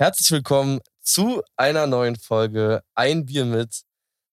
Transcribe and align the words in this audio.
Herzlich 0.00 0.30
willkommen 0.30 0.80
zu 1.02 1.42
einer 1.56 1.86
neuen 1.88 2.16
Folge 2.16 2.82
Ein 2.94 3.26
Bier 3.26 3.44
mit. 3.44 3.82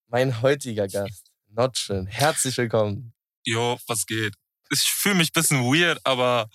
Mein 0.07 0.41
heutiger 0.43 0.88
Gast, 0.88 1.31
Notchin. 1.47 2.05
Herzlich 2.05 2.55
willkommen. 2.57 3.13
Jo, 3.43 3.78
was 3.88 4.05
geht? 4.05 4.36
Ich 4.70 4.81
fühle 4.81 5.15
mich 5.15 5.29
ein 5.29 5.33
bisschen 5.41 5.62
weird, 5.63 5.99
aber 6.04 6.47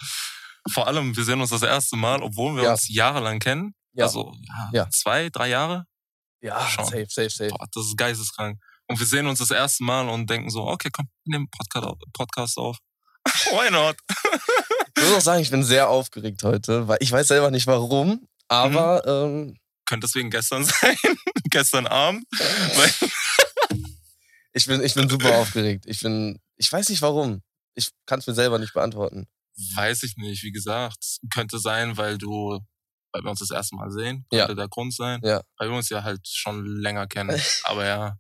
vor 0.73 0.87
allem, 0.87 1.17
wir 1.17 1.25
sehen 1.25 1.41
uns 1.41 1.51
das 1.51 1.63
erste 1.63 1.97
Mal, 1.97 2.23
obwohl 2.23 2.55
wir 2.57 2.65
Ja. 2.65 2.71
uns 2.73 2.89
jahrelang 2.89 3.41
kennen. 3.41 3.75
Ja. 3.95 4.05
Also 4.05 4.33
ja, 4.73 4.89
zwei, 4.91 5.29
drei 5.29 5.49
Jahre. 5.49 5.87
Ja, 6.41 6.65
Schon. 6.69 6.85
safe, 6.85 7.07
safe, 7.09 7.31
safe. 7.31 7.51
Boah, 7.51 7.67
das 7.75 7.87
ist 7.87 7.97
geisteskrank. 7.97 8.61
Und 8.87 8.99
wir 9.01 9.07
sehen 9.07 9.27
uns 9.27 9.41
das 9.41 9.51
erste 9.51 9.83
Mal 9.85 10.09
und 10.09 10.31
denken 10.31 10.51
so, 10.51 10.67
okay, 10.69 10.91
komm, 10.93 11.09
wir 11.25 11.37
nehmen 11.39 11.51
Podcast 11.51 11.85
auf. 11.85 11.99
Podcast 12.13 12.59
auf. 12.59 12.79
Why 13.27 13.71
not? 13.73 13.97
Ich 14.97 15.03
muss 15.05 15.15
auch 15.15 15.21
sagen, 15.21 15.43
ich 15.43 15.51
bin 15.51 15.63
sehr 15.65 15.89
aufgeregt 15.89 16.43
heute, 16.45 16.87
weil 16.89 16.99
ich 17.01 17.11
weiß 17.11 17.29
selber 17.29 17.51
nicht 17.51 17.67
warum, 17.67 18.27
aber 18.51 19.07
ähm, 19.07 19.57
Könnte 19.87 20.07
deswegen 20.07 20.31
gestern 20.31 20.65
sein, 20.67 20.97
gestern 21.51 21.87
Abend. 21.87 22.25
Ich, 24.53 24.67
bin, 24.67 24.83
ich 24.83 24.95
bin 24.95 25.09
super 25.09 25.39
aufgeregt. 25.39 25.85
Ich 25.87 26.01
bin, 26.01 26.41
ich 26.57 26.71
weiß 26.73 26.89
nicht 26.89 27.03
warum. 27.03 27.41
Ich 27.77 27.91
kann 28.05 28.19
es 28.19 28.27
mir 28.27 28.35
selber 28.35 28.59
nicht 28.59 28.75
beantworten. 28.75 29.29
weiß 29.77 30.03
ich 30.03 30.17
nicht, 30.17 30.43
wie 30.43 30.51
gesagt. 30.51 30.99
Könnte 31.33 31.61
sein, 31.61 31.97
weil 31.97 32.19
du, 32.19 32.59
weil 33.13 33.23
wir 33.23 33.31
uns 33.31 33.39
das 33.39 33.53
erste 33.53 33.77
Mal 33.77 33.93
sehen. 33.93 34.27
Ja. 34.33 34.47
Könnte 34.47 34.61
der 34.61 34.69
Grund 34.69 34.93
sein. 34.93 35.21
Ja. 35.23 35.41
Weil 35.57 35.71
wir 35.71 35.77
uns 35.77 35.89
ja 35.89 36.03
halt 36.03 36.27
schon 36.27 36.67
länger 36.67 37.07
kennen. 37.07 37.41
Aber 37.63 37.87
ja. 37.87 38.17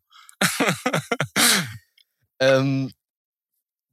Ähm, 2.39 2.92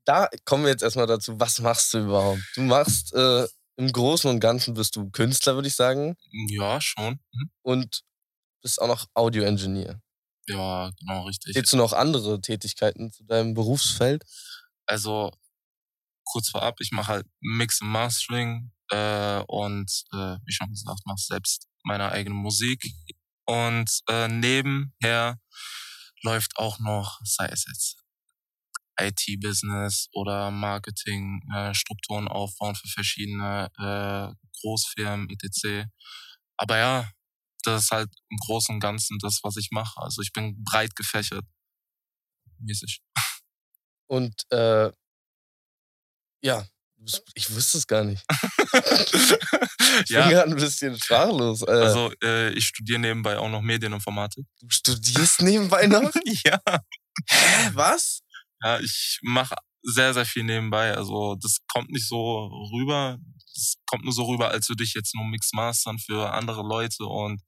da 0.05 0.29
kommen 0.45 0.63
wir 0.63 0.71
jetzt 0.71 0.83
erstmal 0.83 1.07
dazu, 1.07 1.39
was 1.39 1.59
machst 1.59 1.93
du 1.93 1.99
überhaupt? 2.05 2.41
Du 2.55 2.61
machst 2.61 3.13
äh, 3.13 3.47
im 3.77 3.91
Großen 3.91 4.29
und 4.29 4.39
Ganzen 4.39 4.73
bist 4.73 4.95
du 4.95 5.09
Künstler, 5.11 5.55
würde 5.55 5.67
ich 5.67 5.75
sagen, 5.75 6.17
ja, 6.49 6.81
schon. 6.81 7.19
Mhm. 7.31 7.51
und 7.61 8.01
bist 8.61 8.81
auch 8.81 8.87
noch 8.87 9.05
Audio-Engineer. 9.13 10.01
Ja, 10.47 10.91
genau, 10.99 11.25
richtig. 11.25 11.55
Hättest 11.55 11.73
du 11.73 11.77
noch 11.77 11.93
andere 11.93 12.41
Tätigkeiten 12.41 13.11
zu 13.11 13.23
deinem 13.25 13.53
Berufsfeld? 13.53 14.23
Also 14.85 15.31
kurz 16.25 16.49
vorab, 16.49 16.79
ich 16.79 16.91
mache 16.91 17.13
halt 17.13 17.27
Mix 17.39 17.81
und 17.81 17.89
Mastering 17.89 18.71
äh, 18.91 19.41
und 19.47 19.91
äh, 20.13 20.37
wie 20.45 20.51
schon 20.51 20.69
gesagt, 20.69 21.01
mache 21.05 21.19
selbst 21.19 21.67
meine 21.83 22.11
eigene 22.11 22.35
Musik. 22.35 22.83
Und 23.45 24.01
äh, 24.09 24.27
nebenher 24.27 25.39
läuft 26.23 26.57
auch 26.57 26.79
noch, 26.79 27.19
sei 27.23 27.45
es 27.47 27.65
jetzt 27.67 28.03
IT-Business 28.99 30.07
oder 30.11 30.51
Marketing, 30.51 31.41
äh, 31.53 31.73
Strukturen 31.73 32.27
aufbauen 32.27 32.75
für 32.75 32.87
verschiedene 32.87 33.69
äh, 33.77 34.33
Großfirmen, 34.61 35.29
etc. 35.29 35.87
Aber 36.57 36.77
ja, 36.77 37.11
das 37.63 37.83
ist 37.85 37.91
halt 37.91 38.09
im 38.29 38.37
Großen 38.37 38.75
und 38.75 38.79
Ganzen 38.79 39.17
das, 39.19 39.39
was 39.43 39.57
ich 39.57 39.69
mache. 39.71 39.99
Also 40.01 40.21
ich 40.21 40.31
bin 40.33 40.63
breit 40.63 40.95
gefächert. 40.95 41.45
Mäßig. 42.59 43.01
Und 44.07 44.33
äh, 44.51 44.91
ja, 46.41 46.65
ich 47.35 47.53
wusste 47.53 47.77
es 47.77 47.87
gar 47.87 48.03
nicht. 48.03 48.23
Ich 50.03 50.09
ja, 50.11 50.23
bin 50.23 50.31
gerade 50.31 50.51
ein 50.51 50.55
bisschen 50.55 50.97
sprachlos. 50.99 51.61
Äh, 51.63 51.71
Also 51.71 52.11
äh, 52.23 52.51
ich 52.51 52.65
studiere 52.65 52.99
nebenbei 52.99 53.37
auch 53.37 53.49
noch 53.49 53.61
Medieninformatik. 53.61 54.45
du 54.61 54.69
studierst 54.69 55.41
nebenbei 55.41 55.87
noch? 55.87 56.11
ja. 56.45 56.59
Hä, 57.29 57.71
was? 57.73 58.21
Ja, 58.63 58.79
ich 58.79 59.19
mache 59.21 59.55
sehr, 59.83 60.13
sehr 60.13 60.25
viel 60.25 60.43
nebenbei. 60.43 60.95
Also 60.95 61.35
das 61.35 61.57
kommt 61.71 61.89
nicht 61.89 62.07
so 62.07 62.47
rüber. 62.73 63.17
Das 63.55 63.75
kommt 63.87 64.03
nur 64.03 64.13
so 64.13 64.25
rüber, 64.25 64.49
als 64.49 64.69
würde 64.69 64.83
ich 64.83 64.93
jetzt 64.93 65.15
nur 65.15 65.25
Mix 65.25 65.51
mastern 65.53 65.97
für 65.97 66.31
andere 66.31 66.61
Leute 66.61 67.05
und 67.05 67.41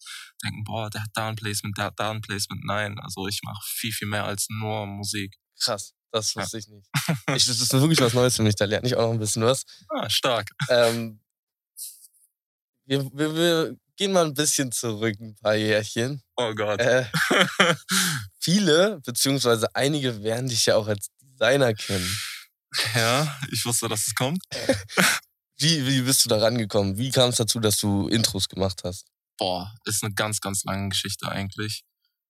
denken, 0.44 0.64
boah, 0.64 0.90
der 0.90 1.04
hat 1.04 1.12
da 1.14 1.28
ein 1.28 1.36
Placement, 1.36 1.78
der 1.78 1.86
hat 1.86 2.00
da 2.00 2.12
ein 2.12 2.22
Placement. 2.22 2.64
Nein, 2.66 2.98
also 3.00 3.28
ich 3.28 3.42
mache 3.44 3.62
viel, 3.64 3.92
viel 3.92 4.08
mehr 4.08 4.26
als 4.26 4.48
nur 4.50 4.88
Musik. 4.88 5.36
Krass, 5.60 5.94
das 6.12 6.36
wusste 6.36 6.58
ich 6.58 6.68
nicht. 6.68 6.88
Ich, 7.36 7.45
das 7.45 7.62
ist 7.62 7.73
wirklich 7.73 8.02
was 8.02 8.14
Neues 8.16 8.38
für 8.38 8.44
mich, 8.44 8.56
da 8.56 8.66
lerne 8.66 8.88
ich 8.88 8.95
auch 8.95 9.08
noch 9.08 9.14
ein 9.14 9.20
bisschen 9.20 9.44
was. 9.44 9.66
Ah, 9.89 10.10
stark. 10.10 10.50
Ähm, 10.70 11.22
wir, 12.89 13.05
wir, 13.14 13.36
wir 13.36 13.77
gehen 13.98 14.11
mal 14.11 14.26
ein 14.26 14.33
bisschen 14.33 14.72
zurück, 14.72 15.16
ein 15.20 15.36
paar 15.36 15.55
Jährchen. 15.55 16.23
Oh 16.36 16.54
Gott. 16.55 16.80
Äh, 16.80 17.05
viele, 18.39 19.00
beziehungsweise 19.02 19.73
einige 19.76 20.23
werden 20.23 20.50
dich 20.50 20.66
ja 20.66 20.76
auch 20.76 20.88
als 20.88 21.10
Designer 21.22 21.73
kennen. 21.73 22.20
ja, 22.95 23.38
ich 23.52 23.64
wusste, 23.66 23.88
dass 23.88 24.08
es 24.08 24.16
kommt. 24.16 24.44
Wie, 25.61 25.86
wie 25.86 26.02
bist 26.04 26.23
du 26.23 26.30
da 26.30 26.38
rangekommen? 26.38 26.98
Wie 26.98 27.11
kam 27.11 27.32
es 27.32 27.36
dazu, 27.36 27.60
dass 27.60 27.76
du 27.76 28.08
Intros 28.08 28.48
gemacht 28.48 28.83
hast? 28.86 29.06
Boah, 29.38 29.76
ist 29.83 30.02
eine 30.06 30.14
ganz, 30.14 30.39
ganz 30.39 30.64
lange 30.64 30.88
Geschichte 30.88 31.30
eigentlich. 31.30 31.83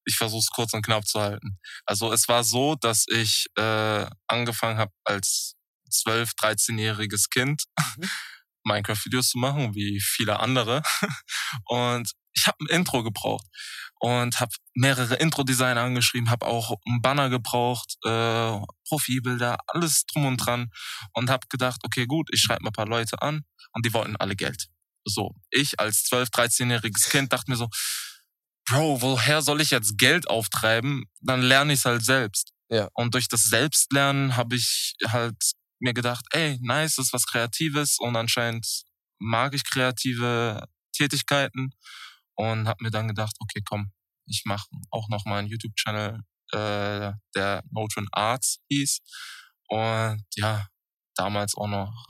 Ich 0.05 0.15
versuche 0.15 0.39
es 0.39 0.49
kurz 0.49 0.73
und 0.73 0.81
knapp 0.83 1.05
zu 1.05 1.21
halten. 1.21 1.59
Also 1.85 2.11
es 2.11 2.27
war 2.27 2.43
so, 2.43 2.73
dass 2.73 3.05
ich 3.07 3.45
äh, 3.55 4.07
angefangen 4.25 4.79
habe 4.79 4.91
als 5.03 5.53
12-, 5.91 6.31
13-jähriges 6.39 7.29
Kind 7.29 7.65
Mhm. 7.77 8.09
Minecraft-Videos 8.63 9.29
zu 9.29 9.37
machen, 9.37 9.75
wie 9.75 9.99
viele 9.99 10.39
andere. 10.39 10.81
Und 11.65 12.11
ich 12.33 12.47
habe 12.47 12.57
ein 12.61 12.67
Intro 12.67 13.03
gebraucht 13.03 13.45
und 13.99 14.39
habe 14.39 14.51
mehrere 14.75 15.15
Intro-Designer 15.15 15.81
angeschrieben, 15.81 16.29
habe 16.29 16.45
auch 16.45 16.73
einen 16.87 17.01
Banner 17.01 17.29
gebraucht, 17.29 17.95
äh, 18.05 18.57
Profilbilder, 18.87 19.57
alles 19.67 20.05
drum 20.05 20.25
und 20.25 20.37
dran 20.37 20.69
und 21.13 21.29
habe 21.29 21.47
gedacht, 21.49 21.81
okay, 21.83 22.05
gut, 22.05 22.29
ich 22.31 22.41
schreibe 22.41 22.63
mal 22.63 22.69
ein 22.69 22.73
paar 22.73 22.87
Leute 22.87 23.21
an 23.21 23.41
und 23.73 23.85
die 23.85 23.93
wollten 23.93 24.15
alle 24.15 24.35
Geld. 24.35 24.67
So, 25.03 25.35
ich 25.49 25.79
als 25.79 26.05
12-, 26.05 26.31
13-jähriges 26.31 27.09
Kind 27.09 27.33
dachte 27.33 27.51
mir 27.51 27.57
so, 27.57 27.67
Bro, 28.69 29.01
woher 29.01 29.41
soll 29.41 29.61
ich 29.61 29.71
jetzt 29.71 29.97
Geld 29.97 30.29
auftreiben? 30.29 31.05
Dann 31.21 31.41
lerne 31.41 31.73
ich 31.73 31.79
es 31.79 31.85
halt 31.85 32.05
selbst. 32.05 32.51
Ja. 32.69 32.87
Und 32.93 33.15
durch 33.15 33.27
das 33.27 33.43
Selbstlernen 33.45 34.35
habe 34.37 34.55
ich 34.55 34.93
halt 35.07 35.35
mir 35.79 35.93
gedacht, 35.93 36.25
ey, 36.31 36.57
nice, 36.61 36.95
das 36.95 37.07
ist 37.07 37.13
was 37.13 37.25
Kreatives 37.25 37.97
und 37.99 38.15
anscheinend 38.15 38.83
mag 39.19 39.53
ich 39.53 39.63
kreative 39.63 40.67
Tätigkeiten 40.93 41.71
und 42.35 42.67
habe 42.67 42.83
mir 42.83 42.91
dann 42.91 43.07
gedacht, 43.07 43.35
okay, 43.39 43.61
komm, 43.65 43.91
ich 44.25 44.43
mache 44.45 44.67
auch 44.91 45.09
noch 45.09 45.25
mal 45.25 45.39
einen 45.39 45.47
YouTube-Channel, 45.47 46.21
äh, 46.51 47.11
der 47.35 47.63
Notron 47.71 48.07
Arts 48.11 48.59
hieß 48.69 48.99
und 49.67 50.23
ja, 50.35 50.67
damals 51.15 51.55
auch 51.55 51.67
noch 51.67 52.07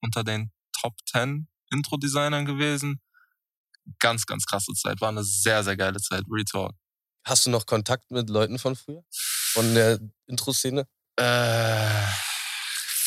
unter 0.00 0.24
den 0.24 0.52
Top 0.80 0.94
10 1.06 1.48
Intro-Designern 1.72 2.46
gewesen. 2.46 3.00
Ganz, 3.98 4.26
ganz 4.26 4.46
krasse 4.46 4.72
Zeit, 4.74 5.00
war 5.00 5.08
eine 5.08 5.24
sehr, 5.24 5.64
sehr 5.64 5.76
geile 5.76 6.00
Zeit, 6.00 6.24
Retalk. 6.30 6.74
Hast 7.24 7.46
du 7.46 7.50
noch 7.50 7.66
Kontakt 7.66 8.10
mit 8.10 8.30
Leuten 8.30 8.58
von 8.58 8.76
früher? 8.76 9.04
Von 9.10 9.74
der 9.74 9.98
Intro-Szene? 10.26 10.86
Äh, 11.16 12.06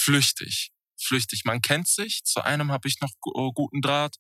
flüchtig. 0.04 0.72
Flüchtig. 1.02 1.44
Man 1.46 1.62
kennt 1.62 1.88
sich. 1.88 2.22
Zu 2.24 2.44
einem 2.44 2.72
habe 2.72 2.88
ich 2.88 3.00
noch 3.02 3.10
äh, 3.36 3.52
guten 3.54 3.82
Draht, 3.82 4.16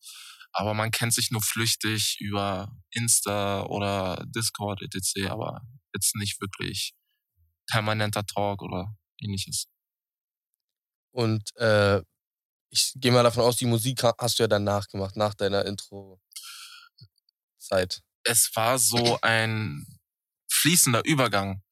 aber 0.52 0.74
man 0.74 0.92
kennt 0.92 1.14
sich 1.14 1.32
nur 1.32 1.42
flüchtig 1.42 2.18
über 2.20 2.72
Insta 2.92 3.64
oder 3.66 4.24
Discord 4.28 4.82
etc. 4.82 5.30
Aber 5.30 5.62
jetzt 5.94 6.16
nicht 6.16 6.42
wirklich 6.42 6.94
permanenter 7.68 8.26
Talk 8.26 8.62
oder 8.64 8.96
ähnliches. 9.22 9.68
Und 11.12 11.56
äh, 11.58 12.02
ich 12.72 12.94
gehe 12.98 13.12
mal 13.12 13.24
davon 13.24 13.44
aus, 13.44 13.58
die 13.58 13.66
Musik 13.66 14.04
ha- 14.04 14.16
hast 14.20 14.40
du 14.40 14.44
ja 14.44 14.48
danach 14.48 14.88
gemacht, 14.90 15.18
nach 15.18 15.34
deiner 15.36 15.66
Intro-Zeit. 15.66 16.22
Es 18.24 18.52
war 18.56 18.80
so 18.80 19.20
ein 19.22 19.86
fließender 20.52 21.04
Übergang. 21.06 21.63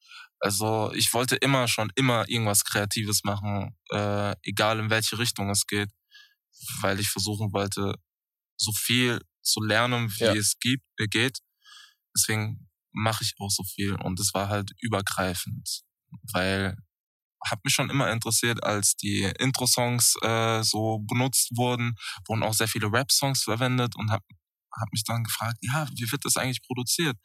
Also 0.42 0.92
ich 0.94 1.12
wollte 1.14 1.36
immer 1.36 1.68
schon 1.68 1.92
immer 1.94 2.28
irgendwas 2.28 2.64
Kreatives 2.64 3.22
machen, 3.24 3.76
äh, 3.92 4.34
egal 4.42 4.80
in 4.80 4.90
welche 4.90 5.18
Richtung 5.18 5.50
es 5.50 5.66
geht, 5.66 5.90
weil 6.80 6.98
ich 7.00 7.08
versuchen 7.10 7.52
wollte, 7.52 7.94
so 8.56 8.72
viel 8.72 9.20
zu 9.42 9.62
lernen, 9.62 10.10
wie 10.18 10.24
Ja. 10.24 10.32
es 10.34 10.58
gibt, 10.60 10.84
äh, 10.98 11.06
geht. 11.08 11.38
Deswegen 12.16 12.68
mache 12.92 13.24
ich 13.24 13.34
auch 13.38 13.50
so 13.50 13.64
viel 13.64 13.94
und 13.94 14.20
es 14.20 14.34
war 14.34 14.48
halt 14.48 14.72
übergreifend, 14.80 15.82
weil 16.32 16.76
hat 17.44 17.64
mich 17.64 17.74
schon 17.74 17.90
immer 17.90 18.10
interessiert, 18.12 18.62
als 18.64 18.96
die 18.96 19.22
Intro-Songs 19.38 20.14
äh, 20.22 20.62
so 20.64 21.00
benutzt 21.00 21.50
wurden, 21.56 21.94
wurden 22.28 22.42
auch 22.44 22.54
sehr 22.54 22.68
viele 22.68 22.92
Rap-Songs 22.92 23.42
verwendet 23.44 23.96
und 23.96 24.10
habe 24.12 24.24
hab 24.80 24.92
mich 24.92 25.04
dann 25.04 25.24
gefragt, 25.24 25.58
ja, 25.62 25.88
wie 25.96 26.10
wird 26.12 26.24
das 26.24 26.36
eigentlich 26.36 26.62
produziert? 26.62 27.16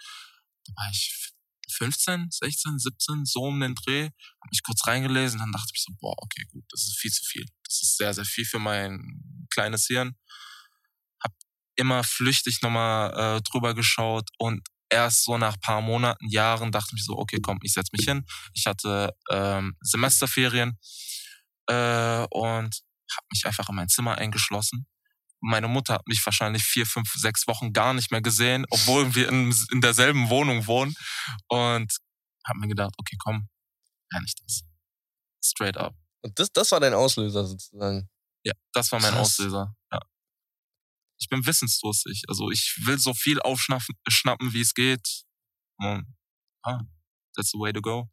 Da 0.65 0.73
war 0.75 0.89
ich 0.91 1.31
15, 1.71 2.27
16, 2.31 2.79
17, 2.79 3.25
so 3.25 3.41
um 3.43 3.59
den 3.59 3.75
Dreh, 3.75 4.03
habe 4.03 4.49
mich 4.51 4.63
kurz 4.63 4.85
reingelesen, 4.87 5.39
dann 5.39 5.51
dachte 5.51 5.71
ich 5.73 5.83
so, 5.83 5.93
boah, 5.99 6.15
okay, 6.17 6.45
gut, 6.51 6.63
das 6.69 6.83
ist 6.83 6.97
viel 6.99 7.11
zu 7.11 7.23
viel. 7.23 7.45
Das 7.63 7.81
ist 7.81 7.97
sehr, 7.97 8.13
sehr 8.13 8.25
viel 8.25 8.45
für 8.45 8.59
mein 8.59 9.47
kleines 9.53 9.85
Hirn. 9.87 10.15
Hab 11.23 11.33
immer 11.75 12.03
flüchtig 12.03 12.61
nochmal 12.61 13.37
äh, 13.37 13.41
drüber 13.41 13.73
geschaut 13.73 14.29
und 14.37 14.67
erst 14.89 15.25
so 15.25 15.37
nach 15.37 15.59
paar 15.59 15.81
Monaten, 15.81 16.29
Jahren 16.29 16.71
dachte 16.71 16.95
ich 16.95 17.03
so, 17.03 17.17
okay, 17.17 17.39
komm, 17.41 17.59
ich 17.61 17.73
setz 17.73 17.91
mich 17.91 18.05
hin. 18.05 18.25
Ich 18.53 18.65
hatte 18.65 19.13
ähm, 19.31 19.75
Semesterferien 19.81 20.77
äh, 21.67 22.25
und 22.29 22.81
habe 23.11 23.27
mich 23.31 23.45
einfach 23.45 23.69
in 23.69 23.75
mein 23.75 23.89
Zimmer 23.89 24.17
eingeschlossen 24.17 24.87
meine 25.41 25.67
Mutter 25.67 25.95
hat 25.95 26.07
mich 26.07 26.25
wahrscheinlich 26.25 26.63
vier, 26.63 26.85
fünf, 26.85 27.13
sechs 27.13 27.47
Wochen 27.47 27.73
gar 27.73 27.93
nicht 27.93 28.11
mehr 28.11 28.21
gesehen, 28.21 28.65
obwohl 28.69 29.13
wir 29.15 29.29
in, 29.29 29.53
in 29.71 29.81
derselben 29.81 30.29
Wohnung 30.29 30.67
wohnen. 30.67 30.95
Und 31.47 31.95
habe 32.47 32.59
mir 32.59 32.67
gedacht, 32.67 32.93
okay, 32.97 33.15
komm, 33.19 33.47
lerne 34.11 34.25
ich 34.25 34.35
das. 34.35 34.63
Straight 35.43 35.77
up. 35.77 35.95
Und 36.21 36.37
das, 36.39 36.51
das 36.51 36.71
war 36.71 36.79
dein 36.79 36.93
Auslöser 36.93 37.45
sozusagen. 37.45 38.09
Ja, 38.43 38.53
das 38.73 38.91
war 38.91 38.99
mein 38.99 39.11
Krass. 39.11 39.39
Auslöser. 39.39 39.75
Ja. 39.91 39.99
Ich 41.19 41.29
bin 41.29 41.45
wissensdurstig. 41.45 42.23
Also 42.27 42.51
ich 42.51 42.79
will 42.85 42.97
so 42.97 43.13
viel 43.13 43.41
aufschnappen, 43.41 43.95
schnappen, 44.07 44.53
wie 44.53 44.61
es 44.61 44.73
geht. 44.73 45.23
Und 45.77 46.05
ah, 46.63 46.81
that's 47.35 47.51
the 47.51 47.59
way 47.59 47.71
to 47.73 47.81
go. 47.81 48.09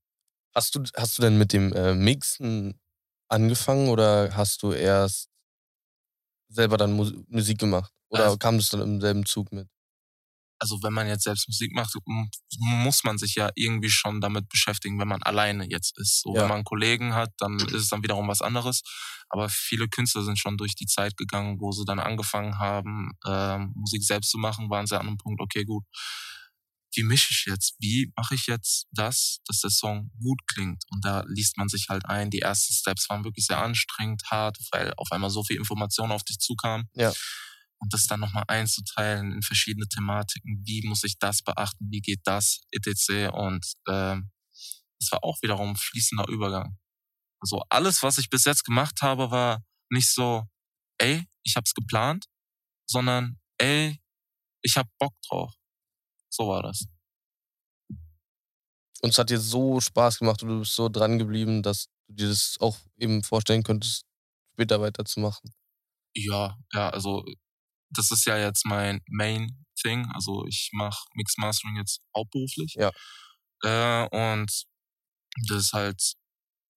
Hast 0.54 0.74
du, 0.74 0.82
hast 0.96 1.18
du 1.18 1.22
denn 1.22 1.38
mit 1.38 1.52
dem 1.52 1.72
äh, 1.72 1.94
Mixen 1.94 2.80
angefangen 3.28 3.88
oder 3.88 4.36
hast 4.36 4.62
du 4.62 4.72
erst 4.72 5.28
selber 6.54 6.76
dann 6.76 6.92
Mus 6.94 7.12
Musik 7.28 7.58
gemacht? 7.58 7.90
Oder 8.08 8.24
Also- 8.24 8.38
kam 8.38 8.56
das 8.58 8.68
dann 8.70 8.80
im 8.82 9.00
selben 9.00 9.26
Zug 9.26 9.52
mit? 9.52 9.68
Also 10.60 10.82
wenn 10.82 10.92
man 10.92 11.08
jetzt 11.08 11.24
selbst 11.24 11.48
Musik 11.48 11.72
macht, 11.74 11.94
muss 12.58 13.02
man 13.04 13.18
sich 13.18 13.34
ja 13.34 13.50
irgendwie 13.54 13.90
schon 13.90 14.20
damit 14.20 14.48
beschäftigen, 14.48 14.98
wenn 15.00 15.08
man 15.08 15.22
alleine 15.22 15.68
jetzt 15.68 15.98
ist. 15.98 16.22
So, 16.22 16.34
Ja. 16.34 16.42
Wenn 16.42 16.48
man 16.48 16.64
Kollegen 16.64 17.12
hat, 17.14 17.32
dann 17.38 17.58
ist 17.58 17.72
es 17.74 17.88
dann 17.88 18.02
wiederum 18.02 18.28
was 18.28 18.40
anderes. 18.40 18.82
Aber 19.28 19.48
viele 19.50 19.88
Künstler 19.88 20.22
sind 20.22 20.38
schon 20.38 20.56
durch 20.56 20.74
die 20.76 20.86
Zeit 20.86 21.16
gegangen, 21.16 21.60
wo 21.60 21.72
sie 21.72 21.84
dann 21.84 21.98
angefangen 21.98 22.58
haben, 22.58 23.10
ähm, 23.26 23.72
Musik 23.74 24.04
selbst 24.04 24.30
zu 24.30 24.38
machen, 24.38 24.70
waren 24.70 24.86
sie 24.86 24.98
an 24.98 25.08
einem 25.08 25.18
Punkt, 25.18 25.40
okay, 25.42 25.64
gut, 25.64 25.84
wie 26.96 27.02
mische 27.02 27.32
ich 27.32 27.44
jetzt? 27.46 27.74
Wie 27.78 28.12
mache 28.16 28.34
ich 28.34 28.46
jetzt 28.46 28.86
das, 28.92 29.40
dass 29.46 29.60
der 29.60 29.70
Song 29.70 30.10
gut 30.20 30.40
klingt? 30.46 30.82
Und 30.90 31.04
da 31.04 31.24
liest 31.26 31.56
man 31.56 31.68
sich 31.68 31.86
halt 31.88 32.04
ein. 32.06 32.30
Die 32.30 32.40
ersten 32.40 32.72
Steps 32.72 33.08
waren 33.08 33.24
wirklich 33.24 33.46
sehr 33.46 33.58
anstrengend, 33.58 34.22
hart, 34.30 34.58
weil 34.72 34.92
auf 34.96 35.10
einmal 35.12 35.30
so 35.30 35.44
viel 35.44 35.56
Information 35.56 36.12
auf 36.12 36.24
dich 36.24 36.38
zukam. 36.38 36.88
Ja. 36.94 37.12
Und 37.78 37.92
das 37.92 38.06
dann 38.06 38.20
nochmal 38.20 38.44
einzuteilen 38.48 39.32
in 39.32 39.42
verschiedene 39.42 39.86
Thematiken. 39.88 40.62
Wie 40.64 40.86
muss 40.86 41.04
ich 41.04 41.18
das 41.18 41.42
beachten? 41.42 41.90
Wie 41.90 42.00
geht 42.00 42.20
das? 42.24 42.60
etc. 42.70 43.32
Und 43.32 43.64
es 43.86 45.12
war 45.12 45.22
auch 45.22 45.38
wiederum 45.42 45.70
ein 45.70 45.76
fließender 45.76 46.28
Übergang. 46.28 46.78
Also 47.40 47.62
alles, 47.68 48.02
was 48.02 48.16
ich 48.18 48.30
bis 48.30 48.44
jetzt 48.44 48.64
gemacht 48.64 49.02
habe, 49.02 49.30
war 49.30 49.62
nicht 49.90 50.08
so, 50.08 50.44
ey, 50.98 51.26
ich 51.42 51.56
hab's 51.56 51.74
geplant, 51.74 52.26
sondern 52.86 53.38
ey, 53.58 54.00
ich 54.62 54.76
hab 54.76 54.86
Bock 54.98 55.14
drauf. 55.28 55.52
So 56.34 56.48
war 56.48 56.62
das. 56.64 56.86
Und 59.02 59.10
es 59.10 59.18
hat 59.18 59.30
dir 59.30 59.38
so 59.38 59.80
Spaß 59.80 60.18
gemacht 60.18 60.42
und 60.42 60.48
du 60.48 60.58
bist 60.60 60.74
so 60.74 60.88
dran 60.88 61.18
geblieben, 61.18 61.62
dass 61.62 61.86
du 62.08 62.14
dir 62.14 62.28
das 62.28 62.56
auch 62.58 62.76
eben 62.98 63.22
vorstellen 63.22 63.62
könntest, 63.62 64.04
später 64.54 64.80
weiterzumachen. 64.80 65.54
Ja, 66.16 66.56
ja, 66.72 66.88
also 66.90 67.24
das 67.90 68.10
ist 68.10 68.26
ja 68.26 68.36
jetzt 68.36 68.66
mein 68.66 69.00
Main 69.08 69.64
Thing. 69.80 70.10
Also 70.12 70.44
ich 70.46 70.70
mache 70.72 71.06
Mix 71.14 71.36
Mastering 71.36 71.76
jetzt 71.76 72.00
hauptberuflich. 72.16 72.74
Ja. 72.74 72.90
Äh, 73.62 74.08
und 74.08 74.64
das 75.48 75.58
ist 75.58 75.72
halt 75.72 76.14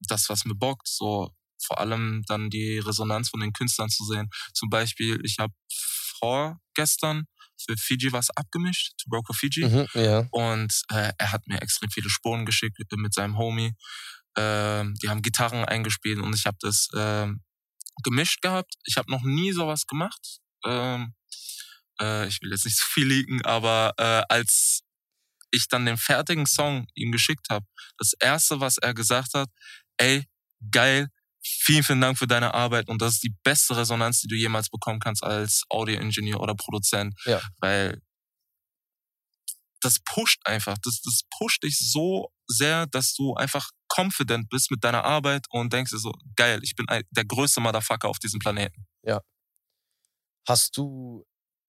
das, 0.08 0.30
was 0.30 0.46
mir 0.46 0.56
bockt. 0.56 0.88
So 0.88 1.32
vor 1.64 1.80
allem 1.80 2.24
dann 2.28 2.52
die 2.52 2.78
Resonanz 2.78 3.30
von 3.30 3.40
den 3.40 3.54
Künstlern 3.54 3.90
zu 3.90 4.06
sehen. 4.06 4.30
Zum 4.54 4.70
Beispiel, 4.70 5.20
ich 5.24 5.40
habe 5.40 5.54
vorgestern 6.20 7.26
für 7.58 7.76
Fiji 7.78 8.12
was 8.12 8.30
abgemischt, 8.32 8.94
To 8.98 9.10
Broker 9.10 9.34
Fiji. 9.34 9.66
Mhm, 9.66 9.88
ja. 9.94 10.28
Und 10.32 10.82
äh, 10.92 11.12
er 11.18 11.32
hat 11.32 11.48
mir 11.48 11.62
extrem 11.62 11.90
viele 11.90 12.10
Spuren 12.10 12.46
geschickt 12.46 12.78
mit, 12.80 12.92
mit 13.00 13.14
seinem 13.14 13.38
Homie. 13.38 13.74
Ähm, 14.38 14.96
die 15.02 15.10
haben 15.10 15.22
Gitarren 15.22 15.66
eingespielt 15.66 16.20
und 16.20 16.34
ich 16.34 16.46
habe 16.46 16.58
das 16.62 16.90
ähm, 16.96 17.42
gemischt 18.04 18.42
gehabt. 18.42 18.76
Ich 18.86 18.98
habe 18.98 19.12
noch 19.12 19.24
nie 19.24 19.52
sowas 19.52 19.88
gemacht. 19.88 20.40
Ähm, 20.66 21.14
äh, 22.00 22.28
ich 22.28 22.42
will 22.42 22.52
jetzt 22.52 22.66
nicht 22.66 22.78
so 22.78 22.86
viel 22.88 23.08
leaken, 23.08 23.44
aber 23.46 23.94
äh, 23.98 24.24
als 24.30 24.84
ich 25.52 25.68
dann 25.68 25.86
den 25.86 25.98
fertigen 25.98 26.46
Song 26.46 26.88
ihm 26.94 27.12
geschickt 27.12 27.48
habe, 27.50 27.66
das 27.98 28.14
erste, 28.20 28.60
was 28.60 28.78
er 28.78 28.94
gesagt 28.94 29.34
hat, 29.34 29.50
ey, 29.98 30.28
geil, 30.72 31.10
vielen, 31.62 31.84
vielen 31.84 32.02
Dank 32.02 32.18
für 32.18 32.28
deine 32.28 32.54
Arbeit 32.54 32.88
und 32.90 33.02
das 33.02 33.16
ist 33.16 33.24
die 33.24 33.36
beste 33.44 33.76
Resonanz, 33.78 34.22
die 34.22 34.28
du 34.28 34.36
jemals 34.36 34.70
bekommen 34.70 35.00
kannst 35.00 35.24
als 35.24 35.64
Audio-Ingenieur 35.70 36.40
oder 36.40 36.56
Produzent, 36.56 37.14
Ja. 37.26 37.42
weil 37.60 38.02
das 39.82 40.00
pusht 40.00 40.42
einfach, 40.46 40.78
das, 40.84 41.02
das 41.02 41.22
pusht 41.38 41.64
dich 41.64 41.78
so 41.78 42.32
sehr, 42.48 42.88
dass 42.88 43.14
du 43.14 43.36
einfach 43.36 43.70
confident 43.90 44.50
bist 44.50 44.72
mit 44.72 44.84
deiner 44.84 45.04
Arbeit 45.04 45.46
und 45.50 45.72
denkst 45.72 45.92
dir 45.92 46.00
so, 46.00 46.12
geil, 46.36 46.60
ich 46.64 46.76
bin 46.76 46.86
der 47.12 47.26
größte 47.26 47.62
Motherfucker 47.62 48.10
auf 48.10 48.20
diesem 48.20 48.40
Planeten. 48.40 48.88
Hast 50.48 50.78
du, 50.78 51.26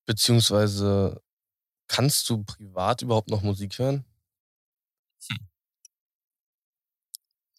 beziehungsweise 0.07 1.21
kannst 1.89 2.29
du 2.31 2.45
privat 2.45 3.03
überhaupt 3.03 3.29
noch 3.29 3.43
Musik 3.43 3.79
hören? 3.79 4.05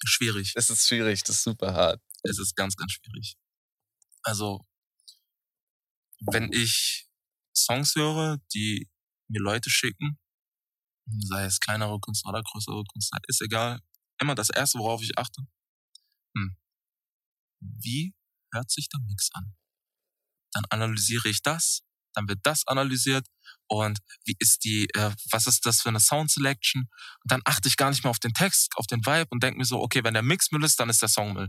Schwierig. 0.06 0.54
Das 0.54 0.70
ist 0.70 0.88
schwierig, 0.88 1.24
das 1.24 1.38
ist 1.38 1.44
super 1.44 1.74
hart. 1.74 2.02
Es 2.24 2.40
ist 2.40 2.56
ganz, 2.56 2.76
ganz 2.76 2.92
schwierig. 2.94 3.36
Also, 4.24 4.66
wenn 6.32 6.52
ich 6.52 7.08
Songs 7.56 7.96
höre, 7.96 8.38
die 8.54 8.90
mir 9.30 9.42
Leute 9.42 9.70
schicken, 9.70 10.20
sei 11.08 11.46
es 11.46 11.60
kleinere 11.60 12.00
Künstler 12.00 12.32
oder 12.32 12.44
größere 12.44 12.84
Künstler, 12.92 13.20
ist 13.28 13.42
egal. 13.42 13.80
Immer 14.22 14.36
das 14.36 14.50
Erste, 14.50 14.80
worauf 14.80 15.02
ich 15.02 15.18
achte. 15.18 15.44
Hm. 16.36 16.58
Wie 17.62 18.14
hört 18.54 18.70
sich 18.70 18.90
der 18.90 19.00
Mix 19.02 19.30
an? 19.34 19.56
Dann 20.54 20.66
analysiere 20.70 21.30
ich 21.30 21.42
das, 21.42 21.84
dann 22.14 22.28
wird 22.28 22.40
das 22.44 22.66
analysiert 22.68 23.28
und 23.68 24.00
wie 24.26 24.36
ist 24.40 24.64
die, 24.64 24.88
äh, 24.96 25.12
was 25.32 25.48
ist 25.48 25.66
das 25.66 25.82
für 25.82 25.90
eine 25.90 26.00
Sound 26.00 26.32
Selection? 26.32 26.90
Und 27.24 27.32
dann 27.32 27.42
achte 27.46 27.68
ich 27.68 27.78
gar 27.78 27.92
nicht 27.92 28.04
mehr 28.04 28.12
auf 28.12 28.20
den 28.20 28.34
Text, 28.34 28.72
auf 28.76 28.88
den 28.88 29.06
Vibe 29.06 29.28
und 29.30 29.44
denke 29.44 29.60
mir 29.60 29.66
so, 29.66 29.80
okay, 29.80 30.04
wenn 30.04 30.16
der 30.16 30.24
Mix 30.24 30.52
Müll 30.52 30.64
ist, 30.64 30.80
dann 30.80 30.90
ist 30.90 31.02
der 31.02 31.10
Song 31.10 31.34
Müll 31.34 31.48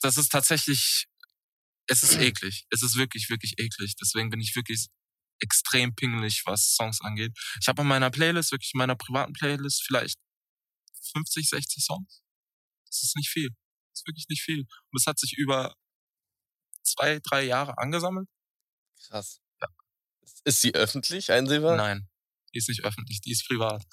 das, 0.00 0.16
ist 0.16 0.30
tatsächlich, 0.30 1.06
es 1.86 2.02
ist 2.02 2.14
eklig. 2.20 2.66
Es 2.70 2.82
ist 2.82 2.96
wirklich, 2.96 3.28
wirklich 3.30 3.54
eklig. 3.58 3.94
Deswegen 4.00 4.30
bin 4.30 4.40
ich 4.40 4.54
wirklich 4.56 4.88
extrem 5.40 5.94
pingelig, 5.94 6.42
was 6.44 6.74
Songs 6.74 7.00
angeht. 7.00 7.32
Ich 7.60 7.68
habe 7.68 7.82
in 7.82 7.88
meiner 7.88 8.10
Playlist, 8.10 8.52
wirklich 8.52 8.72
in 8.74 8.78
meiner 8.78 8.96
privaten 8.96 9.32
Playlist, 9.32 9.84
vielleicht 9.86 10.18
50, 11.12 11.48
60 11.48 11.84
Songs. 11.84 12.22
Das 12.86 13.02
ist 13.02 13.16
nicht 13.16 13.30
viel. 13.30 13.48
Das 13.48 14.00
ist 14.00 14.06
wirklich 14.06 14.26
nicht 14.28 14.42
viel. 14.42 14.60
Und 14.60 15.00
es 15.00 15.06
hat 15.06 15.18
sich 15.18 15.34
über 15.36 15.74
zwei, 16.82 17.20
drei 17.20 17.42
Jahre 17.42 17.78
angesammelt. 17.78 18.28
Krass. 19.06 19.40
Ist 20.44 20.60
sie 20.60 20.74
öffentlich 20.74 21.30
einsehbar? 21.32 21.76
Nein, 21.76 22.08
die 22.54 22.58
ist 22.58 22.68
nicht 22.68 22.82
öffentlich, 22.82 23.20
die 23.20 23.32
ist 23.32 23.46
privat. 23.46 23.84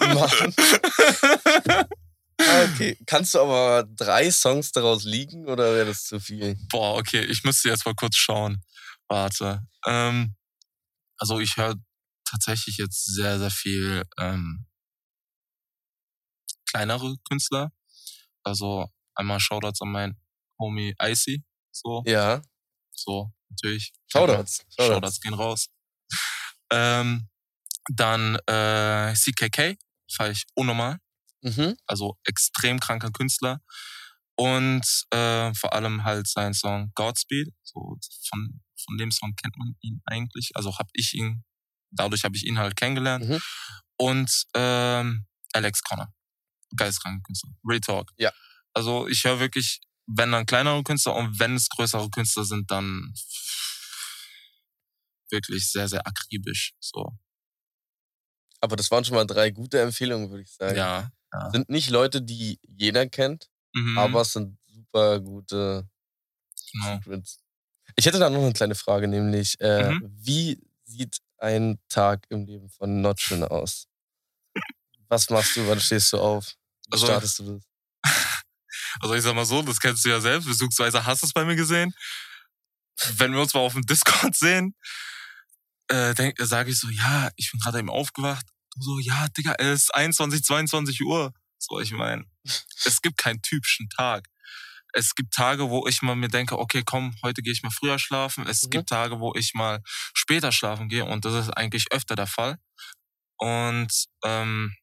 Mann. 0.00 0.54
Ah, 2.48 2.64
okay. 2.64 2.96
Kannst 3.06 3.34
du 3.34 3.40
aber 3.40 3.84
drei 3.84 4.30
Songs 4.30 4.72
daraus 4.72 5.04
liegen 5.04 5.46
oder 5.48 5.74
wäre 5.74 5.86
das 5.86 6.04
zu 6.04 6.18
viel? 6.20 6.56
Boah, 6.70 6.96
okay, 6.98 7.20
ich 7.24 7.44
müsste 7.44 7.68
jetzt 7.68 7.84
mal 7.86 7.94
kurz 7.94 8.16
schauen. 8.16 8.62
Warte. 9.08 9.62
Ähm, 9.86 10.36
also 11.18 11.38
ich 11.40 11.56
höre 11.56 11.74
tatsächlich 12.24 12.76
jetzt 12.78 13.04
sehr, 13.14 13.38
sehr 13.38 13.50
viel 13.50 14.04
ähm, 14.18 14.66
kleinere 16.70 17.16
Künstler. 17.28 17.72
Also 18.44 18.88
einmal 19.14 19.40
Shoutouts 19.40 19.82
an 19.82 19.90
meinen 19.92 20.20
Homie 20.58 20.94
Icy. 21.02 21.44
So, 21.72 22.02
Ja. 22.06 22.42
so, 22.92 23.32
natürlich. 23.48 23.92
Shoutouts. 24.12 24.64
Shoutouts 24.76 24.94
Shoutouts. 24.94 25.20
gehen 25.20 25.34
raus. 25.34 25.66
Ähm, 26.72 27.28
dann 27.92 28.36
äh, 28.46 29.14
CKK, 29.14 29.76
fand 30.12 30.36
ich 30.36 30.44
unnormal 30.54 30.98
Mhm. 31.42 31.76
also 31.86 32.18
extrem 32.24 32.80
kranker 32.80 33.10
Künstler. 33.10 33.60
Und 34.36 34.86
äh, 35.10 35.52
vor 35.54 35.74
allem 35.74 36.04
halt 36.04 36.26
sein 36.26 36.54
Song 36.54 36.92
Godspeed. 36.94 37.52
So 37.62 37.98
von, 38.28 38.60
von 38.82 38.98
dem 38.98 39.10
Song 39.10 39.34
kennt 39.36 39.56
man 39.58 39.76
ihn 39.82 40.00
eigentlich. 40.06 40.52
Also 40.54 40.78
habe 40.78 40.88
ich 40.94 41.14
ihn, 41.14 41.44
dadurch 41.90 42.24
habe 42.24 42.36
ich 42.36 42.46
ihn 42.46 42.58
halt 42.58 42.76
kennengelernt. 42.76 43.28
Mhm. 43.28 43.40
Und 43.98 44.44
ähm, 44.54 45.26
Alex 45.52 45.82
Connor. 45.82 46.12
Geisteskranker 46.76 47.22
Künstler. 47.22 47.50
Real 47.68 47.80
Talk. 47.80 48.12
Ja. 48.16 48.32
Also 48.72 49.08
ich 49.08 49.24
höre 49.24 49.40
wirklich, 49.40 49.80
wenn 50.06 50.32
dann 50.32 50.46
kleinere 50.46 50.82
Künstler 50.82 51.16
und 51.16 51.38
wenn 51.38 51.56
es 51.56 51.68
größere 51.68 52.08
Künstler 52.10 52.44
sind, 52.44 52.70
dann 52.70 53.12
wirklich 55.30 55.70
sehr, 55.70 55.88
sehr 55.88 56.06
akribisch. 56.06 56.72
So. 56.80 57.18
Aber 58.60 58.76
das 58.76 58.90
waren 58.90 59.04
schon 59.04 59.16
mal 59.16 59.26
drei 59.26 59.50
gute 59.50 59.80
Empfehlungen, 59.80 60.30
würde 60.30 60.42
ich 60.42 60.52
sagen. 60.52 60.76
Ja. 60.76 61.10
Ja. 61.32 61.50
Sind 61.50 61.68
nicht 61.68 61.90
Leute, 61.90 62.22
die 62.22 62.58
jeder 62.66 63.06
kennt, 63.08 63.48
Mhm, 63.72 63.98
aber 63.98 64.22
es 64.22 64.32
sind 64.32 64.58
super 64.66 65.20
gute 65.20 65.88
genau. 66.72 66.96
Secrets. 66.96 67.38
Ich 67.96 68.06
hätte 68.06 68.18
da 68.18 68.28
noch 68.30 68.40
eine 68.42 68.52
kleine 68.52 68.74
Frage, 68.74 69.06
nämlich, 69.08 69.60
äh, 69.60 69.90
Mhm. 69.92 70.10
wie 70.18 70.60
sieht 70.84 71.18
ein 71.38 71.78
Tag 71.88 72.26
im 72.30 72.44
Leben 72.46 72.68
von 72.70 73.00
Notchin 73.00 73.44
aus? 73.44 73.86
Was 75.08 75.28
machst 75.30 75.56
du, 75.56 75.66
wann 75.68 75.80
stehst 75.80 76.12
du 76.12 76.18
auf? 76.18 76.46
Wie 76.86 76.92
Also- 76.92 77.06
startest 77.06 77.38
du 77.40 77.54
das? 77.54 77.64
Also 79.00 79.14
ich 79.14 79.22
sag 79.22 79.34
mal 79.34 79.44
so, 79.44 79.62
das 79.62 79.78
kennst 79.78 80.04
du 80.04 80.08
ja 80.08 80.20
selbst, 80.20 80.46
beziehungsweise 80.48 81.04
hast 81.06 81.22
du 81.22 81.26
es 81.26 81.32
bei 81.32 81.44
mir 81.44 81.56
gesehen. 81.56 81.92
wenn 83.16 83.32
wir 83.32 83.40
uns 83.40 83.54
mal 83.54 83.60
auf 83.60 83.72
dem 83.72 83.86
Discord 83.86 84.34
sehen, 84.36 84.74
äh, 85.88 86.12
sage 86.44 86.70
ich 86.70 86.78
so, 86.78 86.88
ja, 86.90 87.30
ich 87.36 87.50
bin 87.50 87.60
gerade 87.60 87.78
eben 87.78 87.88
aufgewacht. 87.88 88.44
Du 88.74 88.82
so, 88.82 88.98
ja, 89.00 89.28
Digga, 89.28 89.54
es 89.58 89.82
ist 89.82 89.94
21, 89.94 90.42
22 90.42 91.02
Uhr. 91.02 91.32
So, 91.58 91.80
ich 91.80 91.92
meine, 91.92 92.24
es 92.84 93.00
gibt 93.02 93.18
keinen 93.18 93.42
typischen 93.42 93.88
Tag. 93.90 94.28
Es 94.92 95.14
gibt 95.14 95.34
Tage, 95.34 95.70
wo 95.70 95.86
ich 95.86 96.02
mal 96.02 96.16
mir 96.16 96.28
denke, 96.28 96.58
okay, 96.58 96.82
komm, 96.84 97.14
heute 97.22 97.42
gehe 97.42 97.52
ich 97.52 97.62
mal 97.62 97.70
früher 97.70 97.98
schlafen. 97.98 98.46
Es 98.46 98.64
mhm. 98.64 98.70
gibt 98.70 98.88
Tage, 98.88 99.20
wo 99.20 99.34
ich 99.34 99.54
mal 99.54 99.82
später 100.14 100.50
schlafen 100.50 100.88
gehe 100.88 101.04
und 101.04 101.24
das 101.24 101.46
ist 101.46 101.50
eigentlich 101.50 101.92
öfter 101.92 102.16
der 102.16 102.26
Fall. 102.26 102.58
Und 103.36 104.06
ähm, 104.24 104.74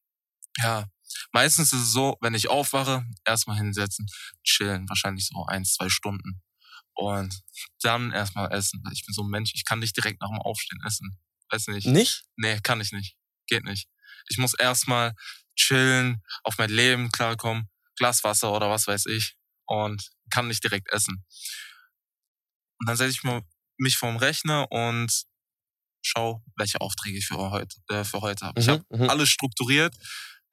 ja, 0.57 0.85
meistens 1.31 1.73
ist 1.73 1.81
es 1.81 1.91
so, 1.91 2.17
wenn 2.21 2.33
ich 2.33 2.49
aufwache, 2.49 3.05
erstmal 3.25 3.57
hinsetzen, 3.57 4.07
chillen, 4.43 4.87
wahrscheinlich 4.87 5.27
so 5.27 5.45
ein, 5.45 5.65
zwei 5.65 5.89
Stunden. 5.89 6.41
Und 6.93 7.43
dann 7.81 8.11
erstmal 8.11 8.51
essen. 8.51 8.81
Ich 8.91 9.05
bin 9.05 9.13
so 9.13 9.23
ein 9.23 9.29
Mensch, 9.29 9.51
ich 9.53 9.65
kann 9.65 9.79
nicht 9.79 9.95
direkt 9.95 10.21
nach 10.21 10.29
dem 10.29 10.41
Aufstehen 10.41 10.79
essen. 10.85 11.19
Weiß 11.51 11.67
nicht. 11.67 11.85
Nicht? 11.85 12.23
Nee, 12.37 12.59
kann 12.61 12.81
ich 12.81 12.91
nicht. 12.91 13.16
Geht 13.47 13.63
nicht. 13.63 13.87
Ich 14.29 14.37
muss 14.37 14.53
erstmal 14.53 15.13
chillen, 15.55 16.21
auf 16.43 16.57
mein 16.57 16.69
Leben 16.69 17.11
klarkommen, 17.11 17.69
Glas 17.95 18.23
Wasser 18.23 18.51
oder 18.53 18.69
was 18.69 18.87
weiß 18.87 19.07
ich 19.07 19.35
und 19.65 20.09
kann 20.29 20.47
nicht 20.47 20.63
direkt 20.63 20.91
essen. 20.91 21.25
Und 22.79 22.87
dann 22.87 22.97
setze 22.97 23.11
ich 23.11 23.41
mich 23.77 23.97
vorm 23.97 24.17
Rechner 24.17 24.71
und 24.71 25.11
schau, 26.03 26.43
welche 26.55 26.79
Aufträge 26.81 27.17
ich 27.17 27.27
für 27.27 27.37
heute, 27.37 27.75
äh, 27.89 28.03
für 28.03 28.21
heute 28.21 28.45
habe. 28.45 28.59
Mhm, 28.59 28.63
ich 28.63 28.69
habe 28.69 28.85
mhm. 28.89 29.09
alles 29.09 29.29
strukturiert. 29.29 29.95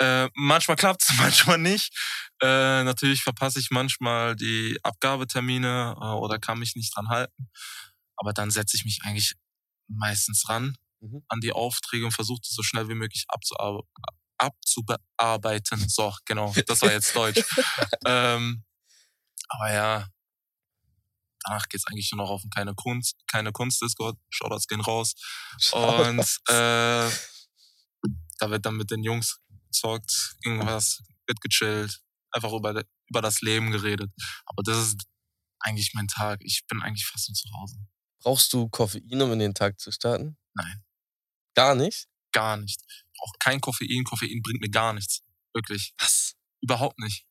Äh, 0.00 0.28
manchmal 0.34 0.76
klappt 0.76 1.02
es, 1.02 1.14
manchmal 1.18 1.58
nicht. 1.58 1.94
Äh, 2.40 2.82
natürlich 2.84 3.22
verpasse 3.22 3.60
ich 3.60 3.70
manchmal 3.70 4.36
die 4.36 4.78
Abgabetermine 4.82 5.96
äh, 6.00 6.04
oder 6.04 6.38
kann 6.38 6.58
mich 6.58 6.74
nicht 6.76 6.94
dran 6.96 7.08
halten. 7.08 7.50
Aber 8.16 8.32
dann 8.32 8.50
setze 8.50 8.76
ich 8.76 8.84
mich 8.84 9.00
eigentlich 9.02 9.34
meistens 9.88 10.48
ran 10.48 10.76
mhm. 11.04 11.24
an 11.28 11.40
die 11.40 11.52
Aufträge 11.52 12.04
und 12.04 12.12
versuche 12.12 12.40
so 12.42 12.62
schnell 12.62 12.88
wie 12.88 12.94
möglich 12.94 13.24
abzuarbeiten 13.28 13.88
abzubearbeiten. 14.38 15.88
So, 15.88 16.12
genau, 16.24 16.52
das 16.66 16.82
war 16.82 16.92
jetzt 16.92 17.14
Deutsch. 17.14 17.44
ähm, 18.06 18.64
aber 19.48 19.72
ja, 19.72 20.08
danach 21.44 21.68
geht's 21.68 21.86
eigentlich 21.86 22.10
nur 22.12 22.24
noch 22.24 22.30
auf 22.30 22.42
keine 22.54 22.74
Kunst, 22.74 23.16
keine 23.26 23.52
Kunst-Discord. 23.52 24.18
Shoutouts 24.30 24.66
gehen 24.66 24.80
raus. 24.80 25.14
Und 25.72 26.20
äh, 26.48 27.10
da 28.38 28.50
wird 28.50 28.66
dann 28.66 28.76
mit 28.76 28.90
den 28.90 29.02
Jungs 29.02 29.40
gezockt, 29.66 30.36
irgendwas, 30.44 31.02
wird 31.26 31.40
gechillt, 31.40 32.00
einfach 32.30 32.52
über, 32.52 32.82
über 33.08 33.22
das 33.22 33.40
Leben 33.40 33.70
geredet. 33.70 34.10
Aber 34.46 34.62
das 34.62 34.78
ist 34.78 35.02
eigentlich 35.60 35.92
mein 35.94 36.08
Tag. 36.08 36.40
Ich 36.42 36.64
bin 36.68 36.82
eigentlich 36.82 37.06
fast 37.06 37.28
nur 37.28 37.34
zu 37.34 37.48
Hause. 37.58 37.76
Brauchst 38.22 38.52
du 38.52 38.68
Koffein, 38.68 39.22
um 39.22 39.32
in 39.32 39.38
den 39.38 39.54
Tag 39.54 39.78
zu 39.78 39.92
starten? 39.92 40.36
Nein. 40.54 40.82
Gar 41.54 41.74
nicht? 41.74 42.06
Gar 42.32 42.56
nicht. 42.56 42.80
Ich 42.88 43.18
brauche 43.18 43.36
kein 43.38 43.60
Koffein. 43.60 44.04
Koffein 44.04 44.42
bringt 44.42 44.60
mir 44.60 44.70
gar 44.70 44.92
nichts. 44.92 45.22
Wirklich. 45.52 45.94
Was? 45.98 46.34
Überhaupt 46.60 46.98
nicht. 46.98 47.24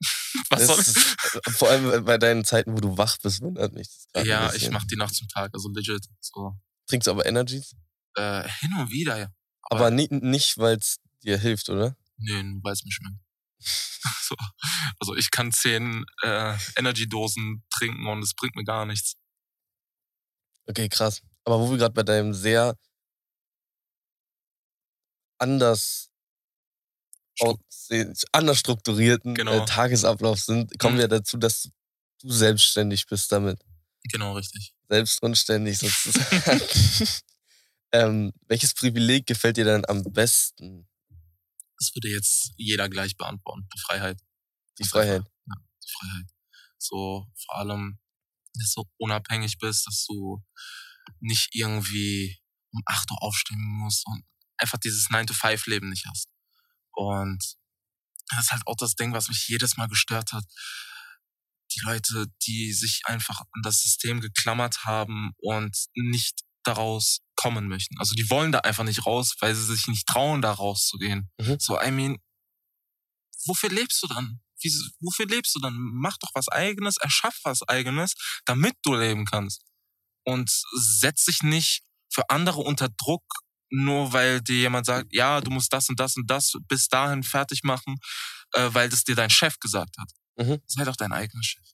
Was 0.50 0.66
soll 0.66 0.78
äh, 0.78 1.50
Vor 1.50 1.70
allem 1.70 2.04
bei 2.04 2.18
deinen 2.18 2.44
Zeiten, 2.44 2.74
wo 2.74 2.80
du 2.80 2.96
wach 2.96 3.18
bist, 3.18 3.40
wundert 3.40 3.72
mich 3.72 3.88
das 4.12 4.26
Ja, 4.26 4.52
ich 4.52 4.70
mach 4.70 4.84
die 4.84 4.96
Nacht 4.96 5.14
zum 5.14 5.28
Tag, 5.28 5.52
also 5.54 5.68
legit. 5.70 6.06
So. 6.20 6.56
Trinkst 6.86 7.06
du 7.06 7.12
aber 7.12 7.26
Energies? 7.26 7.74
Äh, 8.14 8.48
hin 8.60 8.72
und 8.78 8.90
wieder, 8.90 9.18
ja. 9.18 9.28
Aber, 9.62 9.86
aber 9.86 9.90
nie, 9.90 10.08
nicht, 10.10 10.58
weil 10.58 10.76
es 10.76 10.98
dir 11.22 11.38
hilft, 11.38 11.68
oder? 11.70 11.96
Nee, 12.16 12.42
weil 12.62 12.72
es 12.72 12.84
mir 12.84 12.92
schmeckt. 12.92 13.16
so. 14.22 14.34
Also 14.98 15.16
ich 15.16 15.30
kann 15.30 15.52
zehn 15.52 16.04
äh, 16.22 16.56
Energy-Dosen 16.76 17.64
trinken 17.70 18.06
und 18.06 18.22
es 18.22 18.34
bringt 18.34 18.56
mir 18.56 18.64
gar 18.64 18.86
nichts. 18.86 19.16
Okay, 20.66 20.88
krass. 20.88 21.22
Aber 21.44 21.60
wo 21.60 21.70
wir 21.70 21.78
gerade 21.78 21.94
bei 21.94 22.02
deinem 22.02 22.34
sehr 22.34 22.76
anders 25.38 26.12
anders 28.32 28.58
strukturierten 28.58 29.32
äh, 29.32 29.34
genau. 29.34 29.64
Tagesablauf 29.64 30.38
sind, 30.38 30.78
kommen 30.78 30.96
mhm. 30.96 31.00
wir 31.00 31.08
dazu, 31.08 31.36
dass 31.36 31.68
du 32.20 32.30
selbstständig 32.30 33.06
bist 33.06 33.30
damit. 33.32 33.60
Genau, 34.04 34.34
richtig. 34.34 34.74
Selbst 34.88 35.22
und 35.22 35.36
ständig 35.36 35.78
sozusagen. 35.78 36.60
ähm, 37.92 38.32
welches 38.46 38.74
Privileg 38.74 39.26
gefällt 39.26 39.56
dir 39.56 39.64
denn 39.64 39.84
am 39.86 40.02
besten? 40.04 40.88
Das 41.78 41.94
würde 41.94 42.08
jetzt 42.08 42.52
jeder 42.56 42.88
gleich 42.88 43.16
beantworten. 43.16 43.68
Die 43.74 43.80
Freiheit. 43.80 44.20
Die 44.78 44.84
Freiheit. 44.84 45.22
Ja, 45.46 45.54
die 45.82 45.92
Freiheit. 45.98 46.26
So 46.78 47.26
vor 47.46 47.56
allem, 47.56 47.98
dass 48.54 48.74
du 48.74 48.84
unabhängig 48.98 49.58
bist, 49.58 49.86
dass 49.86 50.04
du 50.06 50.42
nicht 51.20 51.50
irgendwie 51.52 52.38
um 52.72 52.82
8 52.86 53.10
Uhr 53.10 53.22
aufstehen 53.22 53.62
musst 53.62 54.06
und 54.06 54.24
einfach 54.56 54.78
dieses 54.78 55.08
9-to-5-Leben 55.08 55.88
nicht 55.88 56.06
hast. 56.06 56.28
Und 56.92 57.42
das 58.28 58.46
ist 58.46 58.52
halt 58.52 58.66
auch 58.66 58.76
das 58.76 58.94
Ding, 58.94 59.12
was 59.12 59.28
mich 59.28 59.46
jedes 59.48 59.76
Mal 59.76 59.88
gestört 59.88 60.32
hat. 60.32 60.44
Die 61.74 61.80
Leute, 61.84 62.26
die 62.46 62.72
sich 62.72 63.02
einfach 63.04 63.40
an 63.40 63.62
das 63.62 63.80
System 63.80 64.20
geklammert 64.20 64.84
haben 64.84 65.32
und 65.38 65.76
nicht 65.94 66.40
daraus 66.64 67.20
kommen 67.34 67.66
möchten. 67.66 67.98
Also 67.98 68.14
die 68.14 68.28
wollen 68.30 68.52
da 68.52 68.60
einfach 68.60 68.84
nicht 68.84 69.04
raus, 69.06 69.34
weil 69.40 69.54
sie 69.54 69.64
sich 69.64 69.88
nicht 69.88 70.06
trauen, 70.06 70.42
da 70.42 70.52
rauszugehen. 70.52 71.30
Mhm. 71.38 71.58
So, 71.58 71.80
I 71.80 71.90
mean, 71.90 72.18
wofür 73.46 73.70
lebst 73.70 74.02
du 74.02 74.06
dann? 74.06 74.40
Wofür 75.00 75.26
lebst 75.26 75.54
du 75.56 75.60
dann? 75.60 75.74
Mach 75.76 76.16
doch 76.18 76.30
was 76.34 76.48
eigenes, 76.48 76.96
erschaff 76.98 77.36
was 77.42 77.62
eigenes, 77.68 78.14
damit 78.44 78.76
du 78.84 78.94
leben 78.94 79.24
kannst. 79.24 79.64
Und 80.24 80.50
setz 80.74 81.24
dich 81.24 81.42
nicht 81.42 81.82
für 82.12 82.28
andere 82.30 82.60
unter 82.60 82.88
Druck, 82.88 83.24
nur 83.70 84.12
weil 84.12 84.40
dir 84.42 84.56
jemand 84.56 84.86
sagt, 84.86 85.08
ja, 85.12 85.40
du 85.40 85.50
musst 85.50 85.72
das 85.72 85.88
und 85.88 85.98
das 85.98 86.16
und 86.16 86.30
das 86.30 86.52
bis 86.68 86.88
dahin 86.88 87.22
fertig 87.22 87.62
machen, 87.62 87.96
äh, 88.52 88.68
weil 88.72 88.88
das 88.88 89.04
dir 89.04 89.14
dein 89.14 89.30
Chef 89.30 89.58
gesagt 89.58 89.96
hat. 89.98 90.10
Mhm. 90.36 90.60
Sei 90.66 90.84
doch 90.84 90.96
dein 90.96 91.12
eigener 91.12 91.42
Chef. 91.42 91.64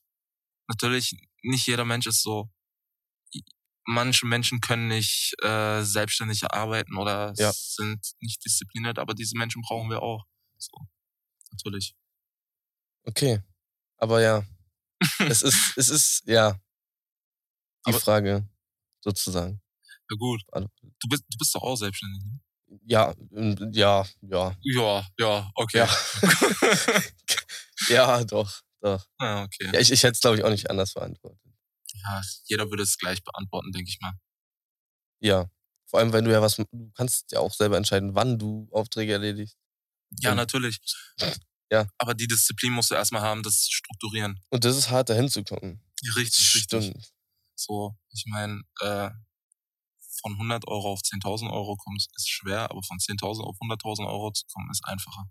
Natürlich, 0.68 1.16
nicht 1.42 1.66
jeder 1.66 1.84
Mensch 1.84 2.06
ist 2.06 2.22
so. 2.22 2.50
Manche 3.84 4.26
Menschen 4.26 4.60
können 4.60 4.88
nicht 4.88 5.34
äh, 5.42 5.82
selbstständig 5.82 6.44
arbeiten 6.52 6.96
oder 6.96 7.32
ja. 7.36 7.50
sind 7.52 8.06
nicht 8.20 8.44
diszipliniert, 8.44 8.98
aber 8.98 9.14
diese 9.14 9.36
Menschen 9.36 9.62
brauchen 9.62 9.88
wir 9.88 10.02
auch. 10.02 10.24
So, 10.58 10.72
natürlich. 11.50 11.94
Okay. 13.04 13.42
Aber 13.96 14.20
ja. 14.20 14.44
es 15.20 15.42
ist, 15.42 15.72
es 15.76 15.88
ist, 15.88 16.22
ja, 16.26 16.60
die 17.88 17.94
aber, 17.94 18.00
Frage, 18.00 18.48
sozusagen. 19.00 19.60
Ja 20.10 20.16
gut. 20.16 20.42
Du 20.52 21.08
bist, 21.08 21.24
du 21.28 21.38
bist 21.38 21.54
doch 21.54 21.62
auch 21.62 21.76
selbstständig, 21.76 22.22
ne? 22.24 22.40
Ja, 22.84 23.14
ja, 23.72 24.06
ja. 24.20 24.56
Ja, 24.60 25.06
ja, 25.18 25.50
okay. 25.54 25.78
Ja, 25.78 25.88
ja 27.88 28.24
doch, 28.24 28.62
doch. 28.80 29.06
Ah, 29.18 29.44
okay. 29.44 29.70
Ja, 29.72 29.80
ich, 29.80 29.90
ich 29.90 30.02
hätte 30.02 30.12
es, 30.12 30.20
glaube 30.20 30.36
ich, 30.36 30.44
auch 30.44 30.50
nicht 30.50 30.70
anders 30.70 30.94
beantwortet. 30.94 31.40
Ja, 31.94 32.22
jeder 32.44 32.70
würde 32.70 32.82
es 32.82 32.98
gleich 32.98 33.22
beantworten, 33.22 33.72
denke 33.72 33.88
ich 33.88 33.98
mal. 34.00 34.12
Ja. 35.20 35.50
Vor 35.86 36.00
allem, 36.00 36.12
wenn 36.12 36.24
du 36.24 36.30
ja 36.30 36.42
was, 36.42 36.56
du 36.56 36.64
kannst 36.94 37.32
ja 37.32 37.40
auch 37.40 37.54
selber 37.54 37.78
entscheiden, 37.78 38.14
wann 38.14 38.38
du 38.38 38.68
Aufträge 38.72 39.12
erledigst. 39.12 39.56
Ja, 40.20 40.32
Und, 40.32 40.36
natürlich. 40.36 40.78
Ja. 41.70 41.86
Aber 41.98 42.14
die 42.14 42.26
Disziplin 42.26 42.72
musst 42.72 42.90
du 42.90 42.94
erstmal 42.94 43.20
haben, 43.20 43.42
das 43.42 43.60
zu 43.60 43.70
strukturieren. 43.70 44.42
Und 44.48 44.64
das 44.64 44.74
ist 44.74 44.88
hart, 44.88 45.10
dahin 45.10 45.28
zu 45.28 45.44
kommen. 45.44 45.82
Ja, 46.00 46.14
richtig, 46.14 46.46
Stimmt. 46.46 46.82
richtig. 46.82 47.12
So, 47.58 47.98
ich 48.10 48.24
meine, 48.26 48.62
äh, 48.80 49.10
von 50.20 50.32
100 50.34 50.66
Euro 50.68 50.92
auf 50.92 51.00
10.000 51.00 51.50
Euro 51.50 51.76
kommen, 51.76 51.96
ist 51.96 52.28
schwer, 52.28 52.70
aber 52.70 52.82
von 52.82 52.98
10.000 52.98 53.42
auf 53.42 53.56
100.000 53.60 54.06
Euro 54.06 54.30
zu 54.32 54.46
kommen, 54.46 54.70
ist 54.70 54.84
einfacher. 54.84 55.30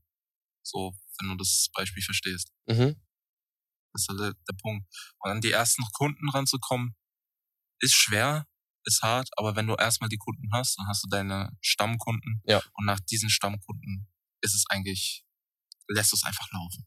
So, 0.61 0.93
wenn 1.19 1.29
du 1.29 1.35
das 1.35 1.69
Beispiel 1.73 2.03
verstehst. 2.03 2.51
Mhm. 2.67 3.01
Das 3.93 4.01
ist 4.01 4.09
halt 4.09 4.19
der, 4.19 4.33
der 4.33 4.57
Punkt. 4.61 4.85
Und 5.19 5.31
an 5.31 5.41
die 5.41 5.51
ersten 5.51 5.83
Kunden 5.93 6.29
ranzukommen, 6.29 6.95
ist 7.79 7.93
schwer, 7.93 8.45
ist 8.83 9.01
hart, 9.01 9.29
aber 9.37 9.55
wenn 9.55 9.67
du 9.67 9.75
erstmal 9.75 10.09
die 10.09 10.17
Kunden 10.17 10.49
hast, 10.51 10.77
dann 10.77 10.87
hast 10.87 11.03
du 11.03 11.07
deine 11.09 11.55
Stammkunden. 11.61 12.41
Ja. 12.45 12.61
Und 12.73 12.85
nach 12.85 12.99
diesen 12.99 13.29
Stammkunden 13.29 14.09
ist 14.41 14.53
es 14.53 14.65
eigentlich, 14.69 15.25
lässt 15.87 16.11
du 16.11 16.15
es 16.15 16.23
einfach 16.23 16.51
laufen. 16.51 16.85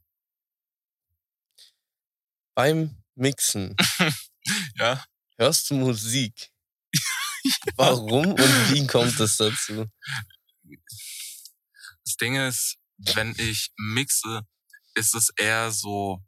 Beim 2.54 3.02
Mixen. 3.14 3.76
ja. 4.74 5.02
Hörst 5.40 5.70
du 5.70 5.74
Musik? 5.74 6.52
Warum 7.76 8.26
und 8.26 8.72
wie 8.72 8.86
kommt 8.86 9.18
es 9.18 9.38
dazu? 9.38 9.86
Das 12.04 12.16
Ding 12.20 12.36
ist, 12.36 12.76
wenn 12.98 13.34
ich 13.38 13.70
mixe, 13.78 14.42
ist 14.96 15.14
es 15.14 15.30
eher 15.38 15.70
so, 15.70 16.22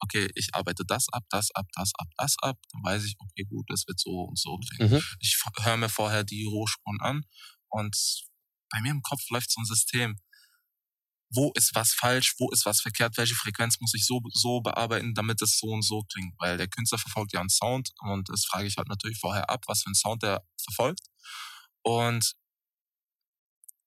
okay, 0.00 0.28
ich 0.34 0.48
arbeite 0.54 0.82
das 0.84 1.06
ab, 1.12 1.22
das 1.30 1.52
ab, 1.54 1.66
das 1.76 1.92
ab, 1.94 2.08
das 2.18 2.34
ab, 2.42 2.58
dann 2.72 2.82
weiß 2.82 3.04
ich, 3.04 3.14
okay, 3.20 3.44
gut, 3.44 3.64
das 3.68 3.84
wird 3.86 4.00
so 4.00 4.22
und 4.22 4.36
so 4.36 4.58
klingen. 4.58 4.94
Mhm. 4.94 5.02
Ich 5.20 5.40
höre 5.60 5.76
mir 5.76 5.88
vorher 5.88 6.24
die 6.24 6.44
Rohspuren 6.44 7.00
an 7.00 7.24
und 7.68 7.96
bei 8.70 8.80
mir 8.80 8.90
im 8.90 9.02
Kopf 9.02 9.22
läuft 9.30 9.52
so 9.52 9.60
ein 9.60 9.66
System. 9.66 10.18
Wo 11.34 11.52
ist 11.54 11.74
was 11.74 11.92
falsch, 11.94 12.34
wo 12.38 12.50
ist 12.50 12.66
was 12.66 12.80
verkehrt, 12.80 13.16
welche 13.16 13.34
Frequenz 13.34 13.80
muss 13.80 13.94
ich 13.94 14.06
so, 14.06 14.20
so 14.32 14.60
bearbeiten, 14.60 15.14
damit 15.14 15.40
es 15.42 15.58
so 15.58 15.68
und 15.68 15.82
so 15.82 16.02
klingt. 16.12 16.34
Weil 16.38 16.58
der 16.58 16.68
Künstler 16.68 16.98
verfolgt 16.98 17.32
ja 17.32 17.40
einen 17.40 17.48
Sound 17.48 17.90
und 18.00 18.28
das 18.28 18.44
frage 18.44 18.66
ich 18.66 18.76
halt 18.76 18.88
natürlich 18.88 19.18
vorher 19.18 19.48
ab, 19.50 19.64
was 19.66 19.82
für 19.82 19.88
einen 19.88 19.94
Sound 19.94 20.22
der 20.22 20.44
verfolgt. 20.62 21.06
Und 21.82 22.34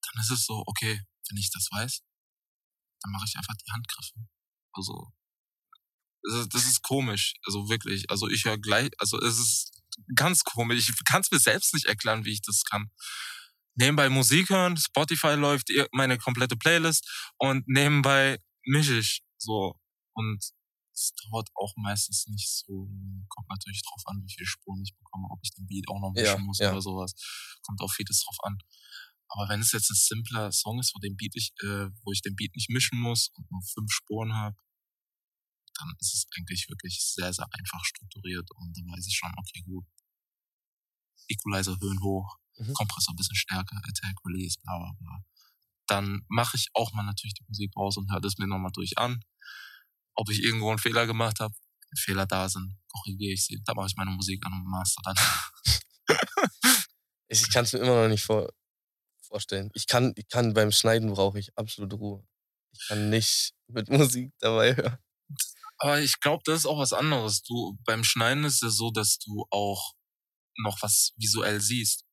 dann 0.02 0.22
ist 0.22 0.32
es 0.32 0.46
so, 0.46 0.64
okay, 0.66 1.02
wenn 1.30 1.38
ich 1.38 1.52
das 1.52 1.68
weiß, 1.72 2.02
dann 3.02 3.12
mache 3.12 3.26
ich 3.28 3.36
einfach 3.38 3.56
die 3.56 3.72
Handgriffe. 3.72 4.28
Also, 4.74 5.12
das 6.50 6.66
ist 6.66 6.82
komisch, 6.82 7.36
also 7.46 7.70
wirklich. 7.70 8.10
Also 8.10 8.28
ich 8.28 8.46
höre 8.46 8.58
gleich, 8.58 8.90
also 8.98 9.20
es 9.22 9.38
ist 9.38 9.84
ganz 10.16 10.44
komisch. 10.44 10.90
Ich 10.90 11.06
kann 11.06 11.22
es 11.22 11.32
mir 11.32 11.40
selbst 11.40 11.74
nicht 11.74 11.86
erklären, 11.86 12.26
wie 12.26 12.34
ich 12.34 12.42
das 12.42 12.64
kann. 12.64 12.90
Nebenbei 13.76 14.10
Musik 14.10 14.50
hören, 14.50 14.78
Spotify 14.78 15.36
läuft 15.36 15.70
meine 15.92 16.18
komplette 16.18 16.56
Playlist 16.56 17.34
und 17.38 17.68
nebenbei 17.68 18.40
mische 18.64 18.98
ich 18.98 19.22
so. 19.38 19.76
Und 20.14 20.44
es 20.94 21.14
dauert 21.24 21.50
auch 21.56 21.74
meistens 21.76 22.26
nicht 22.28 22.50
so. 22.50 22.88
Kommt 23.28 23.50
natürlich 23.50 23.82
drauf 23.84 24.02
an, 24.06 24.22
wie 24.24 24.34
viele 24.34 24.48
Spuren 24.48 24.82
ich 24.82 24.96
bekomme, 24.98 25.28
ob 25.30 25.40
ich 25.44 25.52
den 25.54 25.68
Beat 25.68 25.90
auch 25.90 26.00
noch 26.00 26.14
mischen 26.14 26.26
ja, 26.26 26.46
muss 26.46 26.60
ja. 26.60 26.72
oder 26.72 26.82
sowas. 26.82 27.14
Kommt 27.64 27.82
auf 27.82 27.92
vieles 27.92 28.24
drauf 28.24 28.38
an. 28.44 28.58
Aber 29.28 29.50
wenn 29.50 29.60
es 29.60 29.74
jetzt 29.74 29.90
ein 29.92 29.96
simpler 29.96 30.52
Song 30.52 30.80
ist, 30.80 30.96
wo, 30.96 31.00
den 31.00 31.18
Beat 31.18 31.36
ich, 31.36 31.52
äh, 31.64 31.90
wo 32.04 32.12
ich 32.12 32.22
den 32.22 32.36
Beat 32.36 32.56
nicht 32.56 32.70
mischen 32.70 33.00
muss 33.00 33.30
und 33.34 33.50
nur 33.52 33.62
fünf 33.62 33.92
Spuren 33.92 34.34
habe, 34.34 34.56
dann 35.78 35.94
ist 36.00 36.14
es 36.14 36.28
eigentlich 36.38 36.70
wirklich 36.70 37.04
sehr, 37.04 37.34
sehr 37.34 37.48
einfach 37.52 37.84
strukturiert 37.84 38.50
und 38.56 38.78
dann 38.78 38.86
weiß 38.88 39.06
ich 39.08 39.18
schon, 39.18 39.32
okay, 39.36 39.62
gut. 39.66 39.86
Equalizer 41.28 41.78
Höhen 41.82 42.02
hoch, 42.02 42.38
mhm. 42.58 42.74
Kompressor 42.74 43.14
ein 43.14 43.18
bisschen 43.18 43.36
stärker, 43.36 43.78
Attack, 43.78 44.16
Release, 44.26 44.58
bla 44.64 44.78
bla 44.78 44.92
bla. 45.00 45.24
Dann 45.88 46.24
mache 46.28 46.58
ich 46.58 46.70
auch 46.74 46.94
mal 46.94 47.04
natürlich 47.04 47.36
die 47.36 47.46
Musik 47.48 47.72
raus 47.76 47.98
und 47.98 48.12
höre 48.12 48.22
das 48.22 48.38
mir 48.38 48.48
nochmal 48.48 48.72
durch 48.74 48.98
an. 48.98 49.20
Ob 50.16 50.30
ich 50.30 50.42
irgendwo 50.42 50.70
einen 50.70 50.80
Fehler 50.80 51.06
gemacht 51.06 51.40
habe, 51.40 51.54
Fehler 51.98 52.26
da 52.26 52.50
sind, 52.50 52.78
korrigiere 52.88 53.34
ich 53.34 53.46
sie. 53.46 53.62
Da 53.64 53.74
mache 53.74 53.88
ich 53.88 53.96
meine 53.96 54.12
Musik 54.12 54.46
an 54.46 54.54
und 54.54 54.66
master 54.66 55.02
dann. 55.04 55.16
ich 57.28 57.50
kann 57.52 57.64
es 57.64 57.74
mir 57.74 57.80
immer 57.80 58.02
noch 58.02 58.10
nicht 58.10 58.24
vor, 58.24 58.50
vorstellen. 59.22 59.70
Ich 59.74 59.88
kann, 59.88 60.14
ich 60.16 60.28
kann 60.28 60.54
beim 60.54 60.72
Schneiden 60.72 61.14
brauche 61.14 61.40
ich 61.40 61.58
absolute 61.58 61.96
Ruhe. 61.96 62.28
Ich 62.72 62.88
kann 62.88 63.10
nicht 63.10 63.54
mit 63.68 63.90
Musik 63.90 64.34
dabei 64.40 64.76
hören. 64.76 64.98
Aber 65.78 66.00
ich 66.00 66.20
glaube, 66.20 66.44
das 66.46 66.60
ist 66.60 66.66
auch 66.66 66.80
was 66.80 66.94
anderes. 66.94 67.44
Du, 67.44 67.78
beim 67.86 68.04
Schneiden 68.04 68.44
ist 68.44 68.64
es 68.64 68.78
so, 68.78 68.92
dass 68.92 69.20
du 69.20 69.46
auch 69.50 69.94
noch 70.58 70.82
was 70.82 71.14
visuell 71.18 71.60
siehst. 71.60 72.05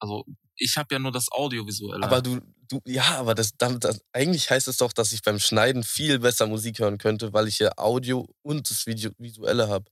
Also 0.00 0.24
ich 0.56 0.76
habe 0.76 0.94
ja 0.94 0.98
nur 0.98 1.12
das 1.12 1.30
Audiovisuelle. 1.30 2.04
Aber 2.04 2.20
du, 2.22 2.40
du, 2.68 2.80
ja, 2.84 3.18
aber 3.18 3.34
das, 3.34 3.56
das, 3.56 4.00
eigentlich 4.12 4.50
heißt 4.50 4.68
es 4.68 4.76
doch, 4.76 4.92
dass 4.92 5.12
ich 5.12 5.22
beim 5.22 5.38
Schneiden 5.38 5.82
viel 5.82 6.18
besser 6.18 6.46
Musik 6.46 6.78
hören 6.78 6.98
könnte, 6.98 7.32
weil 7.32 7.48
ich 7.48 7.58
ja 7.58 7.72
Audio 7.76 8.28
und 8.42 8.68
das 8.70 8.86
Video, 8.86 9.10
Visuelle 9.18 9.68
habe. 9.68 9.86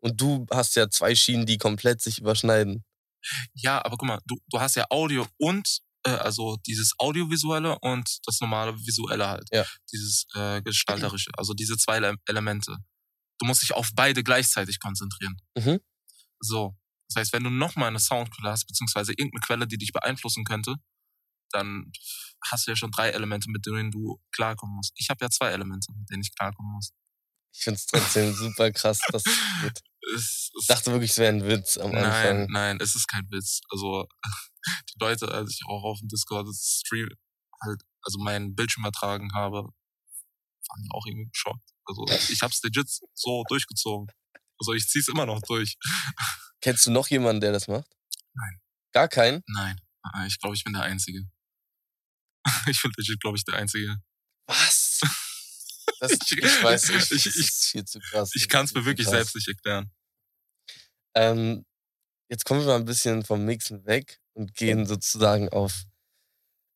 Und 0.00 0.20
du 0.20 0.46
hast 0.50 0.74
ja 0.74 0.90
zwei 0.90 1.14
Schienen, 1.14 1.46
die 1.46 1.58
komplett 1.58 2.02
sich 2.02 2.18
überschneiden. 2.18 2.84
Ja, 3.54 3.84
aber 3.84 3.96
guck 3.96 4.08
mal, 4.08 4.20
du, 4.26 4.36
du 4.48 4.60
hast 4.60 4.74
ja 4.74 4.86
Audio 4.90 5.26
und 5.38 5.80
äh, 6.04 6.10
also 6.10 6.56
dieses 6.66 6.92
Audiovisuelle 6.98 7.78
und 7.80 8.18
das 8.26 8.40
normale 8.40 8.76
Visuelle 8.76 9.28
halt. 9.28 9.48
Ja. 9.52 9.64
Dieses 9.92 10.26
äh, 10.34 10.60
Gestalterische. 10.62 11.30
Also 11.36 11.54
diese 11.54 11.76
zwei 11.76 11.98
Elemente. 12.26 12.76
Du 13.38 13.46
musst 13.46 13.62
dich 13.62 13.74
auf 13.74 13.90
beide 13.94 14.22
gleichzeitig 14.22 14.80
konzentrieren. 14.80 15.36
Mhm. 15.56 15.80
So. 16.40 16.76
Das 17.12 17.20
heißt, 17.20 17.32
wenn 17.34 17.44
du 17.44 17.50
nochmal 17.50 17.88
eine 17.88 18.00
Soundquelle 18.00 18.50
hast, 18.50 18.66
beziehungsweise 18.66 19.12
irgendeine 19.12 19.40
Quelle, 19.40 19.66
die 19.66 19.76
dich 19.76 19.92
beeinflussen 19.92 20.44
könnte, 20.44 20.76
dann 21.50 21.92
hast 22.50 22.66
du 22.66 22.70
ja 22.70 22.76
schon 22.76 22.90
drei 22.90 23.10
Elemente, 23.10 23.50
mit 23.50 23.66
denen 23.66 23.90
du 23.90 24.18
klarkommen 24.34 24.76
musst. 24.76 24.92
Ich 24.96 25.10
habe 25.10 25.22
ja 25.22 25.30
zwei 25.30 25.50
Elemente, 25.50 25.92
mit 25.92 26.08
denen 26.10 26.22
ich 26.22 26.34
klarkommen 26.34 26.72
muss. 26.72 26.92
Ich 27.54 27.64
finde 27.64 27.76
es 27.76 27.86
trotzdem 27.86 28.32
super 28.32 28.70
krass, 28.72 28.98
dass 29.10 29.22
es 29.26 29.34
geht. 29.62 29.80
Ich 30.14 30.66
dachte 30.66 30.90
wirklich, 30.90 31.10
es 31.10 31.18
wäre 31.18 31.34
ein 31.34 31.44
Witz 31.46 31.76
am 31.76 31.90
nein, 31.90 32.04
Anfang. 32.04 32.38
Nein, 32.38 32.48
nein, 32.50 32.78
es 32.80 32.96
ist 32.96 33.06
kein 33.06 33.30
Witz. 33.30 33.60
Also 33.70 34.06
die 34.88 34.98
Leute, 34.98 35.30
als 35.30 35.50
ich 35.52 35.60
auch 35.68 35.84
auf 35.84 35.98
dem 36.00 36.08
Discord 36.08 36.48
Stream 36.56 37.08
halt, 37.62 37.82
also 38.02 38.18
meinen 38.18 38.54
Bildschirm 38.54 38.84
ertragen 38.84 39.32
habe, 39.34 39.58
waren 39.58 40.84
ja 40.84 40.90
auch 40.90 41.06
irgendwie 41.06 41.28
geschockt. 41.30 41.70
Also 41.84 42.06
ich 42.32 42.40
habe 42.42 42.52
es 42.52 42.62
legit 42.62 42.88
so 43.14 43.44
durchgezogen. 43.48 44.08
Also 44.58 44.72
ich 44.72 44.86
ziehe 44.88 45.00
es 45.00 45.08
immer 45.08 45.26
noch 45.26 45.40
durch. 45.42 45.76
Kennst 46.62 46.86
du 46.86 46.92
noch 46.92 47.08
jemanden, 47.08 47.40
der 47.40 47.52
das 47.52 47.68
macht? 47.68 47.90
Nein. 48.34 48.60
Gar 48.92 49.08
keinen? 49.08 49.42
Nein. 49.48 49.80
Ah, 50.02 50.26
ich 50.26 50.38
glaube, 50.38 50.54
ich 50.54 50.64
bin 50.64 50.72
der 50.72 50.82
Einzige. 50.82 51.28
ich 52.66 52.80
bin 52.82 52.92
glaube 53.20 53.36
ich, 53.36 53.44
der 53.44 53.56
Einzige. 53.56 53.96
Was? 54.46 55.00
Das, 55.98 56.12
ich, 56.12 56.32
ich 56.32 56.62
weiß 56.62 56.88
nicht. 56.90 57.12
Ich, 57.12 57.26
ich, 57.26 57.36
ist 57.36 57.66
viel 57.66 57.84
zu 57.84 58.00
krass. 58.00 58.32
Ich 58.34 58.48
kann 58.48 58.64
es 58.64 58.74
mir 58.74 58.84
wirklich 58.84 59.06
selbst 59.06 59.36
nicht 59.36 59.46
erklären. 59.46 59.90
Ähm, 61.14 61.64
jetzt 62.28 62.44
kommen 62.44 62.60
wir 62.60 62.66
mal 62.66 62.76
ein 62.76 62.84
bisschen 62.84 63.24
vom 63.24 63.44
Mixen 63.44 63.84
weg 63.86 64.20
und 64.32 64.54
gehen 64.54 64.86
sozusagen 64.86 65.48
auf 65.50 65.84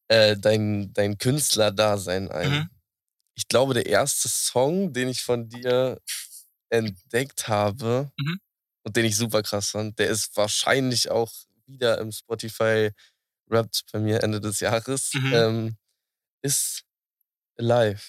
äh, 0.08 0.36
dein, 0.36 0.92
dein 0.92 1.18
Künstlerdasein 1.18 2.30
ein. 2.30 2.50
Mhm. 2.50 2.70
Ich 3.34 3.48
glaube, 3.48 3.74
der 3.74 3.86
erste 3.86 4.28
Song, 4.28 4.92
den 4.92 5.08
ich 5.08 5.22
von 5.22 5.48
dir 5.48 6.00
entdeckt 6.68 7.48
habe 7.48 8.12
mhm. 8.16 8.40
Und 8.86 8.96
den 8.96 9.04
ich 9.04 9.16
super 9.16 9.42
krass 9.42 9.70
fand, 9.70 9.98
der 9.98 10.08
ist 10.08 10.36
wahrscheinlich 10.36 11.10
auch 11.10 11.32
wieder 11.66 11.98
im 11.98 12.12
Spotify 12.12 12.90
Wrapped 13.46 13.84
bei 13.92 13.98
mir 13.98 14.22
Ende 14.22 14.40
des 14.40 14.60
Jahres, 14.60 15.12
mhm. 15.12 15.32
ähm, 15.34 15.76
ist 16.42 16.84
Alive. 17.58 18.00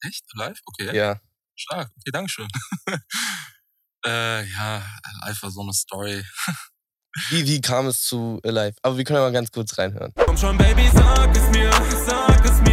Echt? 0.00 0.24
Alive? 0.34 0.60
Okay. 0.64 0.96
Ja. 0.96 1.20
Stark. 1.54 1.90
Okay, 1.98 2.10
Dankeschön. 2.10 2.48
äh, 4.06 4.46
ja, 4.46 4.82
Alive 5.20 5.42
war 5.42 5.50
so 5.50 5.60
eine 5.60 5.74
Story. 5.74 6.24
wie, 7.30 7.46
wie 7.46 7.60
kam 7.60 7.86
es 7.86 8.02
zu 8.02 8.40
Alive? 8.44 8.76
Aber 8.80 8.96
wir 8.96 9.04
können 9.04 9.18
ja 9.18 9.24
mal 9.24 9.32
ganz 9.32 9.50
kurz 9.50 9.76
reinhören. 9.76 10.12
Komm 10.14 10.38
schon, 10.38 10.56
Baby, 10.56 10.88
sag 10.94 11.36
es 11.36 11.50
mir, 11.50 11.70
sag 12.06 12.44
es 12.46 12.60
mir, 12.62 12.65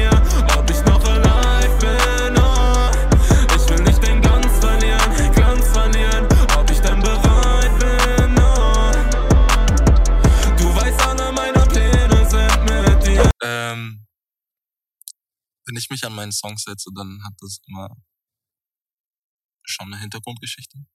wenn 15.74 15.80
ich 15.80 15.90
mich 15.90 16.06
an 16.06 16.14
meinen 16.14 16.32
Song 16.32 16.56
setze, 16.56 16.92
dann 16.96 17.24
hat 17.24 17.34
das 17.40 17.60
immer 17.66 17.90
schon 19.64 19.92
eine 19.92 20.00
Hintergrundgeschichte. 20.00 20.86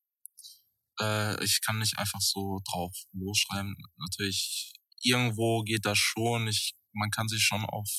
Äh, 1.01 1.43
ich 1.43 1.61
kann 1.63 1.81
nicht 1.81 1.99
einfach 1.99 2.21
so 2.21 2.61
drauf 2.65 2.95
losschreiben. 3.13 3.75
Natürlich, 3.97 4.73
irgendwo 5.03 5.63
geht 5.63 5.85
das 5.85 5.99
schon. 5.99 6.47
Ich, 6.47 6.77
man 6.93 7.11
kann 7.11 7.27
sich 7.27 7.43
schon 7.43 7.65
auf, 7.65 7.91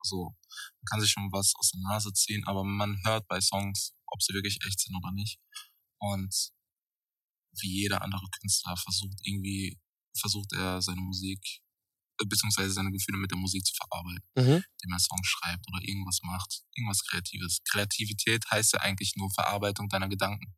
also, 0.00 0.34
man 0.80 0.86
kann 0.90 1.00
sich 1.00 1.12
schon 1.12 1.30
was 1.30 1.54
aus 1.60 1.70
der 1.70 1.80
Nase 1.82 2.12
ziehen, 2.12 2.44
aber 2.44 2.64
man 2.64 3.00
hört 3.04 3.28
bei 3.28 3.40
Songs, 3.40 3.94
ob 4.06 4.20
sie 4.20 4.34
wirklich 4.34 4.58
echt 4.66 4.80
sind 4.80 4.96
oder 4.96 5.12
nicht. 5.12 5.38
Und 5.98 6.34
wie 7.60 7.82
jeder 7.82 8.02
andere 8.02 8.26
Künstler 8.40 8.76
versucht 8.76 9.20
irgendwie, 9.22 9.78
versucht 10.18 10.52
er 10.54 10.82
seine 10.82 11.02
Musik 11.02 11.62
beziehungsweise 12.24 12.72
seine 12.72 12.90
Gefühle 12.90 13.18
mit 13.18 13.30
der 13.30 13.38
Musik 13.38 13.64
zu 13.66 13.74
verarbeiten, 13.74 14.24
mhm. 14.36 14.64
indem 14.64 14.92
er 14.92 14.98
Songs 14.98 15.26
schreibt 15.26 15.66
oder 15.68 15.82
irgendwas 15.82 16.20
macht, 16.22 16.62
irgendwas 16.74 17.02
Kreatives. 17.04 17.60
Kreativität 17.70 18.44
heißt 18.50 18.72
ja 18.72 18.80
eigentlich 18.80 19.14
nur 19.16 19.30
Verarbeitung 19.32 19.88
deiner 19.88 20.08
Gedanken. 20.08 20.54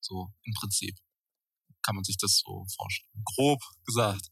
So 0.00 0.32
im 0.42 0.54
Prinzip 0.54 0.98
kann 1.82 1.96
man 1.96 2.04
sich 2.04 2.16
das 2.16 2.42
so 2.44 2.66
vorstellen. 2.76 3.22
Grob 3.24 3.60
gesagt. 3.84 4.28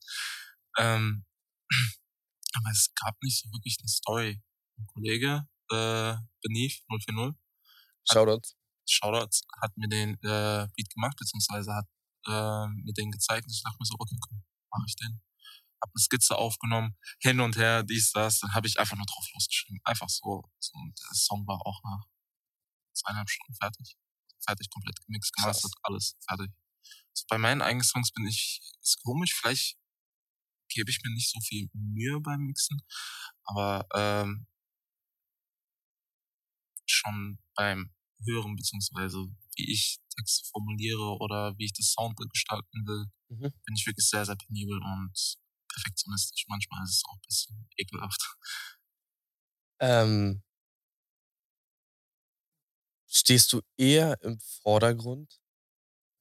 Ähm, 0.79 1.25
aber 2.55 2.71
es 2.71 2.93
gab 2.95 3.15
nicht 3.23 3.41
so 3.41 3.51
wirklich 3.53 3.77
eine 3.81 3.89
Story. 3.89 4.43
Ein 4.79 4.87
Kollege, 4.87 5.47
äh, 5.71 6.17
Benif 6.43 6.81
040. 6.89 7.35
Shoutouts. 8.11 8.57
Shoutouts 8.89 9.43
hat 9.61 9.77
mir 9.77 9.89
den 9.89 10.15
äh, 10.23 10.69
Beat 10.77 10.91
gemacht, 10.95 11.17
beziehungsweise 11.19 11.75
hat 11.75 11.87
äh, 12.27 12.69
mir 12.69 12.93
den 12.93 13.11
gezeigt 13.11 13.47
und 13.47 13.53
ich 13.53 13.63
dachte 13.63 13.77
mir 13.81 13.87
so, 13.87 13.97
okay, 13.99 14.17
komm, 14.21 14.45
mach 14.71 14.85
ich 14.87 14.97
den 14.97 15.21
habe 15.87 15.93
eine 15.95 16.03
Skizze 16.03 16.37
aufgenommen, 16.37 16.97
hin 17.21 17.41
und 17.41 17.57
her, 17.57 17.83
dies, 17.83 18.11
das, 18.13 18.41
dann 18.41 18.55
habe 18.55 18.67
ich 18.67 18.79
einfach 18.79 18.97
nur 18.97 19.07
drauf 19.07 19.27
losgeschrieben. 19.35 19.81
Einfach 19.85 20.09
so. 20.09 20.43
Und 20.73 20.99
der 20.99 21.15
Song 21.15 21.47
war 21.47 21.61
auch 21.65 21.81
nach 21.85 22.05
zweieinhalb 22.95 23.31
Stunden 23.31 23.55
fertig. 23.55 23.97
Fertig, 24.45 24.69
komplett 24.71 25.01
gemixt, 25.07 25.33
gemastert, 25.35 25.73
alles 25.83 26.17
fertig. 26.29 26.51
Also 27.11 27.25
bei 27.29 27.39
meinen 27.39 27.63
eigenen 27.63 27.85
Songs 27.85 28.13
bin 28.13 28.27
ich, 28.27 28.61
ist 28.83 29.01
komisch, 29.03 29.35
vielleicht 29.35 29.77
gebe 30.69 30.91
ich 30.91 31.01
mir 31.03 31.13
nicht 31.15 31.31
so 31.31 31.41
viel 31.41 31.69
Mühe 31.73 32.21
beim 32.21 32.41
Mixen, 32.41 32.81
aber 33.45 33.87
ähm, 33.95 34.47
schon 36.87 37.39
beim 37.55 37.95
Hören, 38.27 38.57
beziehungsweise 38.57 39.27
wie 39.57 39.73
ich 39.73 39.99
Texte 40.17 40.49
formuliere 40.51 41.19
oder 41.21 41.55
wie 41.59 41.67
ich 41.67 41.73
das 41.73 41.93
Sound 41.93 42.17
gestalten 42.17 42.87
will, 42.87 43.07
mhm. 43.29 43.53
bin 43.65 43.75
ich 43.75 43.87
wirklich 43.87 44.09
sehr, 44.09 44.25
sehr 44.25 44.37
penibel 44.37 44.79
und 44.79 45.37
perfektionistisch. 45.77 46.47
Manchmal 46.49 46.85
ist 46.85 46.97
es 46.97 47.05
auch 47.07 47.15
ein 47.17 47.23
bisschen 47.29 47.69
ekelhaft. 47.79 48.23
Ähm, 49.81 50.43
stehst 53.07 53.53
du 53.53 53.61
eher 53.77 54.17
im 54.23 54.39
Vordergrund 54.63 55.41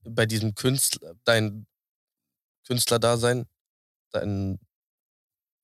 bei 0.03 0.25
diesem 0.25 0.55
Künstler, 0.55 1.15
dein 1.25 1.67
Künstlerdasein, 2.67 3.45
dein, 4.11 4.59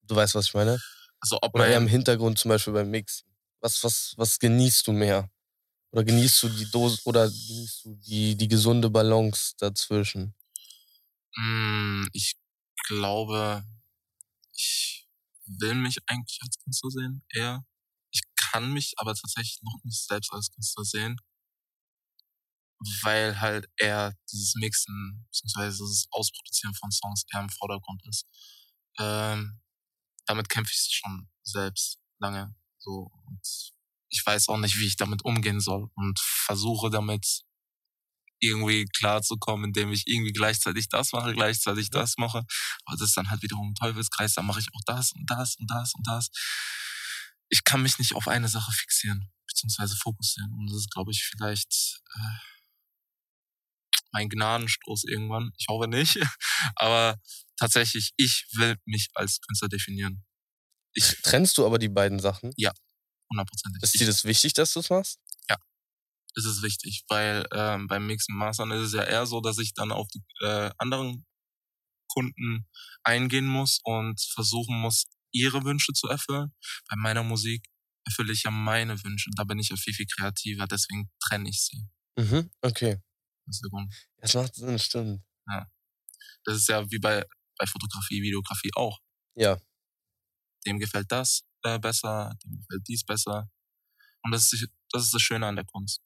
du 0.04 0.16
weißt, 0.16 0.36
was 0.36 0.46
ich 0.48 0.54
meine? 0.54 0.82
Also 1.20 1.38
ob 1.42 1.54
Oder 1.54 1.68
eher 1.68 1.78
im 1.78 1.88
Hintergrund 1.88 2.40
zum 2.40 2.50
Beispiel 2.50 2.74
beim 2.74 2.90
Mix. 2.90 3.24
Was, 3.62 3.84
was, 3.84 4.14
was 4.18 4.40
genießt 4.40 4.88
du 4.88 4.92
mehr? 4.94 5.30
Oder 5.92 6.04
genießt 6.06 6.44
du 6.44 6.50
die 6.50 6.72
Dose 6.72 7.02
oder 7.06 7.28
genießt 7.30 7.86
du 7.86 7.96
die, 7.96 8.36
die 8.38 8.48
gesunde 8.48 8.90
Balance 8.90 9.54
dazwischen? 9.60 10.36
mh, 11.38 12.08
ich 12.14 12.36
glaube, 12.88 13.64
ich 14.62 15.08
will 15.46 15.76
mich 15.76 15.98
eigentlich 16.08 16.40
als 16.42 16.58
Künstler 16.64 16.92
sehen, 16.92 17.26
eher. 17.30 17.66
Ich 18.12 18.22
kann 18.36 18.74
mich 18.74 18.94
aber 18.98 19.16
tatsächlich 19.16 19.60
noch 19.64 19.80
nicht 19.84 20.06
selbst 20.06 20.32
als 20.34 20.52
Künstler 20.52 20.84
sehen, 20.84 21.18
weil 23.04 23.40
halt 23.40 23.68
eher 23.78 24.14
dieses 24.32 24.56
Mixen, 24.56 25.26
beziehungsweise 25.28 25.84
das 25.84 26.08
Ausproduzieren 26.12 26.74
von 26.76 26.92
Songs 26.92 27.24
eher 27.34 27.42
im 27.42 27.50
Vordergrund 27.50 28.02
ist. 28.08 28.26
Ähm, 29.00 29.62
damit 30.26 30.50
kämpfe 30.50 30.72
ich 30.74 30.90
schon 30.92 31.30
selbst 31.44 32.00
lange. 32.20 32.56
So. 32.80 33.12
Und 33.28 33.72
ich 34.10 34.24
weiß 34.26 34.50
auch 34.50 34.58
nicht, 34.58 34.78
wie 34.78 34.88
ich 34.88 34.98
damit 34.98 35.24
umgehen 35.24 35.60
soll 35.60 35.90
und 35.96 36.20
versuche 36.20 36.90
damit 36.90 37.44
irgendwie 38.42 38.86
klarzukommen, 38.86 39.66
indem 39.66 39.92
ich 39.92 40.04
irgendwie 40.08 40.34
gleichzeitig 40.34 40.90
das 40.90 41.12
mache, 41.14 41.34
gleichzeitig 41.34 41.90
das 41.90 42.16
mache. 42.18 42.44
Aber 42.86 42.98
das 42.98 43.10
ist 43.10 43.18
dann 43.18 43.30
halt 43.30 43.42
wiederum 43.42 43.72
ein 43.72 43.76
Teufelskreis, 43.76 44.34
dann 44.34 44.46
mache 44.46 44.60
ich 44.60 44.68
auch 44.74 44.82
das 44.86 45.12
und 45.14 45.30
das 45.30 45.56
und 45.56 45.70
das 45.70 45.94
und 45.96 46.06
das. 46.08 46.30
Ich 47.50 47.64
kann 47.64 47.82
mich 47.82 48.00
nicht 48.00 48.16
auf 48.16 48.28
eine 48.28 48.48
Sache 48.48 48.72
fixieren, 48.72 49.30
beziehungsweise 49.48 49.96
fokussieren. 49.96 50.52
Und 50.54 50.68
das 50.68 50.78
ist, 50.78 50.92
glaube 50.92 51.12
ich, 51.12 51.24
vielleicht 51.24 52.02
äh, 52.16 52.52
mein 54.12 54.30
Gnadenstoß 54.30 55.06
irgendwann. 55.06 55.52
Ich 55.58 55.68
hoffe 55.70 55.88
nicht. 55.88 56.18
Aber 56.76 57.18
tatsächlich, 57.58 58.12
ich 58.18 58.48
will 58.54 58.78
mich 58.86 59.10
als 59.14 59.40
Künstler 59.42 59.70
definieren. 59.70 60.24
Ich, 60.94 61.22
Trennst 61.24 61.58
du 61.58 61.66
aber 61.66 61.80
die 61.80 61.88
beiden 61.88 62.20
Sachen? 62.20 62.52
hundertprozentig. 63.30 63.82
Ist 63.82 64.00
dir 64.00 64.08
das 64.08 64.26
wichtig, 64.26 64.54
dass 64.54 64.74
du 64.74 64.82
es 64.82 64.90
machst? 64.90 65.20
Ist 66.36 66.46
es 66.46 66.62
wichtig, 66.62 67.04
weil 67.10 67.46
ähm, 67.52 67.88
beim 67.88 68.08
Mixen 68.08 68.36
Mastern 68.36 68.72
ist 68.72 68.88
es 68.88 68.94
ja 68.94 69.04
eher 69.04 69.26
so, 69.26 69.42
dass 69.42 69.58
ich 69.58 69.74
dann 69.74 69.92
auf 69.92 70.08
die 70.08 70.22
äh, 70.42 70.72
anderen 70.78 71.26
Kunden 72.08 72.68
eingehen 73.04 73.46
muss 73.46 73.80
und 73.84 74.22
versuchen 74.34 74.80
muss, 74.80 75.06
ihre 75.32 75.64
Wünsche 75.64 75.94
zu 75.94 76.08
erfüllen. 76.08 76.54
Bei 76.90 76.96
meiner 76.98 77.24
Musik 77.24 77.66
erfülle 78.06 78.34
ich 78.34 78.44
ja 78.44 78.52
meine 78.52 79.02
Wünsche. 79.04 79.30
Da 79.36 79.44
bin 79.44 79.60
ich 79.60 79.70
ja 79.70 79.76
viel, 79.76 79.94
viel 79.94 80.08
kreativer, 80.08 80.68
deswegen 80.68 81.10
trenne 81.24 81.50
ich 81.50 81.62
sie. 81.62 81.88
Mhm, 82.18 82.50
okay. 82.62 83.02
Das 83.46 83.56
ist 83.56 83.64
der 83.64 83.70
Grund. 83.70 83.94
Das 84.18 84.34
macht 84.34 84.56
Sinn, 84.56 84.80
stimmt. 84.80 85.24
Das 86.44 86.58
ist 86.58 86.68
ja 86.68 86.90
wie 86.90 87.00
bei, 87.00 87.26
bei 87.58 87.66
Fotografie, 87.66 88.22
Videografie 88.22 88.72
auch. 88.76 89.00
Ja. 89.36 89.60
Dem 90.66 90.80
gefällt 90.80 91.12
das 91.12 91.44
äh, 91.64 91.80
besser, 91.80 92.36
dem 92.44 92.58
gefällt 92.58 92.88
dies 92.88 93.04
besser. 93.04 93.50
Und 94.24 94.32
das 94.32 94.52
ist, 94.54 94.68
das 94.92 95.04
ist 95.04 95.14
das 95.14 95.22
Schöne 95.22 95.48
an 95.48 95.56
der 95.56 95.66
Kunst. 95.66 96.02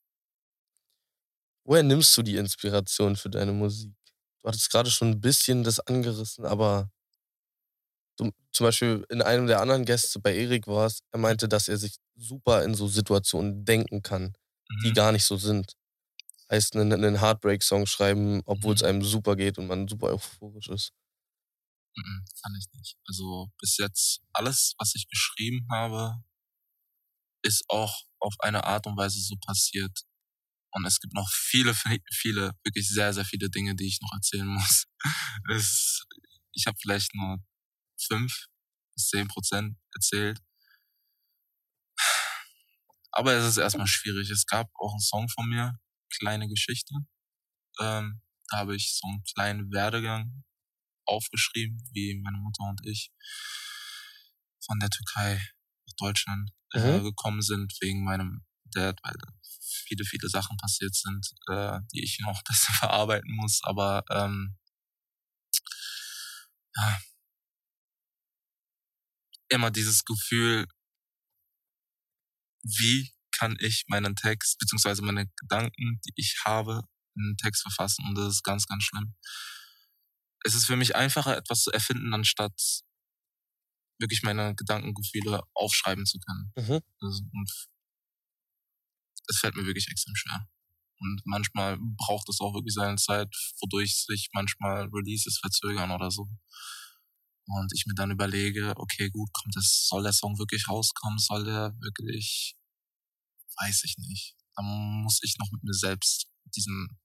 Woher 1.66 1.84
nimmst 1.84 2.16
du 2.18 2.22
die 2.24 2.38
Inspiration 2.38 3.16
für 3.18 3.30
deine 3.30 3.52
Musik? 3.52 3.94
Du 4.42 4.48
hattest 4.50 4.70
gerade 4.72 4.90
schon 4.92 5.10
ein 5.10 5.22
bisschen 5.22 5.64
das 5.64 5.80
angerissen, 5.80 6.46
aber 6.46 6.90
du, 8.18 8.32
zum 8.52 8.66
Beispiel 8.66 9.06
in 9.10 9.22
einem 9.22 9.48
der 9.48 9.62
anderen 9.62 9.86
Gäste 9.86 10.20
bei 10.20 10.36
Erik 10.36 10.68
war 10.68 10.86
es, 10.88 11.02
er 11.12 11.20
meinte, 11.20 11.48
dass 11.48 11.68
er 11.68 11.78
sich 11.78 11.98
super 12.16 12.64
in 12.64 12.74
so 12.76 12.88
Situationen 12.88 13.66
denken 13.66 14.02
kann, 14.02 14.34
die 14.84 14.94
Mhm. 14.94 14.94
gar 14.94 15.12
nicht 15.12 15.26
so 15.26 15.38
sind. 15.38 15.74
Heißt, 16.52 16.76
einen, 16.76 16.94
einen 16.94 17.22
Heartbreak-Song 17.22 17.88
schreiben, 17.88 18.42
obwohl 18.46 18.76
es 18.76 18.84
Mhm. 18.84 18.84
einem 18.84 19.04
super 19.04 19.36
geht 19.36 19.58
und 19.60 19.68
man 19.68 19.88
super 19.88 20.08
euphorisch 20.10 20.70
ist. 20.70 20.92
Mhm, 21.98 22.26
kann 22.42 22.56
ich 22.60 22.66
nicht. 22.74 22.98
Also 23.08 23.52
bis 23.60 23.78
jetzt 23.78 24.22
alles, 24.34 24.76
was 24.78 24.96
ich 24.96 25.08
geschrieben 25.10 25.68
habe, 25.72 26.22
ist 27.44 27.64
auch 27.70 28.02
auf 28.20 28.34
eine 28.40 28.66
Art 28.66 28.88
und 28.88 28.98
Weise 28.98 29.20
so 29.22 29.36
passiert. 29.46 30.02
Und 30.76 30.86
es 30.86 31.00
gibt 31.00 31.14
noch 31.14 31.30
viele, 31.32 31.74
viele, 32.12 32.52
wirklich 32.66 32.90
sehr, 32.90 33.14
sehr 33.14 33.24
viele 33.26 33.50
Dinge, 33.50 33.76
die 33.76 33.88
ich 33.88 34.02
noch 34.02 34.12
erzählen 34.14 34.48
muss. 34.60 34.86
Es, 35.50 36.06
ich 36.52 36.68
habe 36.68 36.78
vielleicht 36.82 37.16
nur 37.16 37.38
fünf 37.98 38.48
bis 38.94 39.08
zehn 39.08 39.28
Prozent 39.28 39.78
erzählt. 39.94 40.40
Aber 43.12 43.34
es 43.34 43.46
ist 43.48 43.58
erstmal 43.58 43.88
schwierig. 43.88 44.30
Es 44.30 44.46
gab 44.46 44.70
auch 44.76 44.92
einen 44.92 45.00
Song 45.00 45.30
von 45.30 45.48
mir, 45.50 45.80
Kleine 46.20 46.48
Geschichte. 46.48 46.94
Ähm, 47.82 48.22
da 48.50 48.58
habe 48.58 48.76
ich 48.76 48.96
so 48.98 49.08
einen 49.08 49.24
kleinen 49.34 49.72
Werdegang 49.72 50.44
aufgeschrieben, 51.06 51.78
wie 51.94 52.20
meine 52.22 52.38
Mutter 52.38 52.64
und 52.70 52.82
ich 52.86 53.12
von 54.66 54.80
der 54.80 54.90
Türkei 54.90 55.36
nach 55.88 55.96
Deutschland 55.98 56.52
äh, 56.74 57.00
Mhm. 57.00 57.04
gekommen 57.04 57.42
sind 57.42 57.74
wegen 57.82 58.04
meinem 58.04 58.46
Dad, 58.76 59.00
weil 59.04 59.16
viele, 59.88 60.06
viele 60.06 60.30
Sachen 60.30 60.58
passiert 60.58 60.96
sind, 60.96 61.26
äh, 61.50 61.80
die 61.94 62.04
ich 62.04 62.20
noch 62.22 62.42
bisschen 62.48 62.76
verarbeiten 62.76 63.36
muss. 63.36 63.62
Aber 63.64 64.04
ähm, 64.10 64.58
ja, 66.76 67.00
immer 69.50 69.72
dieses 69.72 70.04
Gefühl, 70.06 70.66
wie 72.64 73.12
kann 73.38 73.58
ich 73.60 73.86
meinen 73.88 74.16
Text, 74.16 74.58
beziehungsweise 74.60 75.02
meine 75.02 75.28
Gedanken, 75.38 76.00
die 76.06 76.14
ich 76.16 76.42
habe, 76.46 76.82
in 77.16 77.24
einen 77.24 77.38
Text 77.38 77.62
verfassen. 77.62 78.06
Und 78.08 78.16
das 78.16 78.36
ist 78.36 78.44
ganz, 78.44 78.66
ganz 78.66 78.84
schlimm. 78.84 79.16
Es 80.44 80.54
ist 80.54 80.66
für 80.66 80.76
mich 80.76 80.96
einfacher, 80.96 81.36
etwas 81.36 81.62
zu 81.64 81.72
erfinden, 81.72 82.14
anstatt 82.14 82.54
wirklich 84.00 84.24
meine 84.24 84.56
Gedankengefühle 84.56 85.42
aufschreiben 85.54 86.06
zu 86.06 86.20
können. 86.20 86.52
Mhm. 86.56 86.82
Und 87.00 87.68
es 89.30 89.40
fällt 89.40 89.56
mir 89.56 89.66
wirklich 89.66 89.88
extrem 89.90 90.16
schwer. 90.16 90.48
Und 91.00 91.22
manchmal 91.26 91.78
braucht 91.98 92.30
es 92.30 92.40
auch 92.40 92.54
wirklich 92.54 92.74
seine 92.74 92.98
Zeit, 92.98 93.28
wodurch 93.60 94.06
sich 94.06 94.30
manchmal 94.34 94.88
Releases 94.94 95.40
verzögern 95.40 95.92
oder 95.92 96.10
so. 96.10 96.28
Und 97.48 97.72
ich 97.76 97.86
mir 97.86 97.94
dann 97.94 98.12
überlege, 98.12 98.74
okay, 98.76 99.10
gut, 99.10 99.30
kommt 99.34 99.56
das, 99.56 99.88
soll 99.88 100.04
der 100.04 100.14
Song 100.14 100.40
wirklich 100.40 100.68
rauskommen? 100.68 101.20
Soll 101.20 101.44
der 101.44 101.76
wirklich, 101.80 102.56
weiß 103.58 103.84
ich 103.84 103.98
nicht. 103.98 104.36
Dann 104.56 104.66
muss 105.04 105.20
ich 105.22 105.36
noch 105.38 105.52
mit 105.52 105.64
mir 105.64 105.74
selbst 105.74 106.28
diesen 106.56 106.98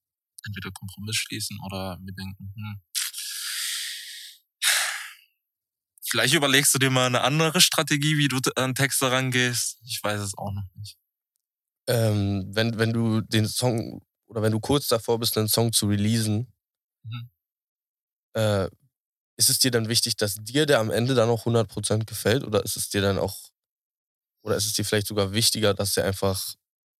entweder 0.46 0.70
Kompromiss 0.70 1.16
schließen 1.16 1.58
oder 1.66 1.98
mir 1.98 2.14
denken, 2.14 2.52
hm, 2.54 2.80
vielleicht 6.10 6.34
überlegst 6.34 6.74
du 6.74 6.78
dir 6.78 6.90
mal 6.90 7.06
eine 7.06 7.20
andere 7.22 7.60
Strategie, 7.60 8.18
wie 8.18 8.28
du 8.28 8.38
an 8.56 8.74
Texte 8.74 9.10
rangehst. 9.10 9.78
Ich 9.84 10.00
weiß 10.02 10.20
es 10.20 10.36
auch 10.36 10.52
noch 10.52 10.64
nicht. 10.74 10.99
Ähm, 11.88 12.46
wenn, 12.54 12.78
wenn 12.78 12.92
du 12.92 13.20
den 13.20 13.46
Song 13.48 14.02
oder 14.26 14.42
wenn 14.42 14.52
du 14.52 14.60
kurz 14.60 14.88
davor 14.88 15.18
bist, 15.18 15.36
einen 15.36 15.48
Song 15.48 15.72
zu 15.72 15.86
releasen, 15.88 16.52
Mhm. 17.04 17.28
äh, 18.34 18.68
ist 19.38 19.50
es 19.50 19.58
dir 19.60 19.70
dann 19.70 19.88
wichtig, 19.88 20.16
dass 20.16 20.36
dir 20.36 20.66
der 20.66 20.80
am 20.80 20.90
Ende 20.90 21.14
dann 21.14 21.30
auch 21.30 21.44
100% 21.46 22.06
gefällt 22.06 22.44
oder 22.44 22.64
ist 22.64 22.76
es 22.76 22.90
dir 22.90 23.02
dann 23.02 23.18
auch, 23.18 23.50
oder 24.42 24.56
ist 24.56 24.66
es 24.66 24.74
dir 24.74 24.84
vielleicht 24.84 25.06
sogar 25.06 25.32
wichtiger, 25.32 25.74
dass 25.74 25.94
der 25.94 26.04
einfach 26.06 26.54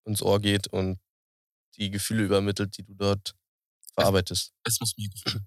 ins 0.07 0.23
Ohr 0.23 0.41
geht 0.41 0.69
und 0.69 0.99
die 1.77 1.91
Gefühle 1.91 2.25
übermittelt, 2.25 2.79
die 2.79 2.85
du 2.85 2.95
dort 2.95 3.35
verarbeitest? 3.95 4.55
es 4.65 4.81
muss 4.81 4.95
mir 4.97 5.09
gefallen. 5.09 5.47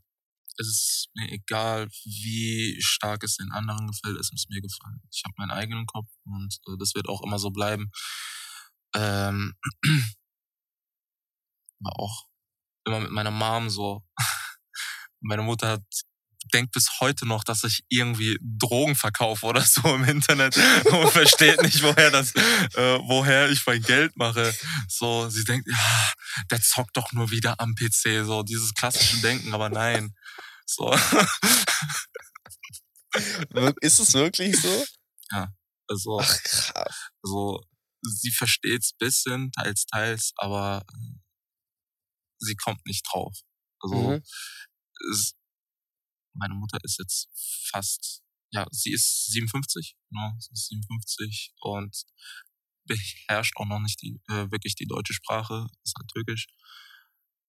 Es 0.60 0.68
ist 0.68 1.08
mir 1.16 1.32
egal, 1.32 1.90
wie 2.06 2.78
stark 2.82 3.24
es 3.24 3.38
den 3.38 3.52
anderen 3.52 3.88
gefällt, 3.88 4.20
es 4.20 4.32
muss 4.32 4.48
mir 4.50 4.62
gefallen. 4.62 5.02
Ich 5.12 5.24
habe 5.26 5.34
meinen 5.38 5.52
eigenen 5.52 5.86
Kopf 5.88 6.10
und 6.26 6.58
äh, 6.68 6.78
das 6.80 6.96
wird 6.96 7.10
auch 7.10 7.24
immer 7.24 7.40
so 7.40 7.52
bleiben. 7.52 7.92
Ähm, 8.96 9.56
war 11.80 12.00
auch 12.00 12.28
immer 12.86 13.00
mit 13.00 13.12
meiner 13.12 13.32
Mom 13.32 13.70
so. 13.70 14.04
Meine 15.22 15.42
Mutter 15.42 15.70
hat 15.70 15.84
denkt 16.54 16.74
bis 16.74 17.00
heute 17.00 17.26
noch, 17.26 17.44
dass 17.44 17.64
ich 17.64 17.84
irgendwie 17.90 18.38
Drogen 18.42 18.96
verkaufe 18.96 19.46
oder 19.46 19.62
so 19.62 19.96
im 19.96 20.04
Internet 20.04 20.58
und 20.86 21.10
versteht 21.10 21.62
nicht, 21.62 21.82
woher 21.84 22.12
das, 22.12 22.36
äh, 22.36 23.00
woher 23.08 23.50
ich 23.50 23.66
mein 23.66 23.82
Geld 23.82 24.16
mache. 24.18 24.54
So, 24.88 25.30
sie 25.30 25.44
denkt, 25.46 25.68
ja, 25.68 26.12
der 26.52 26.62
zockt 26.62 26.98
doch 26.98 27.12
nur 27.14 27.32
wieder 27.32 27.60
am 27.60 27.76
PC, 27.76 28.26
so 28.26 28.44
dieses 28.44 28.74
klassische 28.74 29.18
Denken, 29.22 29.54
aber 29.54 29.70
nein. 29.70 30.14
So, 30.66 30.94
Ist 33.82 34.00
es 34.00 34.14
wirklich 34.14 34.60
so? 34.60 34.86
also, 35.88 36.20
Ach, 36.20 36.44
krass. 36.44 37.10
also 37.24 37.62
sie 38.04 38.32
versteht's 38.32 38.94
bisschen, 38.94 39.52
teils, 39.52 39.86
teils, 39.86 40.34
aber 40.38 40.84
äh, 40.94 41.20
sie 42.40 42.56
kommt 42.56 42.86
nicht 42.86 43.06
drauf. 43.12 43.38
Also 43.82 44.12
Mhm. 44.12 44.24
es, 45.12 45.34
meine 46.36 46.56
Mutter 46.56 46.80
ist 46.84 47.00
jetzt 47.00 47.30
fast 47.72 48.22
ja, 48.54 48.68
sie 48.72 48.94
ist 48.94 49.32
57, 49.32 49.96
ne? 50.12 50.36
sie 50.40 50.52
ist 50.54 50.68
57 50.70 51.54
und 51.62 52.04
beherrscht 52.86 53.54
auch 53.58 53.66
noch 53.66 53.80
nicht 53.80 54.02
die, 54.02 54.22
äh, 54.30 54.52
wirklich 54.52 54.76
die 54.76 54.86
deutsche 54.86 55.14
Sprache, 55.14 55.66
ist 55.84 55.96
halt 55.98 56.10
türkisch. 56.14 56.48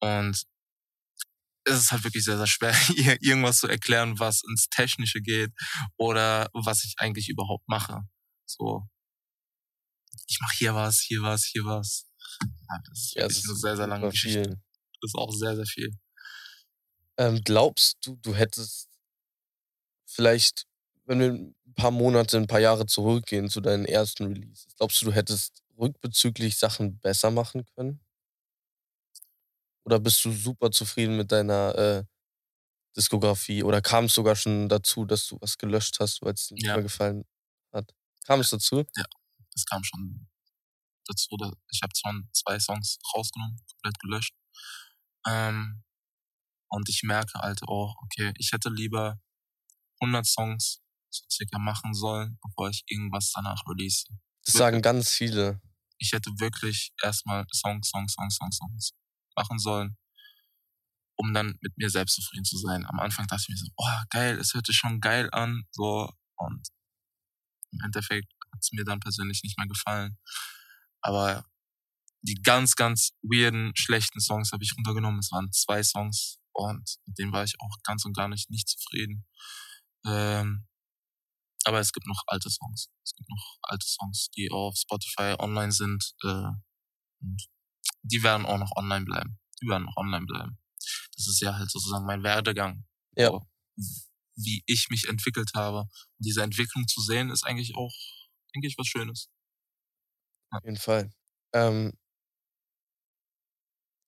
Und 0.00 0.44
es 1.66 1.78
ist 1.78 1.92
halt 1.92 2.04
wirklich 2.04 2.24
sehr, 2.24 2.36
sehr 2.36 2.46
schwer, 2.46 2.74
ihr 2.96 3.20
irgendwas 3.22 3.58
zu 3.58 3.68
erklären, 3.68 4.18
was 4.18 4.42
ins 4.48 4.68
Technische 4.68 5.20
geht 5.20 5.52
oder 5.96 6.48
was 6.52 6.84
ich 6.84 6.94
eigentlich 6.98 7.28
überhaupt 7.28 7.66
mache. 7.68 8.02
So, 8.46 8.86
ich 10.26 10.38
mache 10.40 10.56
hier 10.58 10.74
was, 10.74 11.00
hier 11.00 11.22
was, 11.22 11.44
hier 11.44 11.64
was. 11.64 12.06
Ja, 12.68 12.78
das 12.88 12.98
ist 12.98 13.14
ja, 13.14 13.22
wirklich 13.22 13.44
eine 13.44 13.56
sehr, 13.56 13.76
sehr 13.76 13.86
lange 13.86 14.10
Geschichte. 14.10 14.42
Viel. 14.42 14.60
Das 15.00 15.10
ist 15.10 15.14
auch 15.14 15.32
sehr, 15.32 15.56
sehr 15.56 15.66
viel. 15.66 15.90
Ähm, 17.16 17.40
glaubst 17.44 17.98
du, 18.04 18.16
du 18.16 18.34
hättest 18.34 18.88
vielleicht, 20.06 20.66
wenn 21.04 21.20
wir 21.20 21.32
ein 21.32 21.74
paar 21.74 21.90
Monate, 21.90 22.36
ein 22.36 22.46
paar 22.46 22.60
Jahre 22.60 22.86
zurückgehen 22.86 23.48
zu 23.48 23.60
deinen 23.60 23.84
ersten 23.84 24.26
Releases, 24.26 24.74
glaubst 24.76 25.00
du, 25.00 25.06
du 25.06 25.12
hättest 25.12 25.62
rückbezüglich 25.78 26.56
Sachen 26.56 26.98
besser 26.98 27.30
machen 27.30 27.64
können? 27.76 28.00
Oder 29.84 30.00
bist 30.00 30.24
du 30.24 30.32
super 30.32 30.70
zufrieden 30.70 31.16
mit 31.16 31.30
deiner 31.30 31.74
äh, 31.76 32.04
Diskografie? 32.96 33.62
Oder 33.62 33.82
kam 33.82 34.06
es 34.06 34.14
sogar 34.14 34.34
schon 34.34 34.68
dazu, 34.68 35.04
dass 35.04 35.26
du 35.26 35.36
was 35.40 35.58
gelöscht 35.58 35.96
hast, 36.00 36.22
weil 36.22 36.32
es 36.34 36.46
dir 36.46 36.54
nicht 36.54 36.66
ja. 36.66 36.74
mehr 36.74 36.82
gefallen 36.82 37.24
hat? 37.72 37.94
Kam 38.24 38.40
es 38.40 38.50
dazu? 38.50 38.84
Ja, 38.96 39.04
es 39.54 39.64
kam 39.64 39.84
schon 39.84 40.28
dazu. 41.06 41.36
Ich 41.70 41.82
habe 41.82 41.92
zwar 41.92 42.14
zwei 42.32 42.58
Songs 42.58 42.98
rausgenommen, 43.14 43.58
komplett 43.70 43.98
gelöscht. 44.00 44.34
Ähm, 45.26 45.82
und 46.68 46.88
ich 46.88 47.02
merke 47.02 47.38
halt 47.38 47.62
auch, 47.62 47.96
okay, 48.02 48.32
ich 48.38 48.52
hätte 48.52 48.68
lieber 48.68 49.20
100 50.00 50.26
Songs 50.26 50.82
so 51.10 51.24
circa 51.30 51.58
machen 51.58 51.94
sollen, 51.94 52.38
bevor 52.42 52.68
ich 52.70 52.82
irgendwas 52.88 53.32
danach 53.32 53.62
release. 53.68 54.04
Das 54.44 54.54
sagen 54.54 54.82
ganz 54.82 55.10
viele. 55.10 55.60
Ich 55.98 56.12
hätte 56.12 56.30
wirklich 56.38 56.92
erstmal 57.02 57.44
Songs, 57.52 57.88
Songs, 57.88 58.14
Songs, 58.14 58.36
Songs, 58.36 58.56
Songs 58.56 58.92
machen 59.36 59.58
sollen, 59.58 59.96
um 61.16 61.32
dann 61.32 61.56
mit 61.60 61.76
mir 61.76 61.90
selbst 61.90 62.16
zufrieden 62.16 62.44
zu 62.44 62.58
sein. 62.58 62.84
Am 62.86 62.98
Anfang 62.98 63.26
dachte 63.26 63.42
ich 63.42 63.48
mir 63.48 63.56
so, 63.56 63.68
oh 63.76 64.02
geil, 64.10 64.38
es 64.38 64.54
hört 64.54 64.66
sich 64.66 64.76
schon 64.76 65.00
geil 65.00 65.28
an, 65.30 65.64
so 65.70 66.12
und 66.36 66.68
im 67.70 67.80
Endeffekt 67.84 68.32
hat 68.54 68.62
es 68.62 68.72
mir 68.72 68.84
dann 68.84 69.00
persönlich 69.00 69.42
nicht 69.42 69.58
mehr 69.58 69.66
gefallen. 69.66 70.16
Aber 71.02 71.44
die 72.22 72.40
ganz, 72.42 72.76
ganz 72.76 73.10
weirden, 73.22 73.72
schlechten 73.74 74.20
Songs 74.20 74.52
habe 74.52 74.64
ich 74.64 74.74
runtergenommen. 74.76 75.20
Es 75.20 75.30
waren 75.32 75.52
zwei 75.52 75.82
Songs 75.82 76.38
und 76.52 76.96
mit 77.06 77.18
denen 77.18 77.32
war 77.32 77.44
ich 77.44 77.60
auch 77.60 77.76
ganz 77.82 78.04
und 78.04 78.16
gar 78.16 78.28
nicht 78.28 78.48
nicht 78.50 78.68
zufrieden. 78.68 79.26
Ähm, 80.06 80.66
aber 81.64 81.80
es 81.80 81.92
gibt 81.92 82.06
noch 82.06 82.22
alte 82.26 82.50
Songs. 82.50 82.90
Es 83.02 83.14
gibt 83.14 83.28
noch 83.28 83.58
alte 83.62 83.86
Songs, 83.86 84.30
die 84.36 84.50
auf 84.50 84.76
Spotify 84.76 85.34
online 85.38 85.72
sind. 85.72 86.14
Äh, 86.22 86.50
und 87.20 87.46
die 88.02 88.22
werden 88.22 88.46
auch 88.46 88.58
noch 88.58 88.72
online 88.76 89.04
bleiben. 89.04 89.38
Die 89.60 89.66
werden 89.66 89.84
noch 89.84 89.96
online 89.96 90.26
bleiben. 90.26 90.58
Das 91.16 91.28
ist 91.28 91.40
ja 91.40 91.54
halt 91.54 91.70
sozusagen 91.70 92.04
mein 92.04 92.22
Werdegang. 92.22 92.86
Ja. 93.16 93.28
So, 93.28 93.46
wie 94.36 94.62
ich 94.66 94.88
mich 94.90 95.08
entwickelt 95.08 95.52
habe. 95.54 95.80
Und 95.80 96.26
diese 96.26 96.42
Entwicklung 96.42 96.86
zu 96.86 97.00
sehen, 97.00 97.30
ist 97.30 97.44
eigentlich 97.44 97.76
auch, 97.76 97.94
denke 98.54 98.68
ich, 98.68 98.78
was 98.78 98.86
Schönes. 98.86 99.28
Ja. 100.52 100.58
Auf 100.58 100.64
jeden 100.64 100.76
Fall. 100.76 101.10
Ähm, 101.52 101.92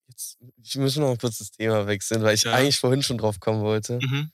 jetzt, 0.09 0.39
ich 0.63 0.77
muss 0.77 0.97
noch 0.97 1.09
mal 1.09 1.19
kurz 1.19 1.39
das 1.39 1.51
Thema 1.51 1.87
wechseln, 1.87 2.23
weil 2.23 2.35
ich 2.35 2.45
ja. 2.45 2.53
eigentlich 2.53 2.79
vorhin 2.79 3.03
schon 3.03 3.19
drauf 3.19 3.41
kommen 3.41 3.63
wollte. 3.63 3.99
Mhm. 4.01 4.31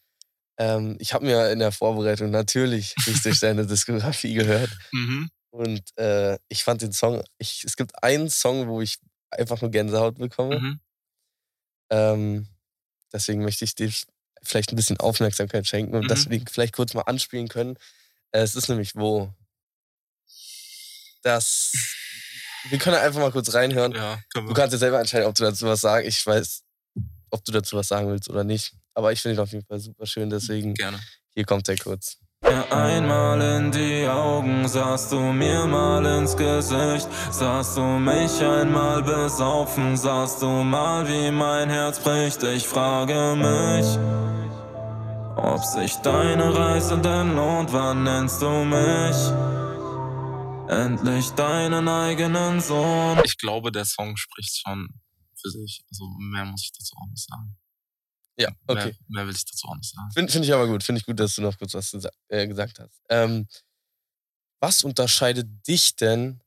Ähm, 0.59 0.96
ich 1.01 1.14
habe 1.14 1.25
mir 1.25 1.51
in 1.51 1.59
der 1.59 1.72
Vorbereitung 1.72 2.31
natürlich 2.31 2.94
nicht 3.07 3.25
durch 3.25 3.40
deine 3.40 3.66
Diskografie 3.66 4.35
gehört. 4.35 4.70
Mhm. 4.92 5.31
Und 5.51 5.83
äh, 5.98 6.38
ich 6.48 6.64
fand 6.64 6.83
den 6.83 6.92
Song, 6.92 7.22
ich, 7.38 7.64
es 7.64 7.77
gibt 7.77 8.03
einen 8.03 8.31
Song, 8.31 8.68
wo 8.68 8.81
ich 8.81 8.98
einfach 9.31 9.61
nur 9.61 9.70
Gänsehaut 9.70 10.16
bekomme. 10.16 10.61
Mhm. 10.61 10.81
Ähm, 11.90 12.48
deswegen 13.12 13.42
möchte 13.42 13.64
ich 13.64 13.75
dir 13.75 13.92
vielleicht 14.42 14.72
ein 14.72 14.77
bisschen 14.77 14.98
Aufmerksamkeit 14.98 15.66
schenken 15.66 15.94
und 15.94 16.05
mhm. 16.05 16.09
dass 16.09 16.29
wir 16.29 16.42
vielleicht 16.51 16.75
kurz 16.75 16.94
mal 16.94 17.03
anspielen 17.03 17.48
können. 17.48 17.77
Äh, 18.33 18.40
es 18.40 18.55
ist 18.55 18.68
nämlich 18.68 18.96
wo. 18.96 19.33
Das. 21.22 21.72
Wir 22.68 22.78
können 22.78 22.96
einfach 22.96 23.20
mal 23.20 23.32
kurz 23.32 23.52
reinhören. 23.54 23.92
Ja, 23.92 24.18
du 24.35 24.52
kannst 24.54 24.72
dir 24.72 24.78
selber 24.78 25.00
entscheiden, 25.00 25.26
ob 25.26 25.35
du 25.35 25.42
dazu 25.44 25.66
was 25.66 25.80
sagst. 25.80 26.06
Ich 26.06 26.24
weiß, 26.24 26.62
ob 27.30 27.44
du 27.44 27.52
dazu 27.52 27.76
was 27.76 27.88
sagen 27.88 28.08
willst 28.08 28.28
oder 28.30 28.44
nicht. 28.44 28.72
Aber 28.94 29.12
ich 29.12 29.20
finde 29.20 29.37
ihn 29.37 29.40
auf 29.40 29.52
jeden 29.52 29.66
Fall 29.66 29.80
super 29.80 30.06
schön, 30.06 30.30
deswegen 30.30 30.74
Gerne. 30.74 31.00
hier 31.35 31.44
kommt 31.44 31.68
er 31.68 31.76
kurz. 31.76 32.18
Ja, 32.44 32.64
einmal 32.70 33.40
in 33.40 33.70
die 33.70 34.06
Augen 34.06 34.68
sahst 34.68 35.12
du 35.12 35.20
mir 35.20 35.64
mal 35.64 36.04
ins 36.04 36.37
Gesicht, 36.37 37.08
sahst 37.30 37.76
du 37.76 37.82
mich 37.82 38.42
einmal 38.42 39.02
besaufen, 39.02 39.96
sahst 39.96 40.42
du 40.42 40.48
mal, 40.48 41.06
wie 41.08 41.30
mein 41.30 41.70
Herz 41.70 42.00
bricht. 42.00 42.42
Ich 42.42 42.66
frage 42.66 43.37
mich, 43.37 43.87
ob 45.37 45.64
sich 45.64 45.94
deine 45.98 46.54
Reise 46.54 46.98
denn 46.98 47.37
lohnt, 47.37 47.72
wann 47.72 48.02
nennst 48.02 48.42
du 48.42 48.50
mich? 48.64 49.62
Endlich 50.72 51.28
deinen 51.32 51.87
eigenen 51.87 52.58
Sohn. 52.62 53.20
Ich 53.24 53.37
glaube, 53.37 53.70
der 53.70 53.85
Song 53.85 54.16
spricht 54.16 54.56
schon 54.56 54.88
für 55.38 55.50
sich. 55.50 55.85
Also 55.90 56.06
mehr 56.18 56.46
muss 56.46 56.62
ich 56.62 56.72
dazu 56.72 56.96
auch 56.96 57.06
nicht 57.11 57.28
sagen. 57.28 57.58
Ja, 58.38 58.48
okay. 58.66 58.85
Mehr, 58.87 58.94
mehr, 59.08 59.26
will 59.26 59.35
ich 59.35 59.44
dazu 59.44 59.68
auch 59.68 59.76
nicht 59.76 59.90
sagen. 59.90 60.11
Finde 60.14 60.32
find 60.32 60.46
ich 60.46 60.54
aber 60.54 60.66
gut. 60.66 60.82
Finde 60.82 61.00
ich 61.00 61.04
gut, 61.04 61.20
dass 61.20 61.35
du 61.35 61.42
noch 61.42 61.58
kurz 61.58 61.74
was 61.74 61.92
äh, 62.28 62.48
gesagt 62.48 62.78
hast. 62.78 63.02
Ähm, 63.11 63.46
was 64.61 64.82
unterscheidet 64.82 65.46
dich 65.68 65.94
denn 65.94 66.40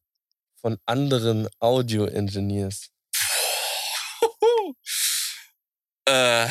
von 0.55 0.79
anderen 0.87 1.47
Audio-Engineers? 1.59 2.89
äh, 6.05 6.49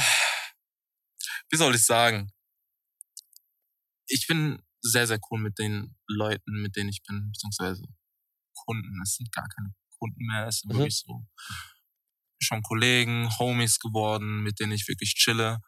wie 1.51 1.57
soll 1.57 1.75
ich 1.75 1.85
sagen? 1.85 2.31
Ich 4.07 4.29
bin 4.29 4.63
sehr, 4.85 5.07
sehr 5.07 5.19
cool 5.31 5.41
mit 5.41 5.59
den 5.59 5.97
Leuten, 6.07 6.63
mit 6.63 6.77
denen 6.77 6.91
ich 6.91 7.03
bin, 7.07 7.33
beziehungsweise 7.33 7.83
Kunden. 8.55 9.01
Es 9.03 9.17
sind 9.17 9.33
gar 9.33 9.49
keine 9.49 9.75
Kunden 9.99 10.27
mehr, 10.27 10.47
es 10.47 10.61
sind 10.61 10.73
mhm. 10.73 10.79
wirklich 10.79 10.99
so 10.99 11.27
schon 12.43 12.63
Kollegen, 12.63 13.31
Homies 13.39 13.79
geworden, 13.79 14.43
mit 14.43 14.61
denen 14.61 14.73
ich 14.73 14.87
wirklich 14.87 15.15
chille. 15.15 15.61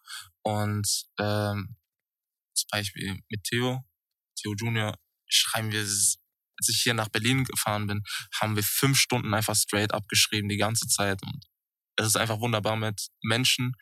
Und 0.42 0.86
ähm, 1.18 1.76
zum 2.54 2.68
Beispiel 2.70 3.18
mit 3.30 3.42
Theo, 3.44 3.82
Theo 4.38 4.54
Junior, 4.54 4.94
schreiben 5.26 5.72
wir, 5.72 5.80
als 5.80 6.68
ich 6.68 6.82
hier 6.82 6.94
nach 6.94 7.08
Berlin 7.08 7.44
gefahren 7.44 7.86
bin, 7.86 8.02
haben 8.40 8.56
wir 8.56 8.62
fünf 8.62 8.98
Stunden 8.98 9.32
einfach 9.32 9.56
straight 9.56 9.92
abgeschrieben 9.92 10.48
die 10.48 10.58
ganze 10.58 10.86
Zeit. 10.86 11.22
Und 11.22 11.46
es 11.96 12.08
ist 12.08 12.16
einfach 12.16 12.40
wunderbar 12.40 12.76
mit 12.76 13.08
Menschen 13.22 13.72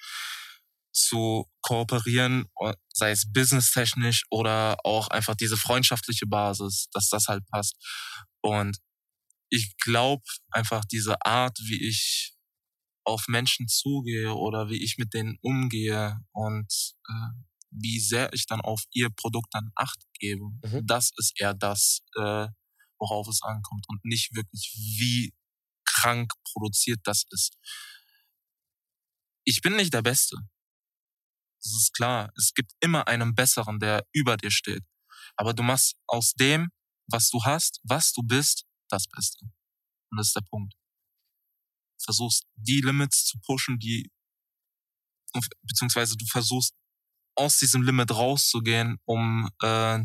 zu 0.95 1.51
kooperieren, 1.61 2.47
sei 2.93 3.11
es 3.11 3.31
businesstechnisch 3.33 4.25
oder 4.31 4.77
auch 4.85 5.09
einfach 5.09 5.35
diese 5.35 5.57
freundschaftliche 5.57 6.27
Basis, 6.27 6.87
dass 6.93 7.09
das 7.09 7.27
halt 7.27 7.45
passt. 7.51 7.75
Und 8.43 8.79
ich 9.51 9.77
glaube 9.79 10.23
einfach 10.51 10.85
diese 10.85 11.17
Art, 11.25 11.59
wie 11.67 11.89
ich 11.89 12.35
auf 13.05 13.25
Menschen 13.29 13.69
zugehe 13.69 14.35
oder 14.35 14.71
wie 14.71 14.83
ich 14.83 14.97
mit 14.97 15.13
denen 15.13 15.37
umgehe 15.43 16.19
und 16.33 16.73
äh, 17.09 17.45
wie 17.71 18.01
sehr 18.01 18.33
ich 18.33 18.47
dann 18.47 18.61
auf 18.61 18.85
ihr 18.93 19.11
Produkt 19.11 19.49
dann 19.53 19.71
Acht 19.75 19.99
gebe. 20.19 20.45
Mhm. 20.63 20.87
Das 20.87 21.11
ist 21.19 21.33
eher 21.39 21.55
das, 21.55 22.01
äh, 22.17 22.47
worauf 22.99 23.29
es 23.29 23.41
ankommt 23.43 23.85
und 23.89 24.05
nicht 24.05 24.35
wirklich, 24.35 24.73
wie 24.99 25.35
krank 25.85 26.33
produziert 26.53 27.01
das 27.05 27.25
ist. 27.31 27.57
Ich 29.45 29.61
bin 29.61 29.77
nicht 29.77 29.93
der 29.93 30.03
Beste. 30.03 30.37
Das 31.65 31.73
ist 31.73 31.93
klar. 31.95 32.31
Es 32.37 32.53
gibt 32.55 32.73
immer 32.81 33.09
einen 33.09 33.35
Besseren, 33.35 33.81
der 33.81 34.05
über 34.13 34.37
dir 34.37 34.51
steht. 34.51 34.85
Aber 35.37 35.55
du 35.55 35.63
machst 35.63 35.97
aus 36.07 36.35
dem, 36.35 36.71
was 37.11 37.31
du 37.31 37.43
hast, 37.43 37.81
was 37.83 38.13
du 38.13 38.23
bist, 38.23 38.65
das 38.89 39.07
Beste. 39.09 39.45
Und 40.11 40.19
das 40.19 40.29
ist 40.29 40.37
der 40.37 40.43
Punkt 40.49 40.75
versuchst 42.05 42.47
die 42.55 42.81
Limits 42.81 43.25
zu 43.25 43.39
pushen, 43.41 43.79
die 43.79 44.11
beziehungsweise 45.63 46.17
du 46.17 46.25
versuchst 46.27 46.75
aus 47.37 47.59
diesem 47.59 47.83
Limit 47.83 48.13
rauszugehen, 48.13 48.99
um 49.05 49.49
äh, 49.61 50.05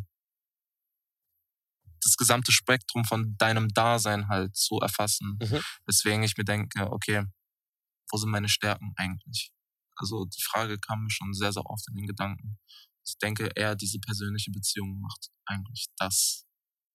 das 2.01 2.15
gesamte 2.17 2.51
Spektrum 2.51 3.03
von 3.05 3.37
deinem 3.37 3.67
Dasein 3.69 4.27
halt 4.29 4.55
zu 4.55 4.79
erfassen. 4.79 5.37
Mhm. 5.39 5.61
Weswegen 5.85 6.23
ich 6.23 6.37
mir 6.37 6.45
denke, 6.45 6.89
okay, 6.91 7.25
wo 8.09 8.17
sind 8.17 8.31
meine 8.31 8.49
Stärken 8.49 8.93
eigentlich? 8.95 9.51
Also 9.99 10.25
die 10.25 10.41
Frage 10.41 10.77
kam 10.79 11.03
mir 11.03 11.11
schon 11.11 11.33
sehr, 11.33 11.51
sehr 11.51 11.65
oft 11.65 11.87
in 11.89 11.95
den 11.95 12.07
Gedanken. 12.07 12.57
Ich 13.05 13.17
denke 13.17 13.49
eher, 13.55 13.75
diese 13.75 13.99
persönliche 13.99 14.51
Beziehung 14.51 14.99
macht 15.01 15.29
eigentlich 15.45 15.87
das 15.97 16.45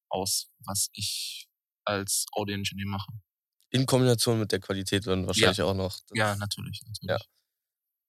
aus, 0.09 0.51
was 0.65 0.89
ich 0.93 1.49
als 1.85 2.27
Audio-Engineer 2.33 2.87
mache. 2.87 3.13
In 3.71 3.87
Kombination 3.87 4.39
mit 4.39 4.53
der 4.53 4.61
Qualität 4.61 5.07
dann 5.07 5.27
wahrscheinlich 5.27 5.59
ja. 5.59 5.65
auch 5.65 5.75
noch. 5.75 5.99
Ja, 6.15 6.37
natürlich. 6.37 6.81
natürlich. 6.87 7.11
Ja. 7.11 7.19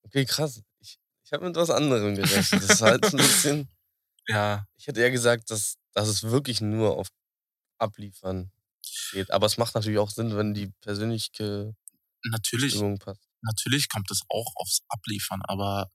Okay, 0.04 0.26
krass. 0.26 0.62
Ich, 0.80 0.98
ich 1.26 1.34
habe 1.34 1.46
mit 1.46 1.56
was 1.56 1.72
anderem 1.72 2.16
gerechnet. 2.16 2.64
Das 2.64 2.70
ist 2.70 2.82
halt 2.82 3.06
ein 3.06 3.18
bisschen. 3.18 3.70
Ja. 4.28 4.66
Ich 4.76 4.88
hätte 4.88 5.02
eher 5.02 5.12
gesagt, 5.12 5.52
dass, 5.52 5.78
dass 5.92 6.08
es 6.08 6.24
wirklich 6.24 6.60
nur 6.60 6.98
auf 6.98 7.10
Abliefern 7.78 8.52
geht. 9.12 9.30
Aber 9.30 9.46
es 9.46 9.58
macht 9.58 9.76
natürlich 9.76 10.00
auch 10.00 10.10
Sinn, 10.10 10.36
wenn 10.36 10.56
die 10.56 10.72
persönliche 10.82 11.76
Natürlich, 12.32 12.72
Stimmung 12.72 12.98
passt. 12.98 13.30
Natürlich 13.42 13.90
kommt 13.90 14.10
es 14.12 14.22
auch 14.30 14.52
aufs 14.56 14.82
Abliefern, 14.90 15.42
aber 15.44 15.92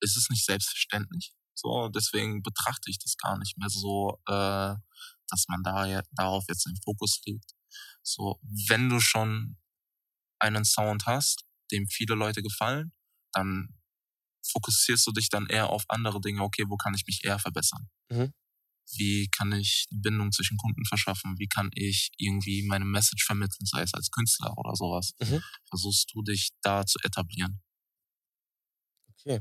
ist 0.00 0.16
es 0.16 0.28
nicht 0.30 0.44
selbstverständlich? 0.44 1.34
So, 1.54 1.88
deswegen 1.88 2.42
betrachte 2.42 2.90
ich 2.90 2.98
das 2.98 3.16
gar 3.16 3.38
nicht 3.38 3.58
mehr 3.58 3.68
so, 3.68 4.18
äh, 4.26 4.74
dass 5.28 5.44
man 5.48 5.62
da 5.62 5.86
ja, 5.86 6.02
darauf 6.12 6.44
jetzt 6.48 6.66
den 6.66 6.80
Fokus 6.82 7.20
legt. 7.26 7.52
So, 8.02 8.40
wenn 8.68 8.88
du 8.88 9.00
schon 9.00 9.58
einen 10.38 10.64
Sound 10.64 11.06
hast, 11.06 11.44
dem 11.70 11.86
viele 11.88 12.14
Leute 12.14 12.42
gefallen, 12.42 12.92
dann 13.32 13.68
fokussierst 14.46 15.06
du 15.06 15.12
dich 15.12 15.28
dann 15.28 15.46
eher 15.46 15.70
auf 15.70 15.84
andere 15.88 16.20
Dinge. 16.20 16.42
Okay, 16.42 16.64
wo 16.68 16.76
kann 16.76 16.94
ich 16.94 17.06
mich 17.06 17.24
eher 17.24 17.38
verbessern? 17.38 17.88
Mhm. 18.10 18.32
Wie 18.96 19.28
kann 19.28 19.52
ich 19.52 19.86
eine 19.90 20.00
Bindung 20.00 20.32
zwischen 20.32 20.56
Kunden 20.58 20.84
verschaffen? 20.84 21.36
Wie 21.38 21.48
kann 21.48 21.70
ich 21.74 22.10
irgendwie 22.18 22.62
meine 22.66 22.84
Message 22.84 23.24
vermitteln, 23.24 23.66
sei 23.66 23.82
es 23.82 23.94
als 23.94 24.10
Künstler 24.10 24.56
oder 24.58 24.74
sowas? 24.76 25.12
Mhm. 25.20 25.42
Versuchst 25.68 26.12
du 26.14 26.22
dich 26.22 26.50
da 26.62 26.84
zu 26.86 26.98
etablieren? 27.04 27.60
Okay. 29.10 29.40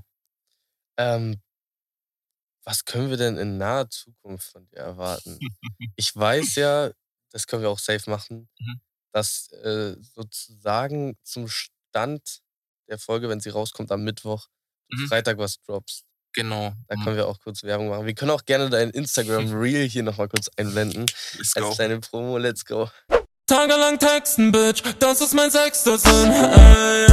Ähm, 0.98 1.42
was 2.64 2.86
können 2.86 3.10
wir 3.10 3.18
denn 3.18 3.38
in 3.38 3.58
naher 3.58 3.90
Zukunft 3.90 4.52
von 4.52 4.68
dir 4.68 4.78
erwarten? 4.78 5.40
Ich 5.98 6.16
weiß 6.16 6.56
ja, 6.56 6.92
das 7.32 7.48
können 7.48 7.62
wir 7.64 7.70
auch 7.70 7.80
safe 7.80 8.10
machen, 8.10 8.50
Mhm. 8.60 8.82
dass 9.14 9.52
äh, 9.54 9.96
sozusagen 10.02 11.18
zum 11.24 11.48
Stand 11.48 12.42
der 12.90 13.00
Folge, 13.00 13.30
wenn 13.30 13.40
sie 13.40 13.50
rauskommt 13.50 13.92
am 13.92 14.04
Mittwoch, 14.04 14.48
Mhm. 14.90 15.08
Freitag 15.08 15.38
was 15.38 15.62
droppst. 15.62 16.06
Genau. 16.34 16.74
Da 16.88 16.96
Mhm. 16.96 17.04
können 17.04 17.16
wir 17.18 17.28
auch 17.28 17.40
kurz 17.44 17.64
Werbung 17.64 17.90
machen. 17.90 18.06
Wir 18.06 18.14
können 18.14 18.32
auch 18.32 18.46
gerne 18.46 18.70
dein 18.70 18.90
Instagram 18.92 19.52
Reel 19.62 19.88
hier 19.90 20.04
nochmal 20.04 20.30
kurz 20.30 20.50
einblenden. 20.58 21.06
Let's 21.38 21.56
Als 21.56 21.66
go. 21.66 21.72
kleine 21.76 22.00
Promo, 22.00 22.38
let's 22.38 22.66
go. 22.66 22.90
Tagelang 23.48 24.00
texten, 24.00 24.50
Bitch, 24.52 24.82
das 25.00 25.20
ist 25.20 25.34
mein 25.34 25.52
sechster 25.52 25.98
Sinn, 25.98 26.32
ey. 26.32 27.06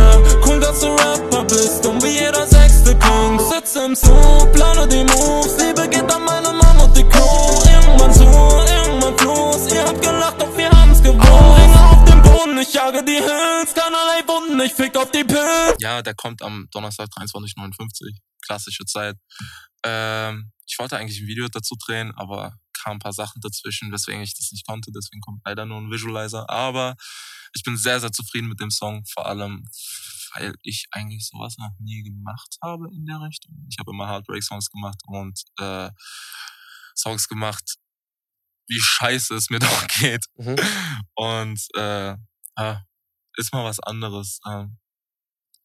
Cool, 0.46 0.60
dass 0.60 0.78
du 0.80 0.86
Rapper 0.86 1.42
bist 1.44 1.84
und 1.84 2.00
wie 2.04 2.20
jeder 2.20 2.46
sechste 2.46 2.96
King 2.96 3.40
Sitze 3.40 3.84
im 3.86 3.96
Zug, 3.96 4.52
plane 4.52 4.86
die 4.86 5.02
Moves, 5.02 5.56
Liebe 5.58 5.88
geht 5.88 6.08
an 6.12 6.24
meine 6.24 6.52
Mom 6.52 6.80
und 6.84 6.96
die 6.96 7.02
Crew 7.02 7.64
Irgendwann 7.68 8.12
zu, 8.14 8.24
Boden, 12.38 12.58
ich 12.58 12.72
jage 12.72 13.04
die 13.04 13.16
Hills, 13.16 13.74
keinerlei 13.74 14.22
Wunden, 14.28 14.60
ich 14.60 14.72
fick 14.72 14.96
auf 14.96 15.10
die 15.10 15.24
Pilz 15.24 15.74
Ja, 15.80 16.02
der 16.02 16.14
kommt 16.14 16.40
am 16.40 16.68
Donnerstag 16.70 17.08
23.59 17.08 18.16
klassische 18.46 18.84
Zeit. 18.84 19.16
Ähm, 19.82 20.52
ich 20.64 20.78
wollte 20.78 20.96
eigentlich 20.96 21.20
ein 21.20 21.26
Video 21.26 21.48
dazu 21.48 21.74
drehen, 21.84 22.12
aber 22.14 22.54
kam 22.80 22.96
ein 22.96 22.98
paar 23.00 23.12
Sachen 23.12 23.40
dazwischen, 23.40 23.90
weswegen 23.90 24.22
ich 24.22 24.36
das 24.36 24.52
nicht 24.52 24.64
konnte. 24.64 24.92
Deswegen 24.94 25.20
kommt 25.20 25.42
leider 25.44 25.66
nur 25.66 25.78
ein 25.78 25.90
Visualizer. 25.90 26.48
Aber 26.48 26.94
ich 27.54 27.64
bin 27.64 27.76
sehr, 27.76 27.98
sehr 27.98 28.12
zufrieden 28.12 28.48
mit 28.48 28.60
dem 28.60 28.70
Song, 28.70 29.04
vor 29.12 29.26
allem, 29.26 29.64
weil 30.34 30.54
ich 30.62 30.86
eigentlich 30.92 31.26
sowas 31.26 31.56
noch 31.58 31.72
nie 31.80 32.04
gemacht 32.04 32.56
habe 32.62 32.86
in 32.94 33.04
der 33.04 33.20
Richtung. 33.20 33.66
Ich 33.68 33.80
habe 33.80 33.90
immer 33.90 34.06
Heartbreak-Songs 34.06 34.70
gemacht 34.70 35.00
und 35.06 35.42
äh, 35.58 35.90
Songs 36.94 37.26
gemacht, 37.26 37.78
wie 38.68 38.80
scheiße 38.80 39.34
es 39.34 39.50
mir 39.50 39.58
doch 39.60 39.86
geht. 39.88 40.24
Mhm. 40.36 40.56
Und 41.14 41.60
äh, 41.76 42.16
ja, 42.58 42.84
ist 43.36 43.52
mal 43.52 43.64
was 43.64 43.80
anderes. 43.80 44.40
Ähm, 44.48 44.78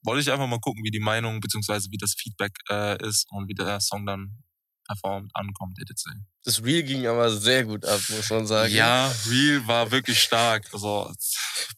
wollte 0.03 0.21
ich 0.21 0.31
einfach 0.31 0.47
mal 0.47 0.59
gucken, 0.59 0.83
wie 0.83 0.91
die 0.91 0.99
Meinung 0.99 1.39
beziehungsweise 1.39 1.87
wie 1.91 1.97
das 1.97 2.13
Feedback 2.13 2.51
äh, 2.69 3.01
ist 3.07 3.25
und 3.31 3.47
wie 3.47 3.53
der 3.53 3.79
Song 3.79 4.05
dann 4.05 4.43
performt, 4.85 5.31
ankommt, 5.33 5.79
etc. 5.79 6.09
Das 6.43 6.61
Reel 6.63 6.83
ging 6.83 7.07
aber 7.07 7.31
sehr 7.31 7.63
gut 7.63 7.85
ab, 7.85 8.01
muss 8.09 8.29
man 8.29 8.45
sagen. 8.45 8.73
Ja, 8.73 9.07
Real 9.29 9.65
war 9.65 9.89
wirklich 9.91 10.21
stark. 10.21 10.67
Also, 10.73 11.09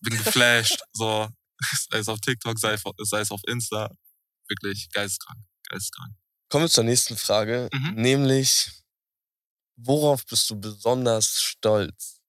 bin 0.02 0.18
geflasht. 0.18 0.80
so, 0.94 1.30
sei 1.92 2.00
es 2.00 2.10
auf 2.10 2.20
TikTok, 2.20 2.58
sei, 2.58 2.76
sei 3.04 3.20
es 3.20 3.30
auf 3.32 3.42
Insta. 3.48 3.92
Wirklich 4.50 4.90
geisteskrank, 4.92 5.40
geisteskrank. 5.70 6.14
Kommen 6.50 6.66
wir 6.66 6.70
zur 6.70 6.84
nächsten 6.84 7.16
Frage, 7.18 7.70
Mhm. 7.74 7.94
nämlich 7.96 8.72
worauf 9.78 10.26
bist 10.26 10.50
du 10.50 10.60
besonders 10.60 11.40
stolz? 11.42 12.22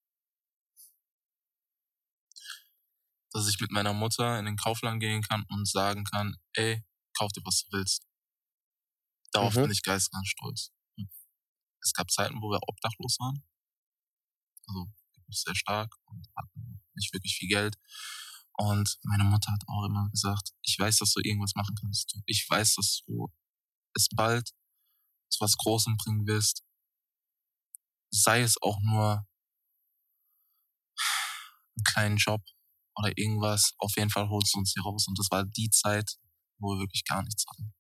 Dass 3.33 3.49
ich 3.49 3.61
mit 3.61 3.71
meiner 3.71 3.93
Mutter 3.93 4.39
in 4.39 4.47
den 4.47 4.57
Kaufland 4.57 5.01
gehen 5.01 5.23
kann 5.23 5.45
und 5.51 5.69
sagen 5.69 6.05
kann, 6.05 6.37
ey, 6.55 6.85
kauf 7.17 7.31
dir, 7.33 7.43
was 7.45 7.65
du 7.65 7.77
willst. 7.77 8.05
Darauf 9.33 9.55
Mhm. 9.55 9.63
bin 9.63 9.71
ich 9.71 9.83
geisteskrank 9.83 10.27
stolz. 10.27 10.71
Es 11.83 11.93
gab 11.93 12.11
Zeiten, 12.11 12.41
wo 12.43 12.51
wir 12.51 12.59
obdachlos 12.67 13.17
waren. 13.21 13.45
Also 14.67 14.87
sehr 15.31 15.55
stark 15.55 15.95
und 16.07 16.27
hatten 16.37 16.83
nicht 16.95 17.13
wirklich 17.13 17.37
viel 17.37 17.49
Geld. 17.49 17.77
Und 18.59 18.99
meine 19.03 19.25
Mutter 19.25 19.53
hat 19.53 19.63
auch 19.69 19.85
immer 19.85 20.09
gesagt, 20.11 20.51
ich 20.63 20.79
weiß, 20.79 20.99
dass 20.99 21.13
du 21.13 21.21
irgendwas 21.23 21.55
machen 21.55 21.75
kannst. 21.81 22.19
Ich 22.27 22.47
weiß, 22.49 22.75
dass 22.77 23.03
du 23.07 23.29
es 23.95 24.09
bald 24.15 24.51
zu 25.31 25.41
was 25.41 25.57
Großem 25.57 25.97
bringen 25.99 26.27
wirst. 26.27 26.63
Sei 28.17 28.41
es 28.41 28.57
auch 28.63 28.79
nur 28.81 29.27
einen 31.77 31.85
kleinen 31.85 32.17
Job 32.17 32.43
oder 32.97 33.13
irgendwas. 33.17 33.75
Auf 33.79 33.93
jeden 33.97 34.11
Fall 34.11 34.29
holst 34.29 34.55
du 34.55 34.59
uns 34.59 34.73
hier 34.73 34.83
raus. 34.83 35.07
Und 35.07 35.19
das 35.19 35.29
war 35.31 35.45
die 35.45 35.71
Zeit, 35.71 36.17
wo 36.59 36.75
wir 36.75 36.81
wirklich 36.81 37.05
gar 37.05 37.23
nichts 37.23 37.45
hatten. 37.49 37.75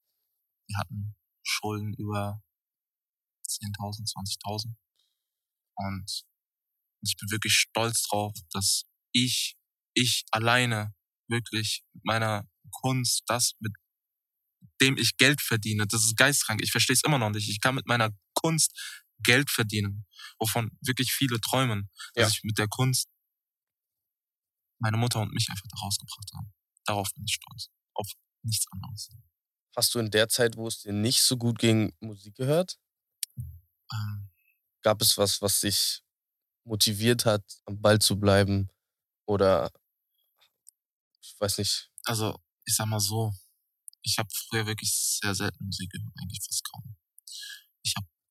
Wir 0.68 0.78
hatten 0.78 1.16
Schulden 1.42 1.94
über 1.94 2.42
10.000, 3.48 4.12
20.000. 4.12 4.74
Und 5.76 6.24
ich 7.02 7.16
bin 7.16 7.30
wirklich 7.30 7.54
stolz 7.54 8.02
drauf, 8.08 8.34
dass 8.50 8.84
ich, 9.12 9.56
ich 9.94 10.24
alleine 10.30 10.94
wirklich 11.28 11.84
mit 11.94 12.04
meiner 12.04 12.44
Kunst, 12.70 13.22
das, 13.26 13.52
mit 13.60 13.72
dem 14.80 14.98
ich 14.98 15.16
Geld 15.16 15.40
verdiene, 15.40 15.86
das 15.86 16.04
ist 16.04 16.16
geistkrank. 16.16 16.60
Ich 16.62 16.72
verstehe 16.72 16.94
es 16.94 17.04
immer 17.04 17.18
noch 17.18 17.30
nicht. 17.30 17.48
Ich 17.48 17.60
kann 17.60 17.74
mit 17.74 17.86
meiner 17.86 18.10
Kunst 18.34 18.72
Geld 19.22 19.50
verdienen, 19.50 20.06
wovon 20.38 20.70
wirklich 20.80 21.12
viele 21.12 21.40
träumen, 21.40 21.90
dass 22.14 22.22
Ja. 22.24 22.28
ich 22.28 22.44
mit 22.44 22.58
der 22.58 22.68
Kunst 22.68 23.08
meine 24.78 24.96
Mutter 24.96 25.20
und 25.20 25.32
mich 25.32 25.48
einfach 25.50 25.66
da 25.70 25.78
rausgebracht 25.82 26.30
habe. 26.34 26.46
Darauf 26.84 27.12
bin 27.14 27.24
ich 27.26 27.34
stolz. 27.34 27.70
Auf 27.94 28.06
nichts 28.42 28.66
anderes. 28.70 29.08
Hast 29.74 29.94
du 29.94 29.98
in 29.98 30.10
der 30.10 30.28
Zeit, 30.28 30.56
wo 30.56 30.68
es 30.68 30.80
dir 30.80 30.92
nicht 30.92 31.22
so 31.22 31.36
gut 31.36 31.58
ging, 31.58 31.92
Musik 32.00 32.34
gehört? 32.36 32.78
Ähm, 33.92 34.30
Gab 34.82 35.02
es 35.02 35.18
was, 35.18 35.42
was 35.42 35.60
dich 35.60 36.02
motiviert 36.64 37.24
hat, 37.26 37.44
am 37.66 37.80
Ball 37.80 37.98
zu 38.00 38.18
bleiben? 38.20 38.70
Oder 39.26 39.70
ich 41.20 41.34
weiß 41.40 41.58
nicht. 41.58 41.90
also, 42.04 42.38
ich 42.64 42.74
sag 42.74 42.86
mal 42.86 43.00
so, 43.00 43.32
ich 44.02 44.18
habe 44.18 44.28
früher 44.32 44.66
wirklich 44.66 44.92
sehr 45.22 45.34
selten 45.34 45.64
Musik 45.64 45.90
gehört, 45.90 46.12
eigentlich 46.20 46.40
fast 46.44 46.64
kaum. 46.70 46.95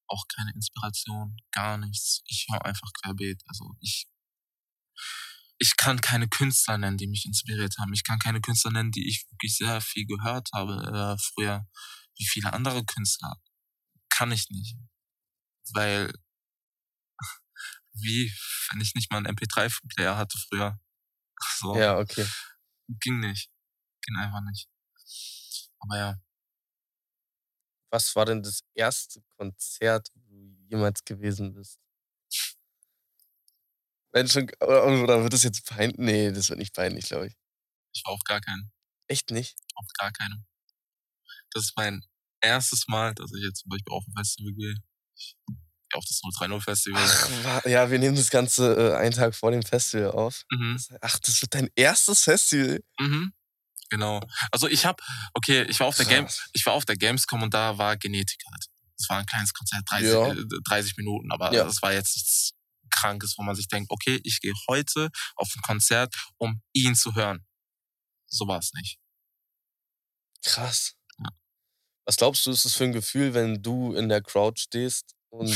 Auch 0.07 0.25
keine 0.35 0.51
Inspiration, 0.53 1.37
gar 1.51 1.77
nichts. 1.77 2.21
Ich 2.27 2.47
höre 2.49 2.65
einfach 2.65 2.91
querbeet. 3.01 3.41
Also 3.47 3.75
ich, 3.79 4.07
ich 5.57 5.75
kann 5.77 6.01
keine 6.01 6.27
Künstler 6.27 6.77
nennen, 6.77 6.97
die 6.97 7.07
mich 7.07 7.25
inspiriert 7.25 7.75
haben. 7.79 7.93
Ich 7.93 8.03
kann 8.03 8.19
keine 8.19 8.41
Künstler 8.41 8.71
nennen, 8.71 8.91
die 8.91 9.07
ich 9.07 9.25
wirklich 9.29 9.55
sehr 9.57 9.81
viel 9.81 10.05
gehört 10.05 10.49
habe 10.53 11.17
äh, 11.17 11.21
früher. 11.33 11.67
Wie 12.17 12.25
viele 12.25 12.53
andere 12.53 12.85
Künstler 12.85 13.35
kann 14.09 14.31
ich 14.31 14.49
nicht, 14.49 14.77
weil 15.73 16.13
wie, 17.93 18.33
wenn 18.69 18.81
ich 18.81 18.93
nicht 18.95 19.11
mal 19.11 19.17
einen 19.17 19.35
MP3-Player 19.35 20.17
hatte 20.17 20.37
früher. 20.49 20.79
So 21.59 21.77
Ja, 21.77 21.97
okay. 21.97 22.25
ging 22.99 23.19
nicht. 23.19 23.49
Ging 24.01 24.17
einfach 24.17 24.41
nicht. 24.41 24.69
Aber 25.79 25.97
ja, 25.97 26.15
Was 27.91 28.15
war 28.15 28.25
denn 28.25 28.43
das 28.43 28.61
erste 28.73 29.21
Konzert, 29.37 30.09
wo 30.13 30.21
du 30.29 30.55
jemals 30.69 31.03
gewesen 31.03 31.53
bist? 31.53 31.79
Wenn 34.11 34.27
schon, 34.27 34.49
oder, 34.61 35.03
oder 35.03 35.23
wird 35.23 35.33
das 35.33 35.43
jetzt 35.43 35.65
peinlich? 35.65 35.97
Nee, 35.97 36.31
das 36.31 36.49
wird 36.49 36.59
nicht 36.59 36.73
peinlich, 36.73 37.05
glaube 37.07 37.27
ich. 37.27 37.33
ich 37.93 38.03
war 38.05 38.13
auf 38.13 38.21
gar 38.23 38.39
keinen. 38.41 38.71
Echt 39.07 39.29
nicht? 39.31 39.55
Auf 39.75 39.85
gar 39.99 40.11
keinem. 40.11 40.45
Das 41.51 41.63
ist 41.63 41.73
mein 41.77 42.01
erstes 42.41 42.87
Mal, 42.87 43.13
dass 43.13 43.31
ich 43.33 43.43
jetzt 43.43 43.61
zum 43.61 43.69
Beispiel 43.69 43.93
auf 43.93 44.03
ein 44.07 44.13
Festival 44.17 44.53
gehe. 44.53 44.75
Ich 45.17 45.35
gehe 45.45 45.97
auf 45.97 46.05
das 46.05 46.21
030 46.21 46.63
Festival. 46.63 47.01
Ach, 47.45 47.65
ja, 47.65 47.89
wir 47.91 47.99
nehmen 47.99 48.15
das 48.15 48.29
Ganze 48.29 48.93
äh, 48.93 48.95
einen 48.97 49.11
Tag 49.13 49.35
vor 49.35 49.51
dem 49.51 49.63
Festival 49.63 50.11
auf. 50.11 50.43
Mhm. 50.51 50.77
Ach, 51.01 51.19
das 51.19 51.41
wird 51.41 51.53
dein 51.53 51.69
erstes 51.75 52.23
Festival? 52.23 52.81
Mhm. 52.99 53.33
Genau. 53.89 54.21
Also 54.51 54.67
ich 54.67 54.85
habe, 54.85 55.01
okay, 55.33 55.63
ich 55.63 55.79
war 55.79 55.87
auf 55.87 55.95
der 55.97 56.05
Game, 56.05 56.27
ich 56.53 56.65
war 56.65 56.73
auf 56.73 56.85
der 56.85 56.97
Gamescom 56.97 57.43
und 57.43 57.53
da 57.53 57.77
war 57.77 57.97
Genetik 57.97 58.41
halt. 58.51 58.65
Das 58.97 59.09
war 59.09 59.17
ein 59.19 59.25
kleines 59.25 59.53
Konzert, 59.53 59.83
30, 59.89 60.07
Ja. 60.07 60.31
äh, 60.31 60.45
30 60.67 60.97
Minuten, 60.97 61.31
aber 61.31 61.53
Ja. 61.53 61.63
das 61.65 61.81
war 61.81 61.93
jetzt 61.93 62.15
nichts 62.15 62.51
Krankes, 62.89 63.35
wo 63.37 63.43
man 63.43 63.55
sich 63.55 63.67
denkt, 63.67 63.91
okay, 63.91 64.19
ich 64.23 64.39
gehe 64.39 64.53
heute 64.69 65.09
auf 65.35 65.49
ein 65.55 65.61
Konzert, 65.61 66.15
um 66.37 66.61
ihn 66.73 66.95
zu 66.95 67.13
hören. 67.15 67.45
So 68.27 68.47
war 68.47 68.59
es 68.59 68.71
nicht. 68.73 68.97
Krass. 70.43 70.93
Ja. 71.19 71.29
Was 72.05 72.17
glaubst 72.17 72.45
du, 72.45 72.51
ist 72.51 72.65
das 72.65 72.73
für 72.75 72.83
ein 72.85 72.91
Gefühl, 72.93 73.33
wenn 73.33 73.61
du 73.61 73.93
in 73.95 74.09
der 74.09 74.21
Crowd 74.21 74.59
stehst 74.59 75.13
Und 75.29 75.49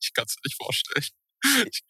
Ich 0.00 0.12
kann 0.14 0.24
es 0.26 0.36
nicht 0.44 0.56
vorstellen. 0.56 1.06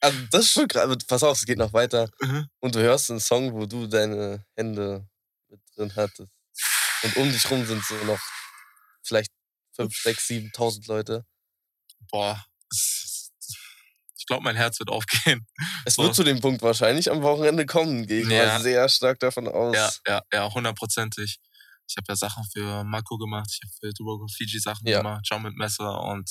also 0.01 0.19
das 0.31 0.45
ist 0.47 0.53
schon 0.53 0.69
gerade. 0.69 0.97
Pass 1.07 1.23
auf, 1.23 1.39
es 1.39 1.47
geht 1.47 1.59
noch 1.59 1.73
weiter. 1.73 2.11
Mhm. 2.21 2.49
Und 2.61 2.75
du 2.75 2.81
hörst 2.81 3.11
einen 3.11 3.21
Song, 3.21 3.53
wo 3.55 3.67
du 3.67 3.87
deine 3.87 4.45
Hände 4.57 5.09
drin 5.77 5.93
hattest. 5.97 6.33
Und 7.05 7.17
um 7.17 7.31
dich 7.31 7.49
rum 7.51 7.65
sind 7.67 7.85
so 7.85 7.95
noch 8.05 8.21
vielleicht 9.03 9.31
5, 9.77 9.95
6, 9.97 10.27
7.000 10.27 10.87
Leute. 10.89 11.25
Boah, 12.11 12.45
ich 14.19 14.27
glaube, 14.27 14.43
mein 14.43 14.57
Herz 14.57 14.81
wird 14.81 14.91
aufgehen. 14.91 15.47
Es 15.85 15.95
So. 15.95 16.03
wird 16.03 16.17
zu 16.17 16.25
dem 16.25 16.41
Punkt 16.41 16.61
wahrscheinlich 16.63 17.11
am 17.11 17.23
Wochenende 17.23 17.65
kommen. 17.65 18.07
Gehe 18.07 18.23
ich 18.23 18.29
Ja. 18.29 18.59
mal 18.59 18.61
sehr 18.61 18.89
stark 18.89 19.21
davon 19.21 19.47
aus. 19.47 19.77
Ja, 19.77 19.93
ja, 20.15 20.23
ja, 20.33 20.53
hundertprozentig. 20.53 21.39
Ich 21.89 21.97
habe 21.97 22.07
ja 22.09 22.17
Sachen 22.17 22.43
für 22.53 22.83
Mako 22.83 23.19
gemacht, 23.19 23.49
ich 23.53 23.61
habe 23.63 23.73
für 23.81 23.93
Duogo 23.93 24.27
Fiji 24.27 24.59
Sachen 24.59 24.89
Ja. 24.89 24.99
gemacht, 24.99 25.25
Jump 25.31 25.45
mit 25.45 25.55
Messer 25.55 26.01
und 26.03 26.29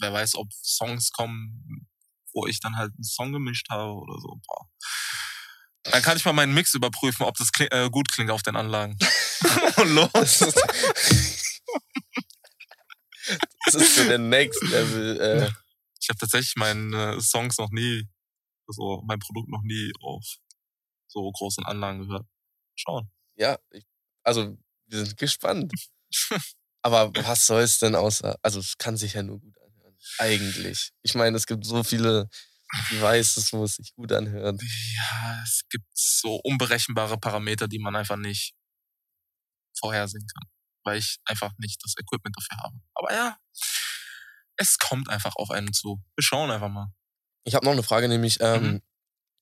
wer 0.00 0.12
weiß, 0.12 0.34
ob 0.34 0.52
Songs 0.52 1.12
kommen, 1.12 1.86
wo 2.32 2.46
ich 2.48 2.58
dann 2.60 2.76
halt 2.76 2.92
einen 2.94 3.04
Song 3.04 3.32
gemischt 3.32 3.68
habe 3.70 3.92
oder 3.92 4.14
so. 4.20 4.40
Boah. 4.46 4.68
Dann 5.90 6.02
kann 6.02 6.16
ich 6.16 6.24
mal 6.24 6.32
meinen 6.32 6.54
Mix 6.54 6.74
überprüfen, 6.74 7.24
ob 7.24 7.36
das 7.36 7.52
kli 7.52 7.66
äh, 7.66 7.88
gut 7.90 8.08
klingt 8.10 8.30
auf 8.30 8.42
den 8.42 8.56
Anlagen. 8.56 8.96
und 9.76 9.88
los. 9.94 10.38
Das 13.64 13.74
ist, 13.74 13.96
so 13.96 14.04
der 14.04 14.18
Next 14.18 14.62
Level. 14.62 15.20
Äh, 15.20 15.50
Ich 16.00 16.08
habe 16.08 16.18
tatsächlich 16.18 16.54
meine 16.56 17.20
Songs 17.20 17.58
noch 17.58 17.70
nie, 17.70 18.08
also 18.66 19.02
mein 19.06 19.18
Produkt 19.18 19.48
noch 19.48 19.62
nie 19.62 19.92
auf 20.00 20.24
so 21.08 21.30
großen 21.30 21.64
Anlagen 21.64 22.06
gehört. 22.06 22.26
Schauen. 22.76 23.10
ja, 23.36 23.58
ich, 23.70 23.84
also 24.22 24.56
wir 24.86 24.98
sind 25.04 25.16
gespannt. 25.16 25.72
Aber 26.82 27.12
was 27.24 27.46
soll 27.46 27.62
es 27.62 27.78
denn 27.78 27.94
außer? 27.96 28.36
Also 28.42 28.60
es 28.60 28.78
kann 28.78 28.96
sich 28.96 29.14
ja 29.14 29.22
nur 29.22 29.40
gut 29.40 29.56
anhören. 29.58 29.96
Eigentlich. 30.18 30.92
Ich 31.02 31.14
meine, 31.14 31.36
es 31.36 31.46
gibt 31.46 31.64
so 31.66 31.82
viele 31.82 32.28
Devices, 32.90 33.52
wo 33.52 33.64
es 33.64 33.76
sich 33.76 33.94
gut 33.94 34.12
anhört. 34.12 34.60
Ja, 34.62 35.42
es 35.42 35.62
gibt 35.70 35.86
so 35.94 36.36
unberechenbare 36.44 37.18
Parameter, 37.18 37.66
die 37.68 37.78
man 37.78 37.96
einfach 37.96 38.16
nicht 38.16 38.54
vorhersehen 39.78 40.26
kann, 40.26 40.48
weil 40.84 40.98
ich 40.98 41.18
einfach 41.24 41.52
nicht 41.58 41.82
das 41.84 41.94
Equipment 41.98 42.36
dafür 42.36 42.62
habe. 42.64 42.76
Aber 42.94 43.12
ja, 43.12 43.38
es 44.56 44.78
kommt 44.78 45.08
einfach 45.08 45.34
auf 45.36 45.50
einen 45.50 45.72
zu. 45.72 46.02
Wir 46.16 46.22
schauen 46.22 46.50
einfach 46.50 46.68
mal. 46.68 46.92
Ich 47.44 47.54
habe 47.54 47.64
noch 47.64 47.72
eine 47.72 47.82
Frage, 47.82 48.08
nämlich, 48.08 48.38
ähm, 48.40 48.72
Mhm. 48.74 48.82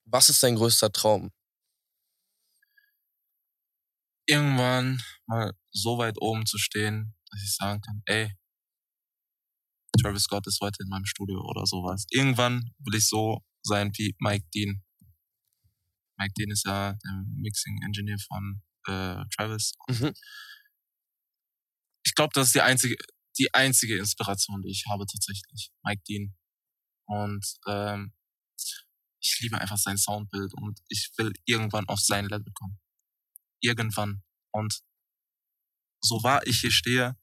was 0.05 0.29
ist 0.29 0.43
dein 0.43 0.57
größter 0.57 0.93
Traum? 0.93 1.33
Irgendwann 4.29 5.03
mal 5.27 5.53
so 5.71 5.99
weit 5.99 6.17
oben 6.21 6.47
zu 6.47 6.59
stehen, 6.59 7.15
dass 7.31 7.43
ich 7.43 7.55
sagen 7.55 7.81
kann, 7.81 8.03
ey, 8.07 8.33
Travis 9.99 10.25
Scott 10.25 10.47
ist 10.47 10.61
heute 10.61 10.83
in 10.83 10.89
meinem 10.89 11.07
Studio 11.07 11.41
oder 11.41 11.67
sowas. 11.67 12.07
Irgendwann 12.11 12.71
will 12.79 12.95
ich 12.95 13.09
so 13.09 13.45
sein 13.63 13.91
wie 13.97 14.15
Mike 14.19 14.47
Dean. 14.55 14.83
Mike 16.19 16.33
Dean 16.37 16.51
ist 16.51 16.65
ja 16.65 16.93
der 16.93 17.25
Mixing 17.37 17.81
Engineer 17.85 18.19
von 18.19 18.63
äh, 18.87 19.25
Travis. 19.37 19.75
Mhm. 19.89 20.13
ich 22.05 22.15
glaube, 22.15 22.33
das 22.35 22.49
ist 22.49 22.55
die 22.55 22.63
einzige, 22.63 22.97
die 23.39 23.53
einzige 23.53 23.99
Inspiration, 23.99 24.63
die 24.63 24.71
ich 24.71 24.85
habe 24.89 25.05
tatsächlich. 25.07 25.71
Mike 25.83 26.03
Dean. 26.09 26.35
Und 27.07 27.45
ähm, 27.67 28.15
ich 29.21 29.39
liebe 29.41 29.61
einfach 29.61 29.79
sein 29.79 29.99
Soundbild 29.99 30.55
und 30.55 30.81
ich 30.89 31.11
will 31.19 31.33
irgendwann 31.45 31.89
auf 31.89 32.01
sein 32.01 32.27
Level 32.27 32.53
kommen. 32.55 32.79
Irgendwann. 33.61 34.23
Und 34.53 34.81
so 36.01 36.23
wahr 36.23 36.47
ich 36.47 36.61
hier 36.61 36.71
stehe, 36.71 37.17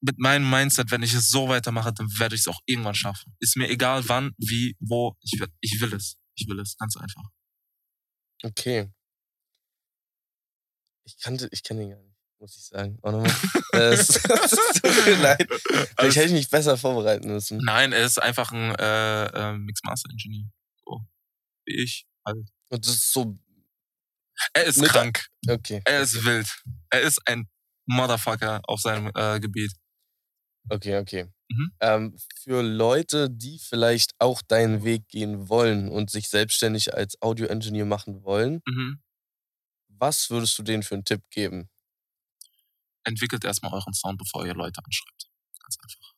mit 0.00 0.18
meinem 0.18 0.48
Mindset, 0.48 0.90
wenn 0.90 1.02
ich 1.02 1.12
es 1.14 1.28
so 1.28 1.48
weitermache, 1.48 1.92
dann 1.92 2.06
werde 2.18 2.34
ich 2.34 2.42
es 2.42 2.48
auch 2.48 2.60
irgendwann 2.66 2.94
schaffen. 2.94 3.34
Ist 3.40 3.56
mir 3.56 3.68
egal 3.68 4.08
wann, 4.08 4.32
wie, 4.38 4.76
wo, 4.80 5.16
ich 5.22 5.38
will, 5.40 5.48
ich 5.60 5.80
will 5.80 5.94
es. 5.94 6.16
Ich 6.36 6.46
will 6.48 6.60
es, 6.60 6.76
ganz 6.76 6.96
einfach. 6.96 7.22
Okay. 8.44 8.92
Ich 11.04 11.18
kannte, 11.20 11.48
ich 11.50 11.62
kenne 11.62 11.82
ihn 11.82 11.90
gar 11.90 11.98
nicht, 12.02 12.16
muss 12.38 12.56
ich 12.56 12.66
sagen. 12.66 12.98
Auch 13.02 13.12
nochmal. 13.12 13.34
Äh, 13.74 13.92
es, 13.92 14.08
es 14.08 14.80
tut 14.80 15.06
mir 15.06 15.16
leid. 15.20 15.46
Vielleicht 15.98 16.16
hätte 16.16 16.26
ich 16.28 16.32
mich 16.32 16.48
besser 16.48 16.78
vorbereiten 16.78 17.28
müssen. 17.28 17.58
Nein, 17.58 17.92
er 17.92 18.06
ist 18.06 18.16
einfach 18.20 18.50
ein 18.50 18.74
äh, 18.76 19.26
äh, 19.26 19.58
Mix 19.58 19.82
Master 19.84 20.08
Engineer. 20.10 20.48
So. 20.86 21.04
Wie 21.66 21.82
ich 21.82 22.06
halt. 22.26 22.48
Und 22.70 22.86
das 22.86 22.94
ist 22.94 23.12
so, 23.12 23.36
Er 24.54 24.64
ist 24.64 24.82
krank. 24.84 25.26
okay. 25.50 25.82
Er 25.84 26.00
ist 26.00 26.24
wild. 26.24 26.48
Er 26.88 27.02
ist 27.02 27.20
ein 27.28 27.46
Motherfucker 27.86 28.62
auf 28.64 28.80
seinem 28.80 29.12
äh, 29.14 29.38
Gebiet. 29.38 29.72
Okay, 30.70 30.96
okay. 30.98 31.26
Mhm. 31.50 31.72
Ähm, 31.80 32.16
für 32.42 32.62
Leute, 32.62 33.30
die 33.30 33.58
vielleicht 33.58 34.12
auch 34.18 34.42
deinen 34.42 34.84
Weg 34.84 35.08
gehen 35.08 35.48
wollen 35.48 35.88
und 35.88 36.10
sich 36.10 36.28
selbstständig 36.28 36.94
als 36.94 37.20
Audio-Engineer 37.22 37.86
machen 37.86 38.22
wollen, 38.22 38.60
Mhm. 38.66 39.00
was 39.88 40.30
würdest 40.30 40.58
du 40.58 40.62
denen 40.62 40.82
für 40.82 40.94
einen 40.96 41.04
Tipp 41.04 41.22
geben? 41.30 41.68
Entwickelt 43.04 43.44
erstmal 43.44 43.72
euren 43.72 43.94
Sound, 43.94 44.18
bevor 44.18 44.46
ihr 44.46 44.54
Leute 44.54 44.80
anschreibt. 44.84 45.26
Ganz 45.62 45.76
einfach. 45.82 46.12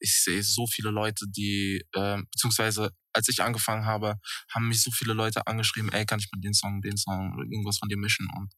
Ich 0.00 0.22
sehe 0.22 0.42
so 0.42 0.66
viele 0.66 0.90
Leute, 0.90 1.26
die, 1.28 1.84
ähm, 1.94 2.26
beziehungsweise 2.32 2.90
als 3.14 3.28
ich 3.28 3.42
angefangen 3.42 3.86
habe, 3.86 4.16
haben 4.54 4.68
mich 4.68 4.82
so 4.82 4.90
viele 4.92 5.14
Leute 5.14 5.46
angeschrieben, 5.46 5.92
ey, 5.92 6.06
kann 6.06 6.20
ich 6.20 6.28
mal 6.32 6.40
den 6.40 6.54
Song, 6.54 6.82
den 6.82 6.96
Song 6.96 7.34
oder 7.34 7.44
irgendwas 7.44 7.78
von 7.78 7.88
dir 7.88 7.98
mischen? 7.98 8.28
Und 8.36 8.52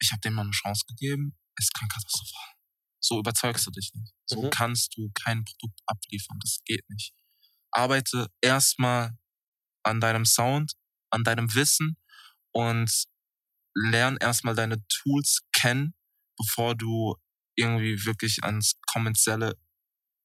ich 0.00 0.10
habe 0.12 0.20
dem 0.20 0.34
mal 0.34 0.42
eine 0.42 0.50
Chance 0.50 0.84
gegeben. 0.86 1.34
Es 1.56 1.70
klingt 1.70 1.92
katastrophal. 1.92 2.54
So 3.04 3.18
überzeugst 3.18 3.66
du 3.66 3.70
dich 3.70 3.90
nicht. 3.94 4.12
So 4.26 4.42
Mhm. 4.42 4.50
kannst 4.50 4.96
du 4.96 5.10
kein 5.14 5.44
Produkt 5.44 5.80
abliefern. 5.86 6.38
Das 6.40 6.60
geht 6.64 6.88
nicht. 6.88 7.12
Arbeite 7.72 8.28
erstmal 8.40 9.16
an 9.84 10.00
deinem 10.00 10.24
Sound, 10.24 10.74
an 11.10 11.24
deinem 11.24 11.52
Wissen 11.54 11.96
und 12.52 13.04
lern 13.74 14.16
erstmal 14.18 14.54
deine 14.54 14.76
Tools 14.88 15.40
kennen, 15.52 15.94
bevor 16.38 16.74
du 16.76 17.16
irgendwie 17.56 18.04
wirklich 18.04 18.44
ans 18.44 18.74
Kommerzielle 18.92 19.56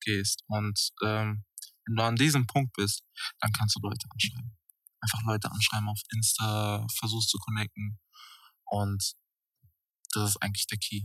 gehst. 0.02 0.44
Und 0.48 0.80
ähm, 1.04 1.46
wenn 1.86 1.96
du 1.96 2.04
an 2.04 2.16
diesem 2.16 2.46
Punkt 2.48 2.74
bist, 2.76 3.04
dann 3.40 3.52
kannst 3.54 3.76
du 3.76 3.80
Leute 3.82 4.08
anschreiben. 4.12 4.58
Einfach 5.02 5.22
Leute 5.24 5.50
anschreiben 5.52 5.90
auf 5.90 6.02
Insta, 6.12 6.86
versuchst 7.00 7.30
zu 7.30 7.38
connecten. 7.40 8.00
Und 8.66 9.14
das 10.14 10.32
ist 10.32 10.38
eigentlich 10.42 10.68
der 10.68 10.78
Key. 10.80 11.04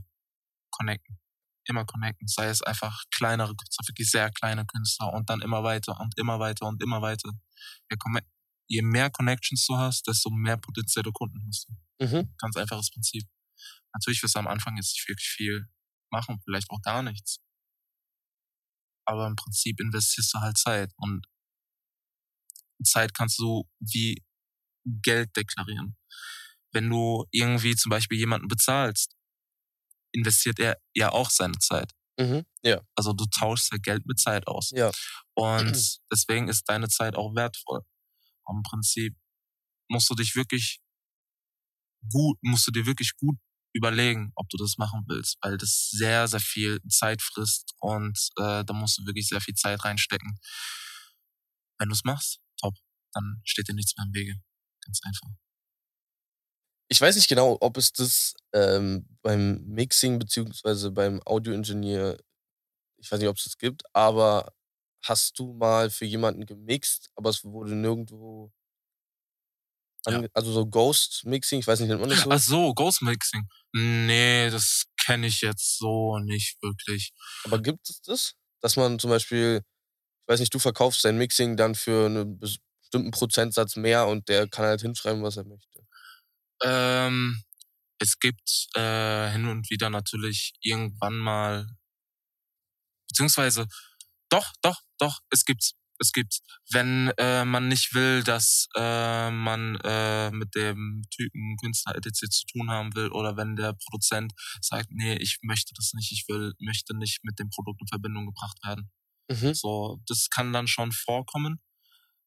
Connecten. 0.70 1.20
Immer 1.66 1.84
connecten. 1.84 2.26
Sei 2.28 2.46
es 2.48 2.62
einfach 2.62 3.04
kleinere 3.14 3.54
Künstler, 3.54 3.86
wirklich 3.88 4.10
sehr 4.10 4.30
kleine 4.30 4.66
Künstler 4.66 5.12
und 5.12 5.30
dann 5.30 5.40
immer 5.40 5.62
weiter 5.62 5.98
und 6.00 6.18
immer 6.18 6.40
weiter 6.40 6.66
und 6.66 6.82
immer 6.82 7.02
weiter. 7.02 7.30
Je, 8.68 8.82
mehr 8.82 9.10
Connections 9.10 9.66
du 9.66 9.76
hast, 9.76 10.06
desto 10.06 10.30
mehr 10.30 10.56
potenzielle 10.56 11.12
Kunden 11.12 11.44
hast 11.46 11.68
du 11.68 12.06
Mhm. 12.06 12.34
ganz 12.38 12.56
einfaches 12.56 12.90
Prinzip. 12.90 13.24
Natürlich 13.94 14.22
wirst 14.22 14.34
du 14.34 14.38
am 14.40 14.48
Anfang 14.48 14.76
jetzt 14.76 14.94
nicht 14.94 15.08
wirklich 15.08 15.28
viel 15.28 15.68
machen, 16.10 16.40
vielleicht 16.44 16.70
auch 16.70 16.80
gar 16.82 17.02
nichts. 17.02 17.38
Aber 19.04 19.26
im 19.26 19.36
Prinzip 19.36 19.80
investierst 19.80 20.34
du 20.34 20.40
halt 20.40 20.56
Zeit 20.58 20.92
und 20.96 21.26
Zeit 22.84 23.14
kannst 23.14 23.38
du 23.38 23.64
wie 23.80 24.24
Geld 24.84 25.36
deklarieren. 25.36 25.96
Wenn 26.72 26.88
du 26.90 27.26
irgendwie 27.30 27.76
zum 27.76 27.90
Beispiel 27.90 28.18
jemanden 28.18 28.48
bezahlst, 28.48 29.14
investiert 30.12 30.58
er 30.58 30.78
ja 30.94 31.10
auch 31.10 31.30
seine 31.30 31.58
Zeit. 31.58 31.92
Mhm. 32.18 32.44
Ja. 32.62 32.80
Also 32.94 33.12
du 33.12 33.24
tauschst 33.26 33.72
ja 33.72 33.78
Geld 33.78 34.06
mit 34.06 34.18
Zeit 34.18 34.46
aus. 34.46 34.70
Ja. 34.74 34.90
Und 35.34 35.98
deswegen 36.12 36.48
ist 36.48 36.64
deine 36.68 36.88
Zeit 36.88 37.16
auch 37.16 37.34
wertvoll. 37.34 37.80
Im 38.48 38.62
Prinzip 38.62 39.16
musst 39.88 40.10
du 40.10 40.14
dich 40.14 40.34
wirklich 40.34 40.80
gut, 42.10 42.38
musst 42.42 42.66
du 42.66 42.70
dir 42.70 42.86
wirklich 42.86 43.16
gut 43.16 43.36
überlegen, 43.74 44.32
ob 44.34 44.48
du 44.50 44.56
das 44.58 44.76
machen 44.76 45.04
willst, 45.08 45.38
weil 45.40 45.56
das 45.56 45.88
sehr, 45.90 46.28
sehr 46.28 46.40
viel 46.40 46.80
Zeit 46.88 47.22
frisst 47.22 47.72
und 47.78 48.18
äh, 48.36 48.64
da 48.64 48.72
musst 48.74 48.98
du 48.98 49.06
wirklich 49.06 49.28
sehr 49.28 49.40
viel 49.40 49.54
Zeit 49.54 49.82
reinstecken. 49.84 50.38
Wenn 51.78 51.88
du 51.88 51.94
es 51.94 52.04
machst, 52.04 52.40
top, 52.60 52.74
dann 53.14 53.40
steht 53.44 53.68
dir 53.68 53.74
nichts 53.74 53.96
mehr 53.96 54.06
im 54.06 54.14
Wege. 54.14 54.34
Ganz 54.84 55.00
einfach. 55.04 55.28
Ich 56.92 57.00
weiß 57.00 57.16
nicht 57.16 57.28
genau, 57.28 57.56
ob 57.62 57.78
es 57.78 57.90
das 57.94 58.34
ähm, 58.52 59.06
beim 59.22 59.64
Mixing 59.66 60.18
beziehungsweise 60.18 60.90
beim 60.90 61.22
Audioingenieur, 61.24 62.18
ich 62.98 63.10
weiß 63.10 63.20
nicht, 63.20 63.28
ob 63.30 63.38
es 63.38 63.44
das 63.44 63.58
gibt, 63.58 63.84
aber 63.94 64.52
hast 65.04 65.38
du 65.38 65.54
mal 65.54 65.90
für 65.90 66.04
jemanden 66.06 66.46
gemixt, 66.46 67.10
aber 67.16 67.30
es 67.30 67.44
wurde 67.44 67.74
nirgendwo, 67.76 68.52
Ja. 70.06 70.20
also 70.34 70.52
so 70.52 70.66
Ghost 70.66 71.24
Mixing, 71.24 71.60
ich 71.60 71.66
weiß 71.66 71.80
nicht, 71.80 71.88
nennt 71.88 72.00
man 72.00 72.10
das 72.10 72.20
so? 72.24 72.30
Ach 72.30 72.38
so, 72.40 72.74
Ghost 72.74 73.02
Mixing. 73.02 73.48
Nee, 73.72 74.50
das 74.50 74.84
kenne 75.04 75.26
ich 75.28 75.40
jetzt 75.42 75.78
so 75.78 76.18
nicht 76.18 76.60
wirklich. 76.62 77.12
Aber 77.44 77.60
gibt 77.60 77.88
es 77.88 78.00
das? 78.02 78.34
Dass 78.60 78.76
man 78.76 78.98
zum 78.98 79.10
Beispiel, 79.10 79.62
ich 80.22 80.28
weiß 80.32 80.40
nicht, 80.40 80.54
du 80.54 80.58
verkaufst 80.60 81.04
dein 81.04 81.18
Mixing 81.18 81.56
dann 81.56 81.74
für 81.74 82.06
einen 82.06 82.38
bestimmten 82.38 83.12
Prozentsatz 83.12 83.76
mehr 83.76 84.06
und 84.08 84.28
der 84.28 84.48
kann 84.48 84.66
halt 84.66 84.82
hinschreiben, 84.82 85.22
was 85.22 85.36
er 85.38 85.44
möchte. 85.44 85.80
Ähm, 86.64 87.42
es 87.98 88.18
gibt 88.18 88.68
äh, 88.74 89.30
hin 89.30 89.46
und 89.46 89.70
wieder 89.70 89.90
natürlich 89.90 90.54
irgendwann 90.60 91.18
mal 91.18 91.66
beziehungsweise 93.08 93.66
doch, 94.28 94.50
doch, 94.62 94.80
doch, 94.98 95.20
es 95.30 95.44
gibt's. 95.44 95.74
Es 95.98 96.10
gibt's. 96.10 96.40
Wenn 96.70 97.12
äh, 97.18 97.44
man 97.44 97.68
nicht 97.68 97.94
will, 97.94 98.24
dass 98.24 98.66
äh, 98.74 99.30
man 99.30 99.76
äh, 99.84 100.30
mit 100.30 100.54
dem 100.56 101.02
Typen 101.14 101.56
Künstler 101.58 101.94
etc. 101.94 102.28
zu 102.28 102.46
tun 102.46 102.70
haben 102.70 102.94
will 102.96 103.10
oder 103.10 103.36
wenn 103.36 103.54
der 103.54 103.74
Produzent 103.74 104.32
sagt, 104.60 104.88
nee, 104.90 105.14
ich 105.16 105.38
möchte 105.42 105.74
das 105.76 105.92
nicht, 105.92 106.10
ich 106.10 106.24
will, 106.28 106.54
möchte 106.58 106.96
nicht 106.96 107.22
mit 107.22 107.38
dem 107.38 107.50
Produkt 107.50 107.82
in 107.82 107.86
Verbindung 107.86 108.26
gebracht 108.26 108.58
werden. 108.64 108.90
Mhm. 109.30 109.54
So, 109.54 110.00
das 110.06 110.28
kann 110.28 110.52
dann 110.52 110.66
schon 110.66 110.90
vorkommen. 110.90 111.60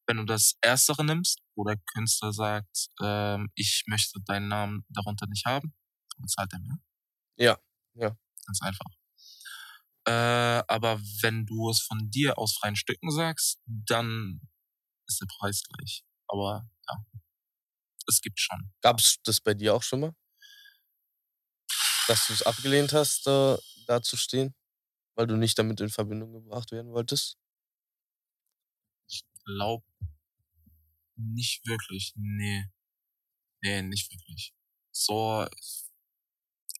Wenn 0.06 0.18
du 0.18 0.24
das 0.24 0.56
Erstere 0.60 1.04
nimmst, 1.04 1.40
wo 1.56 1.64
der 1.64 1.78
Künstler 1.94 2.32
sagt, 2.32 2.88
ähm, 3.02 3.50
ich 3.54 3.84
möchte 3.86 4.20
deinen 4.24 4.48
Namen 4.48 4.84
darunter 4.88 5.26
nicht 5.26 5.44
haben, 5.46 5.74
dann 6.12 6.22
bezahlt 6.22 6.52
er 6.52 6.60
mehr. 6.60 6.78
Ja, 7.36 7.58
ja. 7.94 8.16
Ganz 8.46 8.62
einfach. 8.62 8.86
Äh, 10.06 10.62
aber 10.68 11.00
wenn 11.22 11.46
du 11.46 11.68
es 11.70 11.80
von 11.80 12.10
dir 12.10 12.38
aus 12.38 12.56
freien 12.56 12.76
Stücken 12.76 13.10
sagst, 13.10 13.58
dann 13.66 14.40
ist 15.08 15.20
der 15.20 15.26
Preis 15.26 15.62
gleich. 15.64 16.04
Aber 16.28 16.68
ja, 16.88 17.04
es 18.08 18.20
gibt 18.20 18.38
schon. 18.38 18.72
Gab's 18.82 19.16
das 19.24 19.40
bei 19.40 19.54
dir 19.54 19.74
auch 19.74 19.82
schon 19.82 20.00
mal? 20.00 20.12
Dass 22.06 22.26
du 22.28 22.32
es 22.32 22.42
abgelehnt 22.42 22.92
hast, 22.92 23.26
äh, 23.26 23.56
da 23.88 24.00
zu 24.00 24.16
stehen? 24.16 24.54
Weil 25.16 25.26
du 25.26 25.36
nicht 25.36 25.58
damit 25.58 25.80
in 25.80 25.88
Verbindung 25.88 26.32
gebracht 26.32 26.70
werden 26.70 26.92
wolltest? 26.92 27.36
Ich 29.46 29.54
glaube 29.54 29.84
nicht 31.16 31.66
wirklich. 31.66 32.12
Nee. 32.16 32.66
Nee, 33.62 33.82
nicht 33.82 34.10
wirklich. 34.12 34.54
So, 34.92 35.46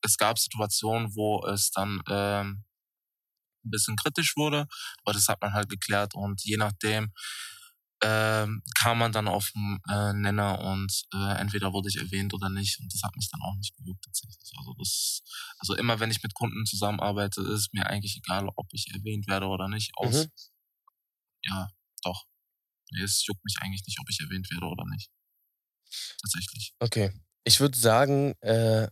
es 0.03 0.17
gab 0.17 0.39
Situationen, 0.39 1.15
wo 1.15 1.45
es 1.47 1.71
dann 1.71 2.01
ähm, 2.09 2.65
ein 3.65 3.71
bisschen 3.71 3.97
kritisch 3.97 4.37
wurde, 4.37 4.67
aber 5.05 5.13
das 5.13 5.29
hat 5.29 5.41
man 5.43 5.53
halt 5.53 5.69
geklärt 5.69 6.15
und 6.15 6.43
je 6.45 6.57
nachdem 6.57 7.13
ähm, 8.03 8.63
kam 8.79 8.99
man 8.99 9.13
dann 9.13 9.27
auf 9.29 9.51
den 9.55 9.79
äh, 9.89 10.13
Nenner 10.13 10.61
und 10.61 10.93
äh, 11.15 11.39
entweder 11.41 11.73
wurde 11.73 11.89
ich 11.89 11.97
erwähnt 11.97 12.35
oder 12.35 12.51
nicht 12.51 12.79
und 12.81 12.93
das 12.93 13.03
hat 13.03 13.17
mich 13.17 13.29
dann 13.31 13.41
auch 13.43 13.57
nicht 13.57 13.75
gejuckt 13.77 14.05
tatsächlich. 14.05 14.53
Also 14.59 14.75
das, 14.79 15.23
also 15.59 15.75
immer 15.77 15.99
wenn 16.01 16.11
ich 16.11 16.23
mit 16.23 16.35
Kunden 16.35 16.67
zusammenarbeite, 16.67 17.41
ist 17.43 17.73
mir 17.73 17.87
eigentlich 17.87 18.17
egal, 18.19 18.49
ob 18.57 18.67
ich 18.73 18.89
erwähnt 18.93 19.27
werde 19.29 19.47
oder 19.47 19.69
nicht. 19.69 19.93
Aus, 19.97 20.27
Mhm. 20.27 20.33
ja, 21.45 21.71
doch. 22.03 22.27
Nee, 22.91 23.03
es 23.03 23.25
juckt 23.27 23.45
mich 23.45 23.57
eigentlich 23.61 23.85
nicht, 23.87 23.99
ob 24.01 24.09
ich 24.09 24.21
erwähnt 24.21 24.51
werde 24.51 24.67
oder 24.67 24.85
nicht. 24.87 25.11
Tatsächlich. 26.21 26.75
Okay. 26.79 27.13
Ich 27.45 27.61
würde 27.61 27.79
sagen, 27.79 28.35
äh, 28.41 28.89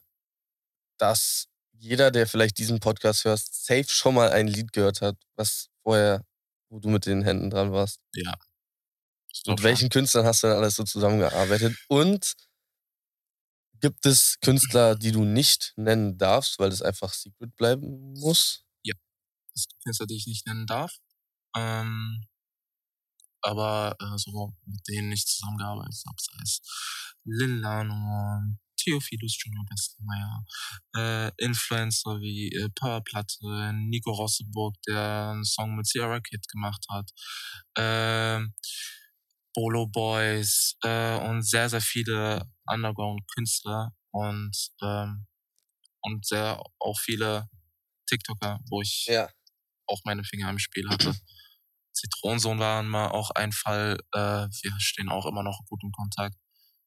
dass 0.98 1.48
jeder, 1.72 2.10
der 2.10 2.26
vielleicht 2.26 2.58
diesen 2.58 2.80
Podcast 2.80 3.24
hört, 3.24 3.40
safe 3.40 3.88
schon 3.88 4.14
mal 4.14 4.30
ein 4.30 4.46
Lied 4.46 4.72
gehört 4.72 5.00
hat, 5.00 5.16
was 5.36 5.68
vorher, 5.82 6.24
wo 6.68 6.78
du 6.78 6.88
mit 6.88 7.06
den 7.06 7.22
Händen 7.22 7.50
dran 7.50 7.72
warst. 7.72 8.00
Ja. 8.14 8.34
Mit 9.46 9.62
welchen 9.62 9.88
Künstlern 9.90 10.24
hast 10.24 10.42
du 10.42 10.46
denn 10.46 10.56
alles 10.56 10.76
so 10.76 10.84
zusammengearbeitet? 10.84 11.76
Und 11.88 12.34
gibt 13.80 14.06
es 14.06 14.38
Künstler, 14.40 14.94
die 14.94 15.10
du 15.10 15.24
nicht 15.24 15.72
nennen 15.76 16.16
darfst, 16.16 16.58
weil 16.58 16.70
das 16.70 16.80
einfach 16.82 17.12
secret 17.12 17.54
bleiben 17.56 18.12
muss? 18.14 18.64
es 19.54 19.68
gibt 19.68 19.82
Künstler, 19.84 20.06
die 20.06 20.16
ich 20.16 20.26
nicht 20.26 20.46
nennen 20.46 20.66
darf. 20.66 20.98
Ähm, 21.56 22.26
aber 23.44 23.96
äh, 24.00 24.18
so 24.18 24.54
mit 24.66 24.80
denen 24.88 25.12
ich 25.12 25.26
zusammengearbeitet 25.26 26.02
habe, 26.06 26.16
sei 26.20 26.42
es 26.44 26.60
Lil 27.24 27.60
Lano, 27.60 28.42
Theophilus 28.78 29.38
Junior 29.44 29.64
Bestmeier, 29.66 30.44
äh, 30.96 31.32
Influencer 31.44 32.20
wie 32.20 32.50
äh, 32.52 32.68
Powerplatte, 32.74 33.72
Nico 33.74 34.12
Rosseburg, 34.12 34.74
der 34.86 35.30
einen 35.32 35.44
Song 35.44 35.76
mit 35.76 35.86
Sierra 35.86 36.20
Kid 36.20 36.46
gemacht 36.48 36.84
hat, 36.90 37.10
ähm, 37.78 38.54
Bolo 39.54 39.86
Boys 39.86 40.76
äh, 40.82 41.16
und 41.18 41.42
sehr, 41.42 41.68
sehr 41.68 41.80
viele 41.80 42.50
Underground-Künstler 42.66 43.92
und, 44.10 44.56
ähm, 44.82 45.26
und 46.02 46.26
sehr 46.26 46.60
auch 46.80 46.98
viele 47.00 47.48
TikToker, 48.08 48.60
wo 48.70 48.82
ich 48.82 49.06
Ja. 49.08 49.28
auch 49.88 50.00
meine 50.04 50.24
Finger 50.24 50.50
im 50.50 50.58
Spiel 50.58 50.88
hatte. 50.90 51.14
Zitronensohn 51.94 52.58
waren 52.58 52.88
mal 52.88 53.08
auch 53.08 53.30
ein 53.30 53.52
Fall. 53.52 53.98
Äh, 54.12 54.18
wir 54.48 54.72
stehen 54.78 55.08
auch 55.08 55.26
immer 55.26 55.42
noch 55.42 55.60
gut 55.66 55.82
in 55.82 55.92
Kontakt. 55.92 56.36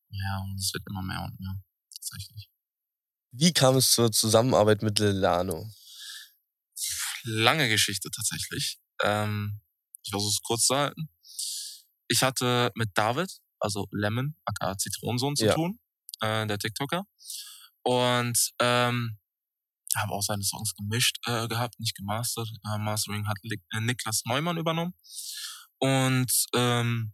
Ja, 0.09 0.39
und 0.43 0.57
es 0.57 0.73
wird 0.73 0.83
immer 0.89 1.01
mehr 1.01 1.21
und 1.23 1.39
mehr. 1.39 1.55
Tatsächlich. 1.95 2.49
Wie 3.31 3.53
kam 3.53 3.75
es 3.77 3.91
zur 3.91 4.11
Zusammenarbeit 4.11 4.81
mit 4.81 4.99
Lilano? 4.99 5.69
Lange 7.23 7.67
Geschichte 7.69 8.09
tatsächlich. 8.09 8.79
Ähm, 9.03 9.61
ich 10.03 10.11
versuche 10.11 10.31
es 10.31 10.41
kurz 10.41 10.65
zu 10.67 10.75
halten. 10.75 11.09
Ich 12.07 12.21
hatte 12.21 12.71
mit 12.75 12.91
David, 12.93 13.39
also 13.59 13.87
Lemon, 13.91 14.35
aka 14.45 14.77
Zitronensohn, 14.77 15.35
zu 15.35 15.45
Ja. 15.45 15.53
tun, 15.53 15.79
äh, 16.21 16.47
der 16.47 16.57
TikToker. 16.57 17.03
Und 17.83 18.51
ähm, 18.59 19.17
habe 19.95 20.11
auch 20.13 20.21
seine 20.23 20.43
Songs 20.43 20.73
gemischt 20.75 21.17
äh, 21.27 21.47
gehabt, 21.47 21.79
nicht 21.79 21.95
gemastert. 21.95 22.49
Äh, 22.65 22.77
Mastering 22.77 23.27
hat 23.27 23.37
Lik- 23.43 23.63
äh, 23.73 23.79
Niklas 23.81 24.23
Neumann 24.25 24.57
übernommen. 24.57 24.93
Und 25.79 26.31
ähm, 26.55 27.13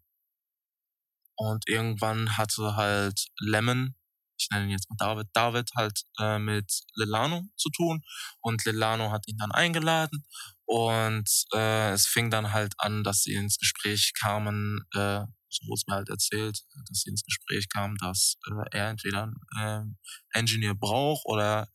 und 1.36 1.67
irgendwann 1.67 2.38
hatte 2.38 2.76
halt 2.76 3.28
Lemon, 3.39 3.95
ich 4.38 4.47
nenne 4.51 4.65
ihn 4.65 4.71
jetzt 4.71 4.89
mal 4.89 4.95
David, 4.97 5.28
David 5.34 5.69
halt 5.76 6.01
äh, 6.19 6.39
mit 6.39 6.71
Lilano 6.95 7.43
zu 7.57 7.69
tun 7.69 8.01
und 8.41 8.63
Lilano 8.65 9.11
hat 9.11 9.28
ihn 9.28 9.38
dann 9.38 9.51
eingeladen 9.51 10.26
und 10.65 11.30
äh, 11.53 11.91
es 11.91 12.05
fing 12.07 12.30
dann 12.30 12.51
halt 12.53 12.74
an, 12.78 13.03
dass 13.03 13.24
sie 13.24 13.34
ins 13.34 13.57
Gespräch 13.57 14.13
kamen, 14.19 14.82
äh, 14.93 15.21
so 15.49 15.67
wurde 15.67 15.80
es 15.80 15.88
mir 15.88 15.95
halt 15.95 16.09
erzählt, 16.09 16.59
dass 16.89 17.01
sie 17.01 17.09
ins 17.11 17.24
Gespräch 17.24 17.69
kamen, 17.69 17.95
dass 17.97 18.36
äh, 18.47 18.78
er 18.78 18.89
entweder 18.89 19.32
einen 19.55 19.97
äh, 20.34 20.39
Engineer 20.39 20.74
braucht 20.76 21.26
oder 21.26 21.67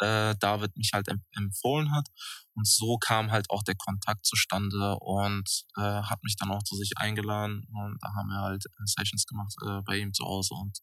äh, 0.00 0.34
David 0.38 0.76
mich 0.76 0.90
halt 0.94 1.08
em 1.08 1.22
empfohlen 1.32 1.92
hat. 1.92 2.08
Und 2.54 2.66
so 2.66 2.98
kam 2.98 3.30
halt 3.30 3.50
auch 3.50 3.62
der 3.62 3.76
Kontakt 3.76 4.26
zustande 4.26 4.96
und 5.00 5.48
äh, 5.76 5.80
hat 6.02 6.22
mich 6.24 6.36
dann 6.36 6.50
auch 6.50 6.62
zu 6.64 6.76
sich 6.76 6.92
eingeladen 6.96 7.64
und 7.72 7.98
da 8.02 8.08
haben 8.14 8.28
wir 8.28 8.40
halt 8.42 8.64
äh, 8.66 8.84
Sessions 8.86 9.26
gemacht 9.26 9.54
äh, 9.64 9.80
bei 9.82 9.98
ihm 9.98 10.12
zu 10.12 10.24
Hause 10.24 10.54
und 10.54 10.78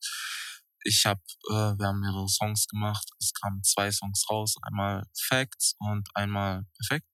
ich 0.88 1.06
habe, 1.06 1.22
äh, 1.50 1.78
wir 1.80 1.88
haben 1.88 2.00
mehrere 2.00 2.28
Songs 2.30 2.68
gemacht. 2.68 3.10
Es 3.20 3.34
kamen 3.34 3.64
zwei 3.64 3.92
Songs 3.92 4.24
raus, 4.30 4.56
einmal 4.62 5.04
Facts 5.20 5.76
und 5.80 6.08
einmal 6.14 6.64
Perfekt. 6.78 7.08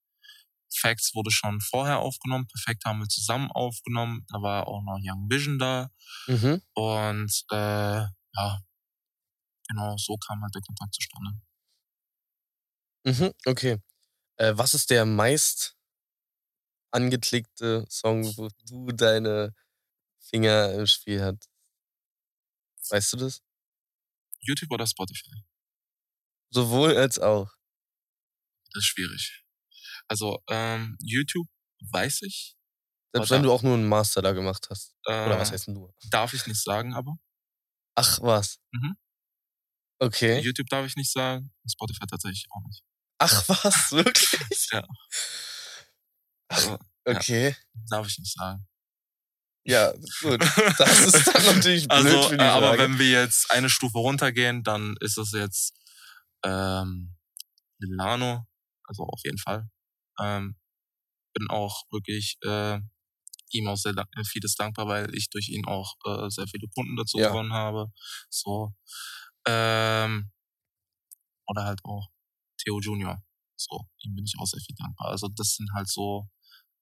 Facts 0.74 1.14
wurde 1.16 1.32
schon 1.32 1.60
vorher 1.62 2.00
aufgenommen, 2.00 2.48
Perfekt 2.48 2.86
haben 2.86 3.00
wir 3.00 3.08
zusammen 3.08 3.50
aufgenommen. 3.52 4.26
Da 4.30 4.42
war 4.42 4.68
auch 4.68 4.82
noch 4.84 5.00
Young 5.02 5.30
Vision 5.30 5.58
da 5.60 5.90
Mhm. 6.28 6.62
und 6.76 7.44
äh, 7.52 8.02
ja, 8.36 8.62
genau 9.68 9.96
so 9.98 10.18
kam 10.18 10.42
halt 10.42 10.54
der 10.56 10.62
Kontakt 10.62 10.94
zustande. 10.94 11.32
Mhm. 13.06 13.34
Okay. 13.46 13.78
Äh, 14.38 14.54
was 14.56 14.74
ist 14.74 14.90
der 14.90 15.06
meist 15.06 15.76
angeklickte 16.92 17.86
Song, 17.90 18.26
wo 18.38 18.50
du 18.70 18.92
deine 18.92 19.54
Finger 20.20 20.74
im 20.74 20.86
Spiel 20.88 21.22
hast? 21.24 21.50
Weißt 22.90 23.14
du 23.14 23.18
das? 23.18 23.42
YouTube 24.40 24.72
oder 24.72 24.86
Spotify? 24.88 25.44
Sowohl 26.50 26.98
als 26.98 27.20
auch. 27.20 27.50
Das 28.74 28.84
ist 28.84 28.86
schwierig. 28.88 29.46
Also 30.08 30.44
ähm, 30.50 30.98
YouTube 31.00 31.48
weiß 31.92 32.24
ich. 32.24 32.58
Selbst 33.14 33.32
wenn 33.32 33.44
du 33.44 33.52
auch 33.52 33.62
nur 33.62 33.74
einen 33.74 33.88
Master 33.88 34.22
da 34.22 34.32
gemacht 34.32 34.68
hast. 34.70 34.96
Äh, 35.06 35.26
Oder 35.26 35.40
was 35.40 35.52
heißt 35.52 35.68
nur? 35.68 35.94
Darf 36.10 36.34
ich 36.34 36.48
nicht 36.48 36.62
sagen, 36.62 36.94
aber. 36.94 37.18
Ach, 37.96 38.20
was? 38.22 38.60
Mhm. 38.72 38.96
Okay. 40.00 40.40
YouTube 40.40 40.68
darf 40.70 40.86
ich 40.86 40.96
nicht 40.96 41.12
sagen. 41.12 41.54
Spotify 41.70 42.06
tatsächlich 42.08 42.48
auch 42.52 42.62
nicht. 42.66 42.84
Ach, 43.22 43.48
was? 43.50 43.92
Wirklich? 43.92 44.68
Ja. 44.72 44.84
Also, 46.50 46.78
Okay. 47.06 47.56
darf 47.90 48.08
ich 48.08 48.18
nicht 48.20 48.34
sagen. 48.34 48.68
Ja, 49.64 49.92
gut. 50.22 50.42
Das 50.78 51.00
ist 51.06 51.28
dann 51.28 51.46
natürlich 51.56 51.88
blöd 51.88 52.06
also, 52.06 52.30
für 52.30 52.36
äh, 52.36 52.38
die 52.38 52.44
aber 52.44 52.68
Frage. 52.70 52.84
wenn 52.84 53.00
wir 53.00 53.10
jetzt 53.12 53.52
eine 53.52 53.70
Stufe 53.70 54.00
runtergehen, 54.00 54.64
dann 54.64 54.96
ist 55.02 55.18
es 55.18 55.32
jetzt 55.34 55.74
ähm, 56.44 57.16
Milano, 57.80 58.48
also 58.86 59.04
auf 59.04 59.20
jeden 59.24 59.38
Fall. 59.38 59.70
Ähm, 60.20 60.58
bin 61.36 61.50
auch 61.50 61.84
wirklich 61.92 62.38
äh, 62.44 62.80
ihm 63.52 63.68
auch 63.68 63.78
sehr 63.78 63.94
äh, 63.96 64.24
vieles 64.26 64.56
dankbar, 64.56 64.88
weil 64.88 65.14
ich 65.16 65.30
durch 65.30 65.50
ihn 65.50 65.66
auch 65.66 65.96
äh, 66.06 66.30
sehr 66.30 66.48
viele 66.48 66.68
Kunden 66.76 66.96
dazu 66.96 67.20
Ja. 67.20 67.30
gewonnen 67.30 67.54
habe. 67.54 67.92
So. 68.30 68.74
Ähm, 69.48 70.32
oder 71.48 71.66
halt 71.66 71.82
auch 71.84 72.08
Theo 72.64 72.80
Junior. 72.80 73.24
So, 73.56 73.88
ihm 74.04 74.16
bin 74.16 74.26
ich 74.26 74.36
auch 74.40 74.46
sehr 74.46 74.62
viel 74.62 74.76
dankbar. 74.76 75.10
Also 75.10 75.28
das 75.28 75.56
sind 75.56 75.70
halt 75.74 75.88
so 75.88 76.28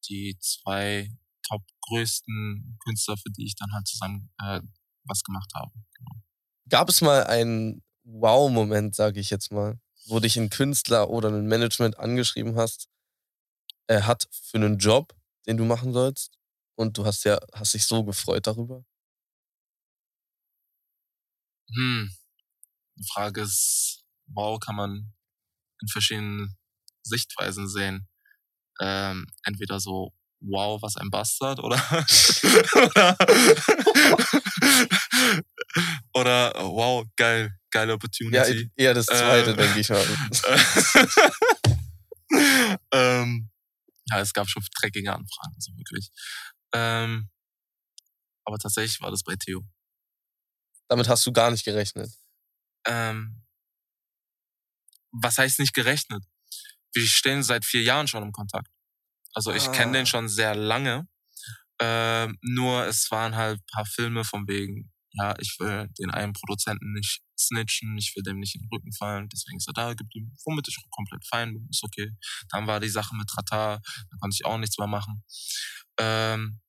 die 0.08 0.38
zwei 0.40 1.10
top 1.44 1.64
größten 1.82 2.78
Künstler, 2.84 3.18
für 3.18 3.30
die 3.32 3.46
ich 3.46 3.56
dann 3.56 3.72
halt 3.74 3.88
zusammen 3.88 4.32
äh, 4.42 4.62
was 5.04 5.24
gemacht 5.24 5.52
habe. 5.56 5.72
Genau. 5.98 6.22
Gab 6.70 6.90
es 6.90 7.02
mal 7.02 7.26
einen 7.26 7.84
Wow-Moment, 8.04 8.96
sage 8.96 9.20
ich 9.20 9.30
jetzt 9.30 9.52
mal, 9.52 9.80
wo 10.06 10.20
dich 10.20 10.38
ein 10.38 10.50
Künstler 10.50 11.10
oder 11.10 11.30
ein 11.30 11.48
Management 11.48 12.00
angeschrieben 12.00 12.56
hast, 12.56 12.88
äh, 13.88 14.02
hat 14.02 14.28
für 14.32 14.58
einen 14.58 14.78
Job, 14.78 15.16
den 15.48 15.58
du 15.58 15.66
machen 15.66 15.94
sollst. 15.94 16.38
Und 16.76 16.98
du 16.98 17.06
hast 17.06 17.26
ja, 17.26 17.40
hast 17.54 17.74
dich 17.74 17.86
so 17.86 18.04
gefreut 18.04 18.48
darüber. 18.48 18.86
Hm. 21.74 22.12
Die 22.96 23.08
Frage 23.14 23.42
ist, 23.42 24.06
wow, 24.28 24.60
kann 24.60 24.76
man 24.76 25.14
in 25.82 25.88
verschiedenen 25.88 26.56
Sichtweisen 27.04 27.68
sehen. 27.68 28.08
Ähm, 28.82 29.28
entweder 29.44 29.80
so, 29.80 30.14
wow, 30.42 30.82
was 30.82 30.96
ein 30.96 31.10
Bastard, 31.10 31.60
oder 31.60 31.78
oder, 32.94 33.18
oder 36.14 36.54
wow, 36.56 37.06
geil, 37.16 37.54
geile 37.72 37.94
Opportunity. 37.94 38.36
Ja, 38.36 38.70
eher 38.76 38.94
das 38.94 39.08
zweite, 39.08 39.52
ähm, 39.52 39.58
denke 39.58 39.80
ich 39.80 39.90
mal. 39.90 40.06
ähm, 42.92 43.50
ja, 44.12 44.20
es 44.22 44.34
gab 44.34 44.48
schon 44.50 44.64
dreckige 44.80 45.14
Anfragen, 45.14 45.56
so 45.60 45.72
wirklich. 45.76 46.10
Ähm, 46.74 47.30
aber 48.46 48.58
tatsächlich 48.58 49.02
war 49.02 49.12
das 49.12 49.24
bei 49.24 49.36
Theo. 49.36 49.64
Damit 50.88 51.08
hast 51.08 51.26
du 51.26 51.32
gar 51.32 51.52
nicht 51.52 51.66
gerechnet. 51.66 52.12
Ähm, 52.88 53.44
was 55.12 55.38
heißt 55.38 55.60
nicht 55.60 55.74
gerechnet? 55.74 56.24
Wir 56.94 57.06
stehen 57.08 57.44
seit 57.44 57.66
vier 57.66 57.84
Jahren 57.84 58.08
schon 58.08 58.24
im 58.24 58.32
Kontakt. 58.32 58.68
Also 59.34 59.54
ich 59.54 59.68
ah. 59.68 59.72
kenne 59.72 59.94
den 59.94 60.06
schon 60.06 60.28
sehr 60.28 60.56
lange. 60.56 61.08
Ähm, 61.82 62.38
nur 62.42 62.86
es 62.86 63.10
waren 63.12 63.36
halt 63.36 63.62
paar 63.72 63.86
Filme 63.86 64.24
von 64.24 64.48
wegen, 64.48 64.92
ja, 65.14 65.34
ich 65.40 65.56
will 65.60 65.88
den 65.98 66.12
einen 66.12 66.34
Produzenten 66.34 66.94
nicht 66.94 67.22
snitchen, 67.40 67.98
ich 67.98 68.14
will 68.16 68.24
dem 68.24 68.40
nicht 68.40 68.56
in 68.56 68.62
den 68.62 68.70
Rücken 68.70 68.92
fallen, 68.94 69.30
deswegen 69.30 69.58
ist 69.58 69.68
er 69.68 69.74
da, 69.74 69.94
gibt 69.94 70.14
ihm, 70.14 70.36
womit 70.46 70.68
ich 70.68 70.78
komplett 70.92 71.26
fein 71.26 71.54
bin, 71.54 71.68
ist 71.70 71.84
okay. 71.84 72.12
Dann 72.50 72.68
war 72.68 72.80
die 72.80 72.90
Sache 72.90 73.16
mit 73.16 73.28
Trata, 73.28 73.78
da 73.78 74.18
konnte 74.20 74.36
ich 74.36 74.46
auch 74.46 74.58
nichts 74.58 74.78
mehr 74.78 74.88
machen. 74.88 75.24
Ähm, 76.00 76.60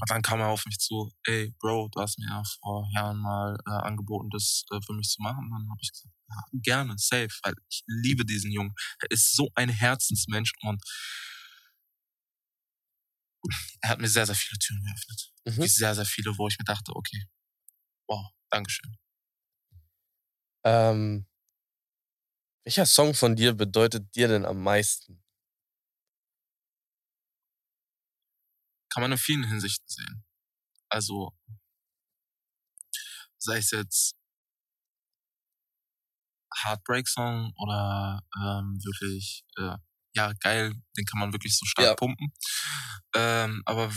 aber 0.00 0.14
dann 0.14 0.22
kam 0.22 0.40
er 0.40 0.48
auf 0.48 0.64
mich 0.64 0.78
zu, 0.78 1.10
ey, 1.24 1.52
Bro, 1.58 1.88
du 1.92 2.00
hast 2.00 2.18
mir 2.18 2.28
ja 2.28 2.42
vor 2.60 2.88
Jahren 2.94 3.18
mal 3.18 3.58
äh, 3.66 3.70
angeboten, 3.70 4.30
das 4.30 4.64
äh, 4.70 4.80
für 4.84 4.94
mich 4.94 5.08
zu 5.08 5.20
machen. 5.22 5.50
dann 5.50 5.68
habe 5.68 5.80
ich 5.80 5.90
gesagt, 5.90 6.14
ja, 6.28 6.36
gerne, 6.52 6.94
safe, 6.98 7.30
weil 7.42 7.54
ich 7.70 7.82
liebe 7.86 8.24
diesen 8.24 8.52
Jungen. 8.52 8.74
Er 9.00 9.10
ist 9.10 9.34
so 9.36 9.50
ein 9.54 9.68
Herzensmensch 9.68 10.52
und 10.62 10.82
er 13.82 13.90
hat 13.90 14.00
mir 14.00 14.08
sehr, 14.08 14.26
sehr 14.26 14.34
viele 14.34 14.58
Türen 14.58 14.82
geöffnet. 14.84 15.32
Mhm. 15.46 15.66
Sehr, 15.68 15.94
sehr 15.94 16.04
viele, 16.04 16.36
wo 16.38 16.48
ich 16.48 16.58
mir 16.58 16.64
dachte, 16.64 16.94
okay, 16.94 17.24
wow, 18.08 18.26
Dankeschön. 18.50 18.96
Ähm, 20.64 21.26
welcher 22.64 22.86
Song 22.86 23.14
von 23.14 23.34
dir 23.34 23.52
bedeutet 23.54 24.14
dir 24.14 24.28
denn 24.28 24.44
am 24.44 24.62
meisten? 24.62 25.22
Kann 28.92 29.02
man 29.02 29.12
in 29.12 29.18
vielen 29.18 29.44
Hinsichten 29.44 29.88
sehen. 29.88 30.24
Also, 30.90 31.32
sei 33.38 33.58
es 33.58 33.70
jetzt 33.70 34.17
Heartbreak-Song 36.64 37.52
oder 37.56 38.22
ähm, 38.36 38.78
wirklich 38.82 39.44
äh, 39.56 39.76
ja, 40.14 40.32
geil, 40.40 40.74
den 40.96 41.04
kann 41.04 41.20
man 41.20 41.32
wirklich 41.32 41.56
so 41.56 41.64
stark 41.66 41.86
ja. 41.86 41.94
pumpen. 41.94 42.32
Ähm, 43.14 43.62
aber 43.66 43.92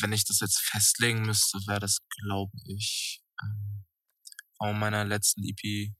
wenn 0.00 0.12
ich 0.12 0.24
das 0.24 0.40
jetzt 0.40 0.58
festlegen 0.58 1.22
müsste, 1.22 1.58
wäre 1.66 1.80
das, 1.80 1.98
glaube 2.20 2.52
ich, 2.66 3.22
ähm, 3.42 3.84
von 4.56 4.78
meiner 4.78 5.04
letzten 5.04 5.44
EP 5.44 5.94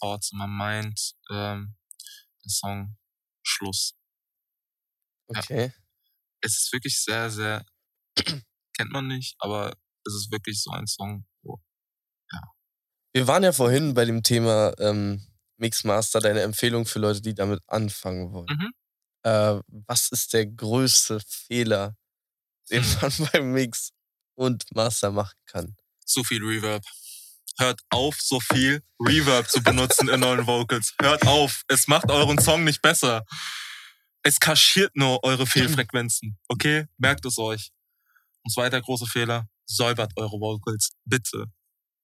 Thoughts 0.00 0.32
in 0.32 0.38
my 0.38 0.46
Mind, 0.46 1.14
ähm, 1.30 1.76
der 2.44 2.50
Song 2.50 2.96
Schluss. 3.42 3.94
Okay. 5.26 5.66
Ja. 5.66 5.72
Es 6.40 6.56
ist 6.58 6.72
wirklich 6.72 7.02
sehr, 7.02 7.30
sehr, 7.30 7.64
kennt 8.76 8.92
man 8.92 9.08
nicht, 9.08 9.34
aber 9.38 9.76
es 10.06 10.14
ist 10.14 10.30
wirklich 10.30 10.62
so 10.62 10.70
ein 10.70 10.86
Song. 10.86 11.26
Wir 13.14 13.28
waren 13.28 13.44
ja 13.44 13.52
vorhin 13.52 13.94
bei 13.94 14.04
dem 14.04 14.24
Thema 14.24 14.74
ähm, 14.80 15.24
Mixmaster, 15.56 16.18
deine 16.18 16.42
Empfehlung 16.42 16.84
für 16.84 16.98
Leute, 16.98 17.22
die 17.22 17.32
damit 17.32 17.62
anfangen 17.68 18.32
wollen. 18.32 18.48
Mhm. 18.50 18.72
Äh, 19.22 19.60
was 19.86 20.08
ist 20.08 20.32
der 20.32 20.46
größte 20.46 21.20
Fehler, 21.24 21.96
den 22.70 22.84
man 23.00 23.12
beim 23.32 23.52
Mix 23.52 23.90
und 24.34 24.64
Master 24.74 25.12
machen 25.12 25.38
kann? 25.46 25.76
Zu 26.04 26.24
viel 26.24 26.42
Reverb. 26.42 26.82
Hört 27.56 27.80
auf, 27.90 28.20
so 28.20 28.40
viel 28.40 28.82
Reverb 28.98 29.48
zu 29.48 29.62
benutzen 29.62 30.08
in 30.08 30.24
euren 30.24 30.44
Vocals. 30.48 30.92
Hört 31.00 31.24
auf. 31.24 31.62
Es 31.68 31.86
macht 31.86 32.10
euren 32.10 32.40
Song 32.40 32.64
nicht 32.64 32.82
besser. 32.82 33.24
Es 34.24 34.40
kaschiert 34.40 34.96
nur 34.96 35.22
eure 35.22 35.46
Fehlfrequenzen. 35.46 36.36
Okay? 36.48 36.86
Merkt 36.98 37.24
es 37.26 37.38
euch. 37.38 37.70
Und 38.42 38.52
zweiter 38.52 38.80
großer 38.80 39.06
Fehler. 39.06 39.46
Säubert 39.66 40.12
eure 40.16 40.40
Vocals. 40.40 40.90
Bitte. 41.04 41.46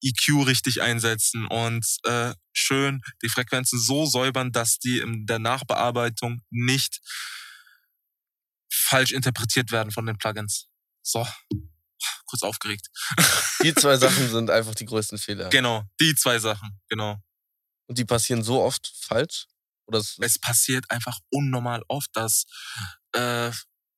EQ 0.03 0.47
richtig 0.47 0.83
einsetzen 0.83 1.47
und 1.47 1.87
äh, 2.05 2.35
schön 2.53 3.01
die 3.23 3.29
Frequenzen 3.29 3.79
so 3.79 4.07
säubern, 4.07 4.53
dass 4.53 4.79
die 4.79 4.99
in 4.99 5.27
der 5.27 5.39
Nachbearbeitung 5.39 6.43
nicht 6.51 7.01
falsch 8.73 9.13
interpretiert 9.13 9.73
werden 9.73 9.91
von 9.91 10.07
den 10.07 10.17
Plugins. 10.17 10.69
So, 11.03 11.27
kurz 12.27 12.43
aufgeregt. 12.43 12.89
Die 13.63 13.75
zwei 13.75 13.97
Sachen 13.97 14.31
sind 14.31 14.51
einfach 14.51 14.75
die 14.75 14.87
größten 14.87 15.19
Fehler. 15.19 15.49
Genau, 15.51 15.85
die 16.01 16.15
zwei 16.15 16.39
Sachen, 16.39 16.81
genau. 16.89 17.19
Und 17.87 17.99
die 17.99 18.05
passieren 18.05 18.43
so 18.43 18.63
oft 18.63 18.93
falsch? 19.03 19.47
Oder 19.87 19.99
es 19.99 20.39
passiert 20.39 20.89
einfach 20.91 21.19
unnormal 21.31 21.83
oft, 21.89 22.11
dass 22.15 22.45
äh, 23.13 23.51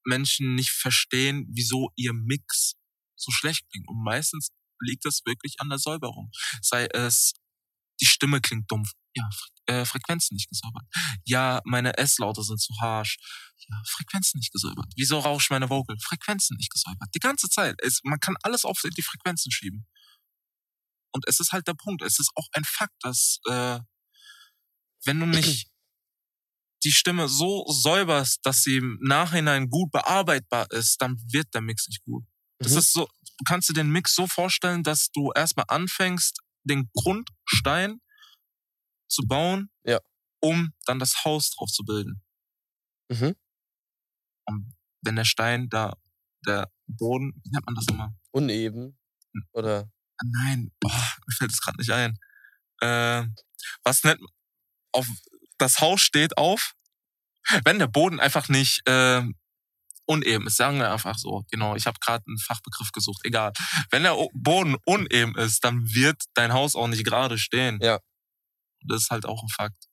Menschen 0.07 0.55
nicht 0.55 0.71
verstehen, 0.71 1.47
wieso 1.53 1.91
ihr 1.97 2.15
Mix 2.15 2.75
so 3.15 3.31
schlecht 3.31 3.69
klingt. 3.71 3.87
Und 3.89 4.03
meistens 4.03 4.49
liegt 4.83 5.07
es 5.07 5.23
wirklich 5.25 5.57
an 5.59 5.69
der 5.69 5.79
Säuberung. 5.79 6.31
Sei 6.61 6.87
es, 6.87 7.33
die 8.01 8.07
Stimme 8.07 8.41
klingt 8.41 8.71
dumpf. 8.71 8.91
Ja, 9.15 9.29
äh, 9.67 9.85
Frequenzen 9.85 10.35
nicht 10.35 10.49
gesäubert. 10.49 10.85
Ja, 11.25 11.61
meine 11.65 11.97
S-Laute 11.99 12.43
sind 12.43 12.61
zu 12.61 12.73
harsch. 12.81 13.19
Ja, 13.69 13.83
Frequenzen 13.87 14.39
nicht 14.39 14.53
gesäubert. 14.53 14.87
Wieso 14.97 15.19
rauscht 15.19 15.51
meine 15.51 15.69
Vocal? 15.69 15.97
Frequenzen 16.01 16.57
nicht 16.57 16.73
gesäubert. 16.73 17.09
Die 17.15 17.21
ganze 17.21 17.49
Zeit. 17.49 17.77
Es, 17.83 18.01
man 18.05 18.19
kann 18.19 18.37
alles 18.43 18.65
auf 18.65 18.81
die 18.83 19.03
Frequenzen 19.03 19.53
schieben. 19.53 19.87
Und 21.15 21.25
es 21.29 21.41
ist 21.41 21.53
halt 21.53 21.69
der 21.69 21.75
Punkt. 21.75 22.03
Es 22.03 22.19
ist 22.19 22.31
auch 22.35 22.49
ein 22.53 22.65
Fakt, 22.65 22.95
dass 23.03 23.39
äh, 23.49 23.81
wenn 25.05 25.21
du 25.21 25.27
nicht 25.27 25.69
die 26.85 26.93
Stimme 26.93 27.29
so 27.29 27.65
säuberst, 27.69 28.41
dass 28.45 28.63
sie 28.63 28.77
im 28.77 28.99
Nachhinein 29.03 29.69
gut 29.69 29.91
bearbeitbar 29.93 30.71
ist, 30.71 31.01
dann 31.01 31.17
wird 31.31 31.53
der 31.55 31.61
Mix 31.61 31.87
nicht 31.89 32.03
gut. 32.05 32.25
Das 32.59 32.73
mhm. 32.73 32.79
ist 32.79 32.93
so, 32.93 33.09
du 33.43 33.53
kannst 33.53 33.69
dir 33.69 33.75
den 33.75 33.91
Mix 33.91 34.15
so 34.15 34.27
vorstellen, 34.29 34.85
dass 34.85 35.11
du 35.11 35.33
erstmal 35.33 35.67
anfängst, 35.69 36.41
den 36.63 36.89
Grundstein 36.95 38.01
zu 39.09 39.23
bauen, 39.27 39.69
ja. 39.85 39.99
um 40.41 40.73
dann 40.87 41.01
das 41.01 41.25
Haus 41.25 41.51
drauf 41.51 41.69
zu 41.69 41.85
bilden. 41.85 42.23
Mhm. 43.11 43.35
Und 44.47 44.75
wenn 45.03 45.17
der 45.17 45.25
Stein 45.25 45.69
da, 45.69 45.97
der 46.47 46.71
Boden, 46.87 47.33
wie 47.43 47.51
nennt 47.51 47.67
man 47.67 47.75
das 47.75 47.87
immer? 47.89 48.15
Uneben. 48.31 48.97
Oder? 49.53 49.91
Nein, 50.25 50.71
oh, 50.85 50.89
mir 50.89 51.35
fällt 51.37 51.51
es 51.51 51.61
gerade 51.61 51.79
nicht 51.79 51.91
ein. 51.91 52.17
Äh, 52.81 53.27
was 53.83 54.05
nennt 54.05 54.21
man? 54.21 54.31
Auf, 54.93 55.09
das 55.59 55.81
Haus 55.81 56.01
steht 56.01 56.37
auf, 56.39 56.75
wenn 57.65 57.79
der 57.79 57.89
Boden 57.89 58.21
einfach 58.21 58.49
nicht 58.49 58.83
äh, 58.87 59.23
uneben 60.13 60.47
ist, 60.47 60.57
sagen 60.57 60.79
wir 60.79 60.93
einfach 60.93 61.17
so. 61.19 61.45
Genau, 61.51 61.75
ich 61.77 61.87
habe 61.87 61.99
gerade 62.01 62.25
einen 62.27 62.39
Fachbegriff 62.39 62.93
gesucht, 62.93 63.21
egal. 63.25 63.53
Wenn 63.91 64.03
der 64.03 64.17
Boden 64.35 64.77
uneben 64.85 65.37
ist, 65.37 65.65
dann 65.65 65.83
wird 65.95 66.23
dein 66.35 66.53
Haus 66.53 66.77
auch 66.77 66.89
nicht 66.89 67.05
gerade 67.05 67.39
stehen. 67.39 67.79
Ja. 67.83 67.99
Das 68.87 69.03
ist 69.03 69.11
halt 69.11 69.27
auch 69.27 69.43
ein 69.43 69.49
Fakt. 69.49 69.87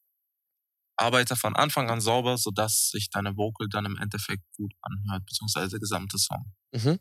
Arbeite 0.97 1.35
von 1.35 1.55
Anfang 1.55 1.89
an 1.89 2.01
sauber, 2.01 2.37
sodass 2.37 2.89
sich 2.89 3.09
deine 3.09 3.37
Vocal 3.37 3.67
dann 3.69 3.85
im 3.85 3.97
Endeffekt 3.97 4.43
gut 4.57 4.73
anhört, 4.81 5.25
beziehungsweise 5.25 5.69
der 5.69 5.79
gesamte 5.79 6.17
Song. 6.17 6.53
Mhm. 6.73 6.99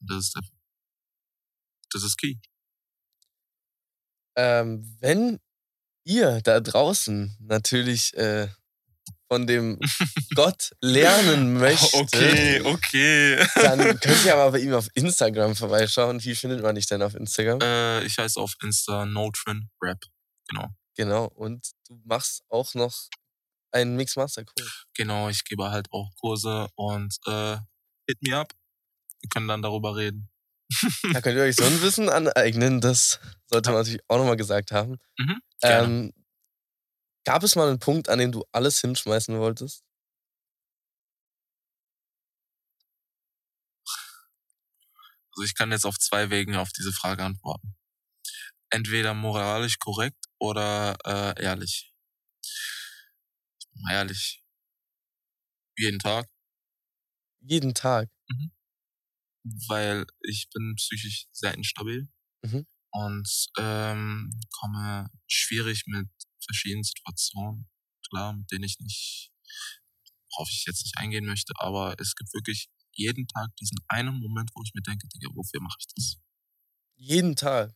Das 0.00 0.18
ist 0.18 0.36
der, 0.36 0.42
das 1.90 2.02
ist 2.02 2.18
key. 2.18 2.36
Ähm, 4.36 4.96
wenn 5.00 5.40
ihr 6.04 6.40
da 6.42 6.60
draußen 6.60 7.36
natürlich 7.40 8.14
äh, 8.14 8.48
von 9.28 9.46
dem 9.46 9.78
Gott 10.34 10.72
lernen 10.80 11.54
möchte, 11.54 11.96
okay, 11.96 12.60
okay. 12.62 13.46
dann 13.54 13.98
könnt 14.00 14.24
ihr 14.24 14.34
aber 14.34 14.52
bei 14.52 14.58
ihm 14.60 14.74
auf 14.74 14.88
Instagram 14.94 15.56
vorbeischauen. 15.56 16.22
Wie 16.22 16.34
findet 16.34 16.62
man 16.62 16.74
dich 16.74 16.86
denn 16.86 17.02
auf 17.02 17.14
Instagram? 17.14 17.60
Äh, 17.60 18.04
ich 18.04 18.18
heiße 18.18 18.40
auf 18.40 18.54
Insta 18.62 19.06
Notrin 19.06 19.68
Rap. 19.82 19.98
Genau. 20.48 20.68
Genau. 20.96 21.26
Und 21.26 21.72
du 21.88 22.00
machst 22.04 22.42
auch 22.48 22.74
noch 22.74 23.08
einen 23.72 23.96
Mixmaster-Kurs. 23.96 24.84
Genau, 24.94 25.28
ich 25.28 25.44
gebe 25.44 25.70
halt 25.70 25.88
auch 25.90 26.10
Kurse 26.20 26.68
und 26.76 27.16
äh, 27.26 27.56
hit 28.06 28.22
me 28.22 28.36
up. 28.36 28.52
Wir 29.20 29.28
können 29.30 29.48
dann 29.48 29.62
darüber 29.62 29.96
reden. 29.96 30.30
da 31.12 31.20
könnt 31.20 31.36
ihr 31.36 31.42
euch 31.42 31.56
so 31.56 31.64
ein 31.64 31.82
Wissen 31.82 32.08
aneignen, 32.08 32.80
das 32.80 33.20
sollte 33.46 33.70
man 33.70 33.80
natürlich 33.80 34.02
auch 34.08 34.18
nochmal 34.18 34.36
gesagt 34.36 34.70
haben. 34.70 34.98
Mhm, 35.18 35.40
ähm, 35.62 36.12
Gab 37.24 37.42
es 37.42 37.56
mal 37.56 37.68
einen 37.68 37.78
Punkt, 37.78 38.08
an 38.10 38.18
dem 38.18 38.32
du 38.32 38.44
alles 38.52 38.80
hinschmeißen 38.80 39.38
wolltest? 39.38 39.82
Also 45.32 45.44
ich 45.44 45.54
kann 45.54 45.72
jetzt 45.72 45.86
auf 45.86 45.98
zwei 45.98 46.30
Wegen 46.30 46.54
auf 46.54 46.70
diese 46.72 46.92
Frage 46.92 47.24
antworten. 47.24 47.74
Entweder 48.70 49.14
moralisch 49.14 49.78
korrekt 49.78 50.26
oder 50.38 50.96
äh, 51.04 51.42
ehrlich. 51.42 51.92
Ehrlich. 53.90 54.42
Jeden 55.76 55.98
Tag. 55.98 56.28
Jeden 57.40 57.74
Tag. 57.74 58.08
Mhm. 58.28 58.52
Weil 59.68 60.06
ich 60.20 60.48
bin 60.52 60.74
psychisch 60.76 61.26
sehr 61.32 61.54
instabil 61.54 62.08
mhm. 62.42 62.66
und 62.92 63.48
ähm, 63.58 64.30
komme 64.60 65.10
schwierig 65.26 65.84
mit 65.86 66.08
verschiedenen 66.44 66.84
Situationen 66.84 67.68
klar, 68.08 68.32
mit 68.34 68.50
denen 68.50 68.64
ich 68.64 68.78
nicht, 68.80 69.30
worauf 70.30 70.48
ich 70.50 70.64
jetzt 70.66 70.84
nicht 70.84 70.98
eingehen 70.98 71.24
möchte, 71.26 71.52
aber 71.58 71.96
es 71.98 72.14
gibt 72.14 72.32
wirklich 72.34 72.68
jeden 72.92 73.26
Tag 73.28 73.54
diesen 73.56 73.78
einen 73.88 74.20
Moment, 74.20 74.50
wo 74.54 74.62
ich 74.62 74.72
mir 74.74 74.82
denke, 74.82 75.08
Digga, 75.08 75.28
wofür 75.34 75.60
mache 75.60 75.76
ich 75.80 75.86
das? 75.94 76.16
Jeden 76.96 77.34
Tag. 77.36 77.74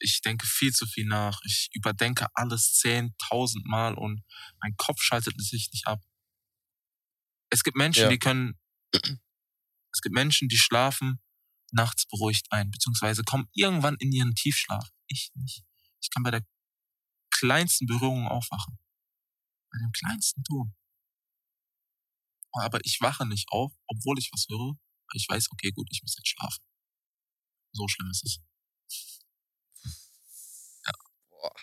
Ich 0.00 0.20
denke 0.20 0.46
viel 0.46 0.72
zu 0.72 0.86
viel 0.86 1.06
nach. 1.06 1.40
Ich 1.44 1.70
überdenke 1.72 2.26
alles 2.34 2.74
zehntausend 2.74 3.64
Mal 3.66 3.94
und 3.94 4.22
mein 4.60 4.76
Kopf 4.76 5.00
schaltet 5.00 5.40
sich 5.40 5.70
nicht 5.72 5.86
ab. 5.86 6.00
Es 7.50 7.62
gibt 7.62 7.76
Menschen, 7.76 8.02
Ja. 8.02 8.08
die 8.10 8.18
können, 8.18 8.58
es 8.92 10.00
gibt 10.02 10.14
Menschen, 10.14 10.48
die 10.48 10.58
schlafen 10.58 11.22
nachts 11.74 12.06
beruhigt 12.06 12.46
ein, 12.50 12.70
beziehungsweise 12.70 13.22
kommen 13.24 13.48
irgendwann 13.52 13.96
in 13.98 14.12
ihren 14.12 14.34
Tiefschlaf. 14.34 14.88
Ich 15.06 15.30
nicht. 15.34 15.62
Ich 16.00 16.08
kann 16.10 16.22
bei 16.22 16.30
der 16.30 16.46
kleinsten 17.30 17.86
Berührung 17.86 18.28
aufwachen. 18.28 18.78
Bei 19.70 19.78
dem 19.78 19.92
kleinsten 19.92 20.42
Ton. 20.44 20.74
Aber 22.52 22.78
ich 22.84 23.00
wache 23.00 23.26
nicht 23.26 23.48
auf, 23.50 23.72
obwohl 23.88 24.18
ich 24.18 24.30
was 24.32 24.46
höre, 24.48 24.78
ich 25.12 25.26
weiß, 25.28 25.50
okay, 25.50 25.72
gut, 25.72 25.88
ich 25.90 26.02
muss 26.02 26.16
jetzt 26.16 26.28
schlafen. 26.28 26.64
So 27.72 27.88
schlimm 27.88 28.08
ist 28.10 28.24
es. 28.24 28.38
Ja. 30.86 30.92
Boah. 31.30 31.54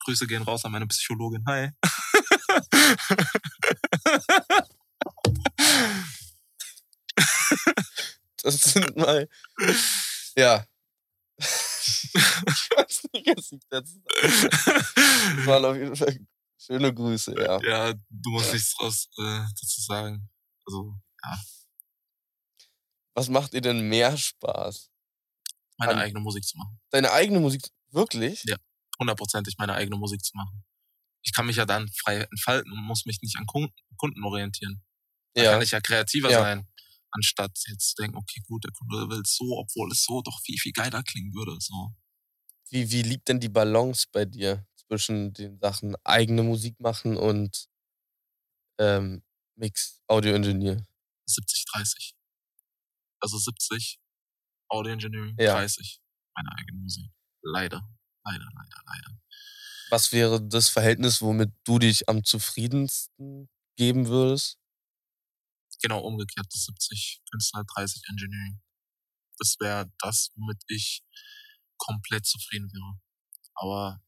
Grüße 0.00 0.26
gehen 0.26 0.42
raus 0.42 0.64
an 0.64 0.72
meine 0.72 0.88
Psychologin. 0.88 1.44
Hi. 1.46 1.70
Das 8.44 8.60
sind 8.62 8.96
mal. 8.96 9.28
Ja. 10.36 10.64
ich 11.38 11.46
weiß 12.76 13.04
nicht, 13.12 13.36
was 13.36 13.52
ich 13.52 13.60
dazu 13.70 14.00
sagen 14.06 15.46
waren 15.46 15.64
auf 15.64 15.76
jeden 15.76 15.96
Fall 15.96 16.18
schöne 16.58 16.94
Grüße, 16.94 17.34
ja. 17.38 17.60
ja, 17.62 17.92
du 18.08 18.30
musst 18.30 18.52
nichts 18.52 18.74
draus 18.76 19.08
äh, 19.18 19.40
dazu 19.60 19.80
sagen. 19.82 20.28
Also, 20.66 20.94
Was 23.14 23.28
macht 23.28 23.52
dir 23.52 23.60
denn 23.60 23.88
mehr 23.88 24.16
Spaß? 24.16 24.90
meine 25.78 25.92
An- 25.94 25.98
eigene 25.98 26.20
Musik 26.20 26.44
zu 26.44 26.56
machen. 26.56 26.80
Deine 26.90 27.10
eigene 27.12 27.40
Musik? 27.40 27.68
Wirklich? 27.90 28.42
Ja. 28.44 28.56
Hundertprozentig 29.00 29.56
meine 29.58 29.74
eigene 29.74 29.96
Musik 29.96 30.24
zu 30.24 30.32
machen. 30.36 30.64
Ich 31.22 31.32
kann 31.34 31.46
mich 31.46 31.56
ja 31.56 31.64
dann 31.66 31.90
frei 31.92 32.18
entfalten 32.30 32.70
und 32.72 32.82
muss 32.84 33.06
mich 33.06 33.20
nicht 33.22 33.36
an 33.38 33.46
Kunden, 33.46 33.74
Kunden 33.96 34.22
orientieren. 34.24 34.82
Da 35.34 35.42
Ja. 35.42 35.52
kann 35.52 35.62
ich 35.62 35.72
ja 35.72 35.80
kreativer 35.80 36.30
Ja. 36.30 36.40
sein, 36.42 36.68
anstatt 37.14 37.52
jetzt 37.68 37.90
zu 37.90 38.02
denken, 38.02 38.16
okay, 38.16 38.40
gut, 38.46 38.64
der 38.64 38.72
Kunde 38.72 39.08
will 39.08 39.22
es 39.22 39.36
so, 39.36 39.44
obwohl 39.58 39.90
es 39.92 40.04
so 40.04 40.22
doch 40.22 40.40
viel, 40.42 40.58
viel 40.58 40.72
geiler 40.72 41.02
klingen 41.02 41.32
würde. 41.34 41.56
So. 41.60 41.94
Wie, 42.70 42.90
wie 42.90 43.02
liegt 43.02 43.28
denn 43.28 43.40
die 43.40 43.48
Balance 43.48 44.06
bei 44.12 44.24
dir 44.24 44.66
zwischen 44.76 45.32
den 45.32 45.58
Sachen 45.60 45.96
eigene 46.04 46.42
Musik 46.42 46.78
machen 46.80 47.16
und 47.16 47.68
ähm, 48.78 49.22
Mix, 49.56 50.02
Audio 50.08 50.34
Engineer? 50.34 50.84
70, 51.26 51.64
30. 51.72 52.14
Also 53.20 53.38
70 53.38 53.98
Audio 54.68 54.92
Engineering, 54.92 55.36
Ja. 55.38 55.54
30 55.54 56.00
meine 56.36 56.50
eigene 56.58 56.80
Musik. 56.80 57.10
Leider, 57.42 57.80
leider, 58.24 58.44
leider, 58.44 58.82
leider. 58.86 59.18
Was 59.90 60.12
wäre 60.12 60.42
das 60.42 60.68
Verhältnis, 60.68 61.22
womit 61.22 61.52
du 61.64 61.78
dich 61.78 62.08
am 62.08 62.24
zufriedensten 62.24 63.48
geben 63.76 64.08
würdest? 64.08 64.58
Genau 65.84 66.00
umgekehrt, 66.00 66.46
das 66.50 66.64
70 66.64 67.20
Künstler, 67.30 67.62
30 67.76 68.02
Engineering. 68.08 68.58
Das 69.36 69.56
wäre 69.60 69.92
das, 69.98 70.30
womit 70.34 70.56
ich 70.68 71.04
komplett 71.76 72.24
zufrieden 72.24 72.70
wäre. 72.72 72.98
Aber 73.54 74.02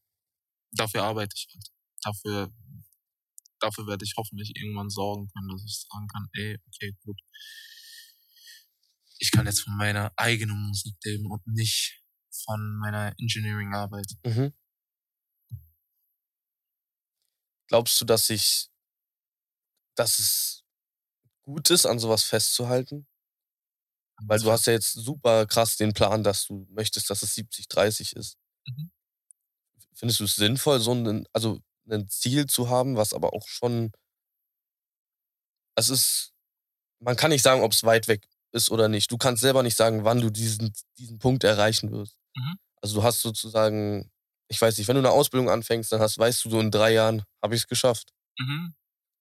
dafür 0.71 1.03
arbeite 1.03 1.35
ich 1.35 1.47
halt. 1.53 1.67
Dafür, 2.01 2.51
dafür 3.59 3.85
werde 3.85 4.05
ich 4.05 4.15
hoffentlich 4.17 4.55
irgendwann 4.55 4.89
sorgen 4.89 5.27
können, 5.27 5.49
dass 5.49 5.63
ich 5.63 5.85
sagen 5.87 6.07
kann, 6.07 6.27
ey, 6.33 6.57
okay, 6.65 6.97
gut. 7.03 7.19
Ich 9.19 9.29
kann 9.29 9.45
jetzt 9.45 9.61
von 9.61 9.77
meiner 9.77 10.11
eigenen 10.15 10.57
Musik 10.69 10.95
leben 11.03 11.29
und 11.29 11.45
nicht 11.45 12.01
von 12.43 12.77
meiner 12.79 13.13
Engineering-Arbeit. 13.19 14.13
Mhm. 14.25 14.51
Glaubst 17.67 18.01
du, 18.01 18.05
dass 18.05 18.31
ich, 18.31 18.71
dass 19.95 20.17
es 20.17 20.66
gut 21.47 21.69
ist, 21.69 21.85
an 21.85 21.97
sowas 21.97 22.23
festzuhalten? 22.23 23.07
Weil 24.23 24.39
du 24.39 24.51
hast 24.51 24.65
ja 24.67 24.73
jetzt 24.73 24.93
super 24.93 25.45
krass 25.45 25.77
den 25.77 25.93
Plan, 25.93 26.23
dass 26.23 26.47
du 26.47 26.67
möchtest, 26.71 27.09
dass 27.09 27.21
es 27.21 27.35
70-30 27.35 28.17
ist. 28.17 28.37
Mhm. 28.67 28.91
Findest 29.93 30.19
du 30.19 30.25
es 30.25 30.35
sinnvoll, 30.35 30.79
so 30.79 30.93
ein, 30.93 31.25
also 31.33 31.59
ein 31.89 32.07
Ziel 32.09 32.47
zu 32.47 32.69
haben, 32.69 32.97
was 32.97 33.13
aber 33.13 33.33
auch 33.33 33.47
schon. 33.47 33.91
Es 35.75 35.89
ist. 35.89 36.33
Man 36.99 37.15
kann 37.15 37.29
nicht 37.29 37.43
sagen, 37.43 37.61
ob 37.61 37.73
es 37.73 37.83
weit 37.83 38.07
weg 38.07 38.27
ist 38.51 38.71
oder 38.71 38.87
nicht. 38.89 39.11
Du 39.11 39.17
kannst 39.17 39.41
selber 39.41 39.61
nicht 39.61 39.77
sagen, 39.77 40.03
wann 40.03 40.19
du 40.19 40.31
diesen, 40.31 40.73
diesen 40.97 41.19
Punkt 41.19 41.43
erreichen 41.43 41.91
wirst. 41.91 42.17
Mhm. 42.35 42.57
Also 42.81 42.95
du 42.95 43.03
hast 43.03 43.21
sozusagen, 43.21 44.09
ich 44.47 44.59
weiß 44.59 44.77
nicht, 44.77 44.87
wenn 44.87 44.95
du 44.95 45.01
eine 45.01 45.11
Ausbildung 45.11 45.49
anfängst, 45.49 45.91
dann 45.91 46.01
hast, 46.01 46.17
weißt 46.17 46.45
du, 46.45 46.49
so 46.49 46.59
in 46.59 46.71
drei 46.71 46.93
Jahren 46.93 47.23
habe 47.43 47.53
ich 47.53 47.61
es 47.61 47.67
geschafft. 47.67 48.13
Mhm. 48.39 48.73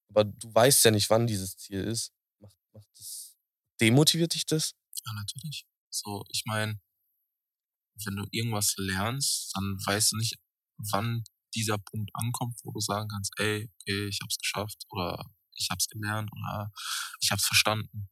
Aber 0.09 0.25
du 0.25 0.55
weißt 0.55 0.87
ja 0.87 0.91
nicht, 0.91 1.11
wann 1.11 1.27
dieses 1.27 1.59
Ziel 1.59 1.85
ist. 1.85 2.13
Macht, 2.77 2.89
das, 2.99 3.37
demotiviert 3.81 4.35
dich 4.35 4.47
das? 4.47 4.73
Ja, 5.07 5.13
natürlich. 5.15 5.67
So, 5.91 6.25
ich 6.31 6.43
meine, 6.47 6.81
wenn 8.05 8.17
du 8.17 8.27
irgendwas 8.31 8.75
lernst, 8.77 9.55
dann 9.55 9.79
weißt 9.87 10.13
du 10.13 10.17
nicht, 10.19 10.37
wann 10.93 11.25
dieser 11.55 11.79
Punkt 11.79 12.11
ankommt, 12.15 12.59
wo 12.65 12.73
du 12.73 12.81
sagen 12.81 13.09
kannst, 13.09 13.33
ey, 13.39 13.71
okay, 13.81 14.09
ich 14.09 14.19
hab's 14.23 14.37
geschafft 14.39 14.85
oder 14.91 15.25
ich 15.55 15.69
hab's 15.71 15.89
gelernt 15.89 16.31
oder 16.33 16.71
ich 17.21 17.31
hab's 17.31 17.47
verstanden. 17.47 18.11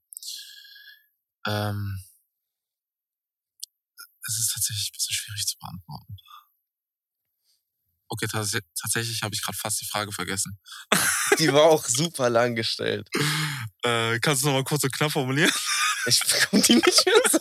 Ähm, 1.46 2.02
es 4.26 4.38
ist 4.38 4.52
tatsächlich 4.54 4.88
ein 4.88 4.92
bisschen 4.94 5.14
schwierig 5.14 5.46
zu 5.46 5.58
beantworten. 5.58 6.16
Okay, 8.08 8.26
tats 8.26 8.56
tatsächlich 8.80 9.22
habe 9.22 9.34
ich 9.34 9.42
gerade 9.42 9.56
fast 9.56 9.80
die 9.80 9.86
Frage 9.86 10.12
vergessen. 10.12 10.58
Die 11.38 11.52
war 11.52 11.64
auch 11.64 11.84
super 11.86 12.30
lang 12.30 12.54
gestellt. 12.54 13.08
Äh, 13.82 14.18
kannst 14.20 14.42
du 14.42 14.46
noch 14.48 14.54
mal 14.54 14.64
kurz 14.64 14.84
und 14.84 14.92
knapp 14.92 15.12
formulieren? 15.12 15.50
Ich 16.06 16.20
bekomme 16.20 16.60
die 16.62 16.74
nicht 16.74 17.06
mehr 17.06 17.22
so. 17.30 17.38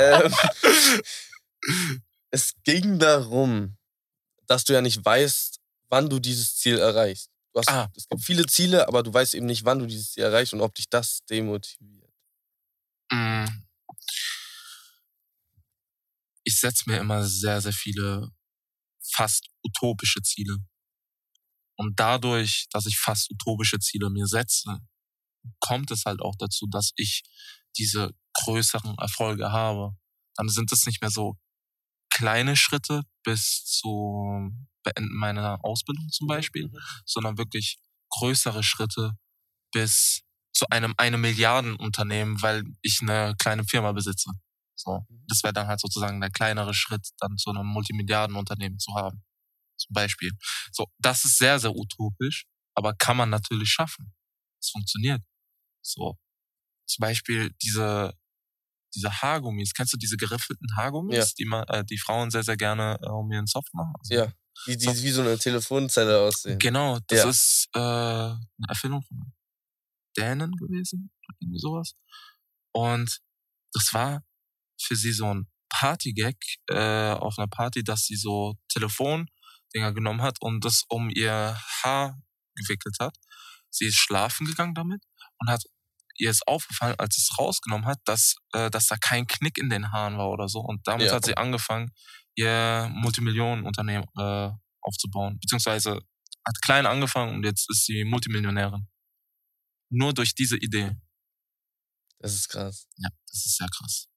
ähm, 0.00 0.34
es 2.30 2.54
ging 2.64 2.98
darum, 2.98 3.76
dass 4.46 4.64
du 4.64 4.72
ja 4.72 4.80
nicht 4.80 5.04
weißt, 5.04 5.60
wann 5.90 6.08
du 6.08 6.20
dieses 6.20 6.56
Ziel 6.56 6.78
erreichst. 6.78 7.28
Hast, 7.54 7.68
Ah. 7.68 7.90
Es 7.96 8.08
gibt 8.08 8.24
viele 8.24 8.46
Ziele, 8.46 8.88
aber 8.88 9.02
du 9.02 9.12
weißt 9.12 9.34
eben 9.34 9.44
nicht, 9.46 9.64
wann 9.66 9.78
du 9.78 9.86
dieses 9.86 10.12
Ziel 10.12 10.22
erreichst 10.22 10.54
und 10.54 10.62
ob 10.62 10.74
dich 10.74 10.88
das 10.88 11.20
demotiviert. 11.28 12.10
Mm. 13.12 13.46
Ich 16.44 16.58
setze 16.60 16.84
mir 16.88 16.98
immer 16.98 17.24
sehr, 17.24 17.60
sehr 17.60 17.72
viele 17.74 18.30
fast 19.12 19.48
utopische 19.62 20.22
Ziele. 20.22 20.58
Und 21.76 21.98
dadurch, 22.00 22.66
dass 22.70 22.86
ich 22.86 22.98
fast 22.98 23.30
utopische 23.30 23.78
Ziele 23.78 24.10
mir 24.10 24.26
setze, 24.26 24.78
kommt 25.60 25.90
es 25.90 26.04
halt 26.04 26.20
auch 26.20 26.34
dazu, 26.38 26.66
dass 26.70 26.92
ich 26.96 27.22
diese 27.76 28.10
größeren 28.34 28.96
Erfolge 28.98 29.52
habe. 29.52 29.96
Dann 30.36 30.48
sind 30.48 30.72
es 30.72 30.86
nicht 30.86 31.00
mehr 31.00 31.10
so 31.10 31.36
kleine 32.10 32.56
Schritte 32.56 33.02
bis 33.22 33.64
zum 33.64 34.68
Beenden 34.82 35.14
meiner 35.16 35.64
Ausbildung 35.64 36.08
zum 36.10 36.26
Beispiel, 36.26 36.70
sondern 37.04 37.38
wirklich 37.38 37.78
größere 38.10 38.62
Schritte 38.62 39.12
bis 39.72 40.22
zu 40.52 40.66
einem 40.70 40.94
eine 40.96 41.18
Milliarden 41.18 41.76
Unternehmen, 41.76 42.40
weil 42.42 42.64
ich 42.82 42.98
eine 43.02 43.36
kleine 43.38 43.64
Firma 43.64 43.92
besitze. 43.92 44.30
So, 44.78 45.04
das 45.28 45.42
wäre 45.42 45.52
dann 45.52 45.66
halt 45.66 45.80
sozusagen 45.80 46.20
der 46.20 46.30
kleinere 46.30 46.72
Schritt, 46.72 47.08
dann 47.18 47.36
zu 47.36 47.50
einem 47.50 47.66
Multimilliardenunternehmen 47.66 48.78
zu 48.78 48.94
haben. 48.94 49.24
Zum 49.76 49.92
Beispiel. 49.92 50.30
So, 50.72 50.86
das 50.98 51.24
ist 51.24 51.38
sehr, 51.38 51.58
sehr 51.58 51.74
utopisch, 51.74 52.46
aber 52.74 52.94
kann 52.94 53.16
man 53.16 53.30
natürlich 53.30 53.70
schaffen. 53.70 54.14
Es 54.60 54.70
funktioniert. 54.70 55.22
So, 55.82 56.16
zum 56.86 57.02
Beispiel 57.02 57.52
diese 57.62 58.14
diese 58.94 59.20
Haargummis. 59.20 59.74
Kennst 59.74 59.92
du 59.92 59.98
diese 59.98 60.16
geriffelten 60.16 60.66
Haargummis, 60.76 61.16
Ja. 61.16 61.24
die 61.38 61.44
man, 61.44 61.64
äh, 61.68 61.84
die 61.84 61.98
Frauen 61.98 62.30
sehr, 62.30 62.42
sehr 62.42 62.56
gerne 62.56 62.98
äh, 63.02 63.08
um 63.08 63.30
ihren 63.30 63.46
Zopf 63.46 63.66
machen? 63.74 63.92
Also, 63.98 64.14
Ja, 64.14 64.32
die, 64.66 64.76
die 64.78 64.86
So. 64.86 65.02
wie 65.02 65.10
so 65.10 65.20
eine 65.22 65.38
Telefonzelle 65.38 66.20
aussehen. 66.20 66.58
Genau, 66.58 66.98
das 67.08 67.18
Ja. 67.18 67.28
ist 67.30 67.68
äh, 67.74 67.78
eine 67.78 68.40
Erfindung 68.68 69.02
von. 69.02 69.32
Dänen 70.16 70.52
gewesen, 70.52 71.10
irgendwie 71.40 71.58
sowas. 71.60 71.94
Und 72.72 73.20
das 73.72 73.92
war 73.92 74.22
für 74.80 74.96
sie 74.96 75.12
so 75.12 75.32
ein 75.34 75.48
Partygag 75.70 76.36
äh, 76.68 77.10
auf 77.12 77.38
einer 77.38 77.48
Party, 77.48 77.84
dass 77.84 78.04
sie 78.04 78.16
so 78.16 78.54
Telefondinger 78.68 79.92
genommen 79.94 80.22
hat 80.22 80.40
und 80.40 80.64
das 80.64 80.84
um 80.88 81.10
ihr 81.10 81.60
Haar 81.82 82.20
gewickelt 82.54 82.96
hat. 83.00 83.16
Sie 83.70 83.86
ist 83.86 83.96
schlafen 83.96 84.46
gegangen 84.46 84.74
damit 84.74 85.02
und 85.38 85.50
hat 85.50 85.62
ihr 86.16 86.30
ist 86.30 86.46
aufgefallen, 86.48 86.96
als 86.98 87.14
sie 87.16 87.22
es 87.22 87.38
rausgenommen 87.38 87.86
hat, 87.86 88.00
dass, 88.04 88.34
äh, 88.52 88.70
dass 88.70 88.86
da 88.86 88.96
kein 88.96 89.26
Knick 89.26 89.56
in 89.58 89.70
den 89.70 89.92
Haaren 89.92 90.18
war 90.18 90.30
oder 90.30 90.48
so. 90.48 90.60
Und 90.60 90.86
damit 90.86 91.06
Ja. 91.08 91.14
hat 91.14 91.24
sie 91.24 91.36
angefangen, 91.36 91.92
ihr 92.34 92.90
Multimillionenunternehmen 92.92 94.04
äh, 94.18 94.50
aufzubauen. 94.80 95.38
Beziehungsweise 95.40 96.00
hat 96.46 96.62
klein 96.62 96.86
angefangen 96.86 97.36
und 97.36 97.44
jetzt 97.44 97.70
ist 97.70 97.84
sie 97.84 98.04
Multimillionärin. 98.04 98.88
Nur 99.90 100.12
durch 100.12 100.34
diese 100.34 100.56
Idee. 100.56 100.96
Das 102.18 102.34
ist 102.34 102.48
krass. 102.48 102.88
Ja, 102.96 103.08
das 103.28 103.46
ist 103.46 103.56
sehr 103.56 103.68
krass. 103.68 104.08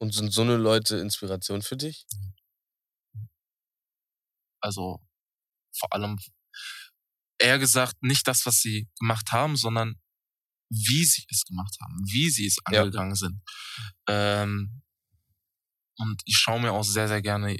Und 0.00 0.14
sind 0.14 0.32
so 0.32 0.40
eine 0.42 0.56
Leute 0.56 0.96
Inspiration 0.96 1.60
für 1.62 1.76
dich? 1.76 2.06
Also 4.62 5.00
vor 5.78 5.92
allem 5.92 6.18
eher 7.38 7.58
gesagt 7.58 8.02
nicht 8.02 8.26
das, 8.26 8.44
was 8.46 8.60
sie 8.60 8.88
gemacht 8.98 9.32
haben, 9.32 9.56
sondern 9.56 9.96
wie 10.70 11.04
sie 11.04 11.24
es 11.30 11.44
gemacht 11.44 11.76
haben, 11.82 11.96
wie 12.12 12.30
sie 12.30 12.46
es 12.46 12.58
Ja. 12.70 12.82
angegangen 12.82 13.14
sind. 13.16 13.40
Ähm, 14.08 14.82
und 15.98 16.22
ich 16.24 16.36
schaue 16.36 16.60
mir 16.60 16.72
auch 16.72 16.84
sehr, 16.84 17.08
sehr 17.08 17.22
gerne, 17.22 17.56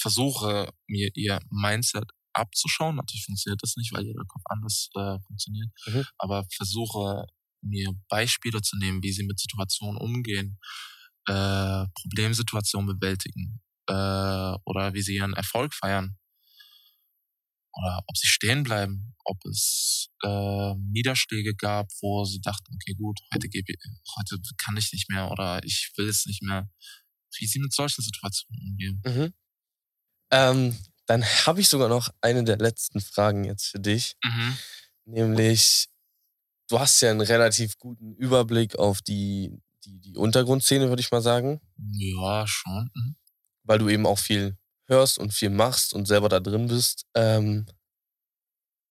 versuche 0.00 0.70
mir 0.88 1.10
ihr 1.14 1.40
Mindset 1.50 2.10
abzuschauen. 2.34 2.96
Natürlich 2.96 3.24
funktioniert 3.26 3.62
das 3.62 3.76
nicht, 3.76 3.92
weil 3.92 4.04
jeder 4.04 4.24
Kopf 4.26 4.42
anders 4.50 4.88
äh, 4.94 5.18
funktioniert. 5.26 5.70
Mhm. 5.86 6.04
Aber 6.18 6.44
versuche 6.54 7.26
mir 7.62 7.92
Beispiele 8.08 8.60
zu 8.62 8.76
nehmen, 8.78 9.02
wie 9.02 9.12
sie 9.12 9.24
mit 9.24 9.38
Situationen 9.40 9.98
umgehen, 10.00 10.58
äh, 11.26 11.86
Problemsituationen 11.94 12.98
bewältigen 12.98 13.60
äh, 13.88 13.92
oder 14.64 14.94
wie 14.94 15.02
sie 15.02 15.16
ihren 15.16 15.34
Erfolg 15.34 15.74
feiern 15.74 16.16
oder 17.76 18.02
ob 18.06 18.16
sie 18.16 18.26
stehen 18.26 18.62
bleiben, 18.62 19.14
ob 19.24 19.44
es 19.46 20.08
äh, 20.22 20.74
Niederschläge 20.76 21.54
gab, 21.54 21.88
wo 22.00 22.24
sie 22.24 22.40
dachten, 22.40 22.72
okay, 22.74 22.94
gut, 22.94 23.20
heute, 23.32 23.48
gebe 23.48 23.72
ich, 23.72 23.78
heute 24.16 24.38
kann 24.58 24.76
ich 24.76 24.92
nicht 24.92 25.10
mehr 25.10 25.30
oder 25.30 25.62
ich 25.64 25.92
will 25.96 26.08
es 26.08 26.26
nicht 26.26 26.42
mehr. 26.42 26.68
Wie 27.38 27.46
sie 27.46 27.58
mit 27.58 27.72
solchen 27.72 28.02
Situationen 28.02 28.62
umgehen. 28.70 29.02
Mhm. 29.04 29.34
Ähm, 30.30 30.78
dann 31.06 31.24
habe 31.24 31.60
ich 31.60 31.68
sogar 31.68 31.88
noch 31.88 32.10
eine 32.20 32.44
der 32.44 32.58
letzten 32.58 33.00
Fragen 33.00 33.44
jetzt 33.44 33.66
für 33.66 33.80
dich. 33.80 34.16
Mhm. 34.24 34.58
Nämlich, 35.06 35.88
du 36.68 36.78
hast 36.78 37.00
ja 37.00 37.10
einen 37.10 37.20
relativ 37.20 37.76
guten 37.78 38.14
Überblick 38.14 38.76
auf 38.76 39.02
die, 39.02 39.50
die, 39.84 40.00
die 40.00 40.16
Untergrundszene, 40.16 40.88
würde 40.88 41.00
ich 41.00 41.10
mal 41.10 41.22
sagen. 41.22 41.60
Ja, 41.92 42.46
schon. 42.46 42.90
Mhm. 42.94 43.16
Weil 43.64 43.78
du 43.78 43.88
eben 43.88 44.06
auch 44.06 44.18
viel 44.18 44.56
hörst 44.86 45.18
und 45.18 45.32
viel 45.32 45.50
machst 45.50 45.94
und 45.94 46.06
selber 46.06 46.28
da 46.28 46.40
drin 46.40 46.68
bist. 46.68 47.06
Ähm, 47.14 47.66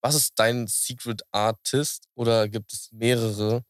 was 0.01 0.15
ist 0.15 0.33
dein 0.35 0.67
Secret 0.67 1.21
Artist 1.31 2.07
oder 2.15 2.49
gibt 2.49 2.73
es 2.73 2.91
mehrere, 2.91 3.63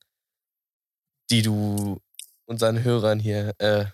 die 1.29 1.41
du 1.41 2.01
unseren 2.45 2.83
Hörern 2.83 3.19
hier 3.19 3.53
äh, 3.59 3.85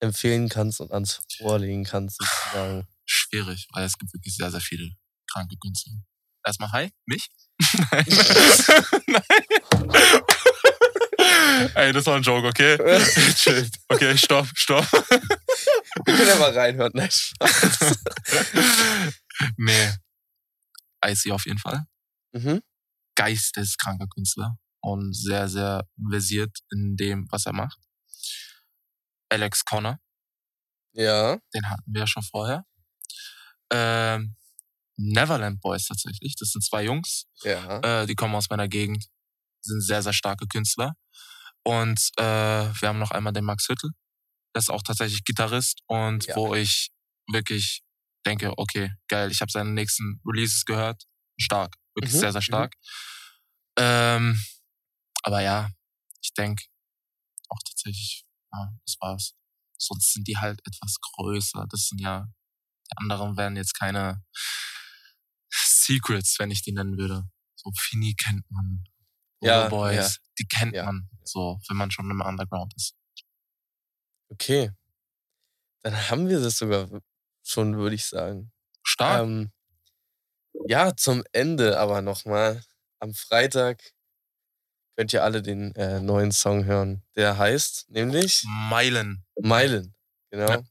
empfehlen 0.00 0.48
kannst 0.48 0.80
und 0.80 0.92
ans 0.92 1.20
Vorlegen 1.38 1.84
kannst, 1.84 2.18
sozusagen? 2.18 2.86
Schwierig, 3.04 3.68
weil 3.72 3.84
es 3.84 3.96
gibt 3.96 4.12
wirklich 4.12 4.36
sehr, 4.36 4.50
sehr 4.50 4.60
viele 4.60 4.90
kranke 5.32 5.56
Künstler. 5.56 5.94
Erstmal 6.44 6.72
hi, 6.72 6.90
mich? 7.06 7.28
Nein. 9.06 9.22
Ey, 11.74 11.92
das 11.92 12.06
war 12.06 12.16
ein 12.16 12.22
Joke, 12.22 12.46
okay? 12.48 12.76
Chill. 13.34 13.68
Okay, 13.88 14.16
stopp, 14.16 14.46
stopp. 14.54 14.90
Wir 14.92 16.14
können 16.16 16.28
ja 16.28 16.36
mal 16.36 16.52
reinhören. 16.56 16.92
Nein, 16.94 17.10
Spaß. 17.10 17.98
nee. 19.56 19.92
Icy 21.04 21.32
auf 21.32 21.46
jeden 21.46 21.58
Fall. 21.58 21.84
mhm. 22.32 22.60
geisteskranker 23.14 24.06
Künstler 24.08 24.56
und 24.80 25.12
sehr, 25.14 25.48
sehr 25.48 25.84
versiert 26.10 26.56
in 26.70 26.96
dem, 26.96 27.26
was 27.30 27.46
er 27.46 27.52
macht. 27.52 27.78
Alex 29.28 29.64
Connor, 29.64 29.98
Ja. 30.92 31.38
den 31.54 31.68
hatten 31.68 31.82
wir 31.86 32.00
ja 32.02 32.06
schon 32.06 32.22
vorher. 32.22 32.64
Ähm, 33.70 34.36
Neverland 34.96 35.60
Boys 35.60 35.86
tatsächlich, 35.86 36.34
das 36.36 36.50
sind 36.50 36.62
zwei 36.64 36.84
Jungs, 36.84 37.26
Ja. 37.42 38.02
äh, 38.02 38.06
die 38.06 38.14
kommen 38.14 38.34
aus 38.34 38.48
meiner 38.50 38.68
Gegend, 38.68 39.06
sind 39.62 39.80
sehr, 39.82 40.02
sehr 40.02 40.12
starke 40.12 40.46
Künstler. 40.46 40.94
Und 41.68 42.00
äh, 42.16 42.22
wir 42.80 42.88
haben 42.88 42.98
noch 42.98 43.10
einmal 43.10 43.34
den 43.34 43.44
Max 43.44 43.68
Hüttel, 43.68 43.90
der 44.54 44.60
ist 44.60 44.70
auch 44.70 44.82
tatsächlich 44.82 45.22
Gitarrist 45.24 45.82
und 45.86 46.24
Ja. 46.26 46.34
wo 46.34 46.54
ich 46.54 46.88
wirklich 47.30 47.82
denke, 48.24 48.56
okay, 48.56 48.90
geil, 49.08 49.30
ich 49.30 49.42
habe 49.42 49.52
seine 49.52 49.70
nächsten 49.72 50.18
Releases 50.24 50.64
gehört, 50.64 51.04
stark, 51.38 51.76
wirklich 51.94 52.14
Mhm, 52.14 52.18
sehr, 52.20 52.32
sehr 52.32 52.40
mhm. 52.40 52.44
stark. 52.44 52.74
Ähm, 53.78 54.42
aber 55.24 55.42
ja, 55.42 55.70
ich 56.22 56.32
denke 56.32 56.64
auch 57.50 57.58
tatsächlich, 57.68 58.24
ja, 58.50 58.72
das 58.86 58.96
war's. 59.00 59.34
Sonst 59.76 60.14
sind 60.14 60.26
die 60.26 60.38
halt 60.38 60.60
etwas 60.66 60.96
größer. 61.16 61.66
Das 61.68 61.88
sind 61.88 62.00
ja, 62.00 62.26
die 62.90 62.96
anderen 62.96 63.36
wären 63.36 63.56
jetzt 63.56 63.74
keine 63.74 64.24
Secrets, 65.50 66.38
wenn 66.38 66.50
ich 66.50 66.62
die 66.62 66.72
nennen 66.72 66.96
würde. 66.96 67.28
So 67.56 67.70
Fini 67.78 68.14
kennt 68.14 68.50
man. 68.50 68.84
Ja, 69.40 69.68
Boys, 69.68 69.96
ja. 70.16 70.22
die 70.38 70.46
kennt 70.46 70.74
Ja. 70.74 70.84
man. 70.86 71.08
So, 71.24 71.58
wenn 71.68 71.76
man 71.76 71.90
schon 71.90 72.10
im 72.10 72.20
Underground 72.20 72.74
ist. 72.76 72.94
Okay. 74.30 74.72
Dann 75.82 75.94
haben 76.10 76.28
wir 76.28 76.40
das 76.40 76.58
sogar 76.58 76.88
schon, 77.44 77.76
würde 77.76 77.94
ich 77.94 78.06
sagen. 78.06 78.52
Stark. 78.82 79.22
Ähm, 79.22 79.52
ja, 80.66 80.94
zum 80.96 81.22
Ende 81.32 81.78
aber 81.78 82.02
nochmal. 82.02 82.62
Am 83.00 83.14
Freitag 83.14 83.80
könnt 84.96 85.12
ihr 85.12 85.22
alle 85.22 85.40
den 85.40 85.72
äh, 85.76 86.00
neuen 86.00 86.32
Song 86.32 86.64
hören. 86.64 87.04
Der 87.14 87.38
heißt 87.38 87.88
nämlich 87.90 88.44
Meilen. 88.46 89.24
Meilen. 89.40 89.94
Genau. 90.30 90.50
Ja. 90.50 90.62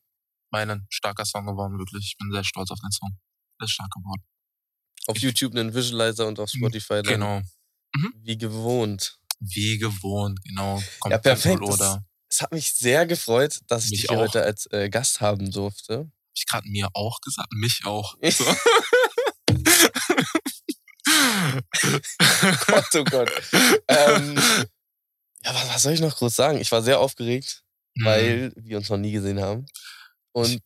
Meilen. 0.52 0.86
Starker 0.90 1.26
Song 1.26 1.46
geworden, 1.46 1.78
wirklich. 1.80 2.04
Ich 2.06 2.18
bin 2.18 2.32
sehr 2.32 2.44
stolz 2.44 2.70
auf 2.72 2.80
den 2.82 2.92
Song. 2.92 3.18
Der 3.60 3.66
ist 3.66 3.72
stark 3.72 3.92
geworden. 3.92 4.24
Auf 5.08 5.18
YouTube 5.20 5.56
einen 5.56 5.74
Visualizer 5.74 6.28
und 6.28 6.40
auf 6.40 6.50
Spotify 6.50 7.02
dann 7.02 7.14
Genau. 7.14 7.42
Wie 8.24 8.38
gewohnt. 8.38 9.18
Wie 9.40 9.78
gewohnt, 9.78 10.40
genau. 10.44 10.82
Kommt 11.00 11.12
Ja, 11.12 11.18
perfekt. 11.20 11.62
Oder 11.62 11.92
hab 11.92 12.04
Es 12.30 12.42
hat 12.42 12.52
mich 12.52 12.74
sehr 12.74 13.06
gefreut, 13.06 13.60
dass 13.68 13.86
ich 13.86 13.92
Mich 13.92 14.00
dich 14.02 14.10
hier 14.10 14.18
auch. 14.18 14.22
heute 14.24 14.44
als 14.44 14.68
äh, 14.72 14.90
Gast 14.90 15.22
haben 15.22 15.52
durfte. 15.52 16.12
ich 16.36 16.46
gerade 16.46 16.68
mir 16.70 16.90
auch 16.94 17.20
gesagt? 17.22 17.52
Mich 17.54 17.82
auch. 17.86 18.16
So. 18.30 18.46
Gott, 22.68 22.96
oh 22.96 23.04
Gott. 23.06 23.32
ähm, 23.88 24.36
ja, 25.44 25.54
was, 25.54 25.70
was 25.70 25.82
soll 25.84 25.94
ich 25.94 26.02
noch 26.02 26.16
groß 26.18 26.36
sagen? 26.36 26.60
Ich 26.60 26.72
war 26.72 26.82
sehr 26.84 27.00
aufgeregt, 27.00 27.64
Mhm. 27.96 28.06
weil 28.06 28.52
wir 28.56 28.78
uns 28.78 28.90
noch 28.90 28.98
nie 28.98 29.12
gesehen 29.12 29.42
haben. 29.42 29.66
Und 30.34 30.62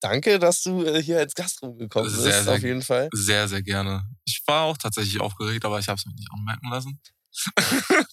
danke, 0.00 0.38
dass 0.38 0.62
du 0.62 0.84
äh, 0.84 1.02
hier 1.02 1.18
als 1.18 1.34
Gast 1.34 1.62
rumgekommen 1.62 2.10
bist, 2.10 2.22
Sehr, 2.22 2.42
sehr 2.44 2.54
auf 2.54 2.62
jeden 2.62 2.82
Fall. 2.82 3.08
Sehr, 3.12 3.48
sehr 3.48 3.62
gerne. 3.62 4.08
Ich 4.24 4.42
war 4.46 4.62
auch 4.64 4.76
tatsächlich 4.76 5.20
aufgeregt, 5.20 5.64
aber 5.64 5.78
ich 5.78 5.88
habe 5.88 5.98
es 5.98 6.06
mir 6.06 6.14
nicht 6.14 6.28
anmerken 6.32 6.68
lassen. 6.70 7.00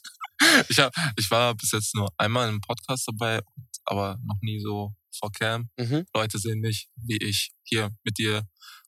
ich, 0.69 0.79
hab, 0.79 0.93
ich 1.17 1.29
war 1.31 1.55
bis 1.55 1.71
jetzt 1.71 1.95
nur 1.95 2.09
einmal 2.17 2.49
im 2.49 2.61
Podcast 2.61 3.07
dabei, 3.07 3.41
aber 3.86 4.17
noch 4.23 4.38
nie 4.41 4.59
so 4.59 4.93
vor 5.17 5.31
Cam. 5.31 5.69
Mhm. 5.77 6.05
Leute 6.15 6.39
sehen 6.39 6.59
nicht, 6.59 6.89
wie 6.95 7.17
ich 7.17 7.51
hier 7.63 7.91
mit 8.03 8.17
dir 8.17 8.43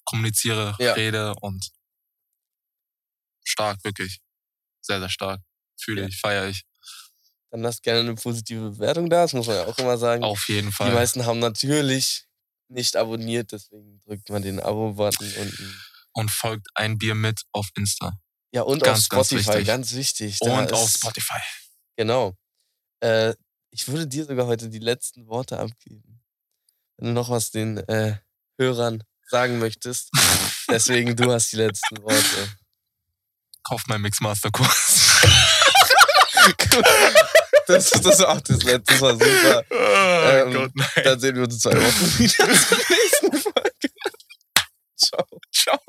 kommuniziere, 0.06 0.76
Ja. 0.80 0.94
rede 0.94 1.34
und 1.42 1.70
stark, 3.44 3.84
wirklich. 3.84 4.20
Sehr, 4.82 5.00
sehr 5.00 5.10
stark. 5.10 5.42
Fühle 5.80 6.02
Ja. 6.02 6.08
ich, 6.08 6.20
feiere 6.20 6.48
ich. 6.50 6.64
Dann 7.52 7.62
lasst 7.62 7.84
gerne 7.84 8.02
eine 8.02 8.16
positive 8.16 8.72
Bewertung 8.72 9.10
da, 9.10 9.22
das 9.24 9.34
muss 9.34 9.48
man 9.48 9.56
ja 9.56 9.66
auch 9.66 9.78
immer 9.78 9.98
sagen. 9.98 10.24
Auf 10.24 10.48
jeden 10.50 10.68
Die 10.70 10.74
Fall. 10.74 10.94
meisten 10.94 11.26
haben 11.26 11.40
natürlich 11.40 12.26
nicht 12.70 12.96
abonniert, 12.96 13.52
deswegen 13.52 14.02
drückt 14.06 14.30
man 14.30 14.42
den 14.42 14.60
Abo-Button 14.60 15.32
unten. 15.38 15.82
Und 16.14 16.32
folgt 16.32 16.68
ein 16.76 16.98
Bier 16.98 17.16
mit 17.16 17.42
auf 17.52 17.68
Insta. 17.76 18.18
Ja, 18.52 18.62
und 18.62 18.82
Ganz, 18.84 19.06
auf 19.06 19.10
ganz 19.10 19.28
Spotify, 19.28 19.50
wichtig. 19.50 19.68
ganz 19.68 19.94
wichtig. 19.94 20.42
Und 20.42 20.72
auf 20.72 20.90
Spotify. 20.90 21.40
Genau. 21.98 22.36
Äh, 23.02 23.34
ich 23.72 23.88
würde 23.88 24.08
dir 24.08 24.24
sogar 24.26 24.48
heute 24.48 24.70
die 24.70 24.80
letzten 24.80 25.28
Worte 25.28 25.60
abgeben. 25.60 26.24
Wenn 26.98 27.10
du 27.10 27.14
noch 27.14 27.30
was 27.30 27.52
den 27.52 27.78
äh, 27.90 28.18
Hörern 28.58 29.04
sagen 29.28 29.60
möchtest. 29.60 30.10
Deswegen, 30.70 31.16
du 31.16 31.32
hast 31.32 31.52
die 31.52 31.58
letzten 31.58 32.02
Worte. 32.02 32.58
Kauft 33.64 33.88
meinen 33.90 34.04
Mixmaster-Kurs. 34.04 35.22
Das, 37.68 37.90
das 37.90 38.20
war 38.20 38.30
auch 38.30 38.42
das 38.42 38.62
letzte, 38.64 38.94
das 38.94 39.02
war 39.02 39.14
super. 39.14 39.64
oh 39.72 40.30
Ähm, 40.30 40.54
Gott, 40.54 40.72
nein. 40.76 41.04
Dann 41.04 41.20
sehen 41.20 41.36
wir 41.36 41.44
uns 41.44 41.56
in 41.56 41.60
zwei 41.60 41.72
Wochen 41.72 42.20
wieder 42.20 42.36
zur 42.54 42.78
nächsten 42.78 43.38
Folge. 43.38 43.90
Ciao. 45.52 45.80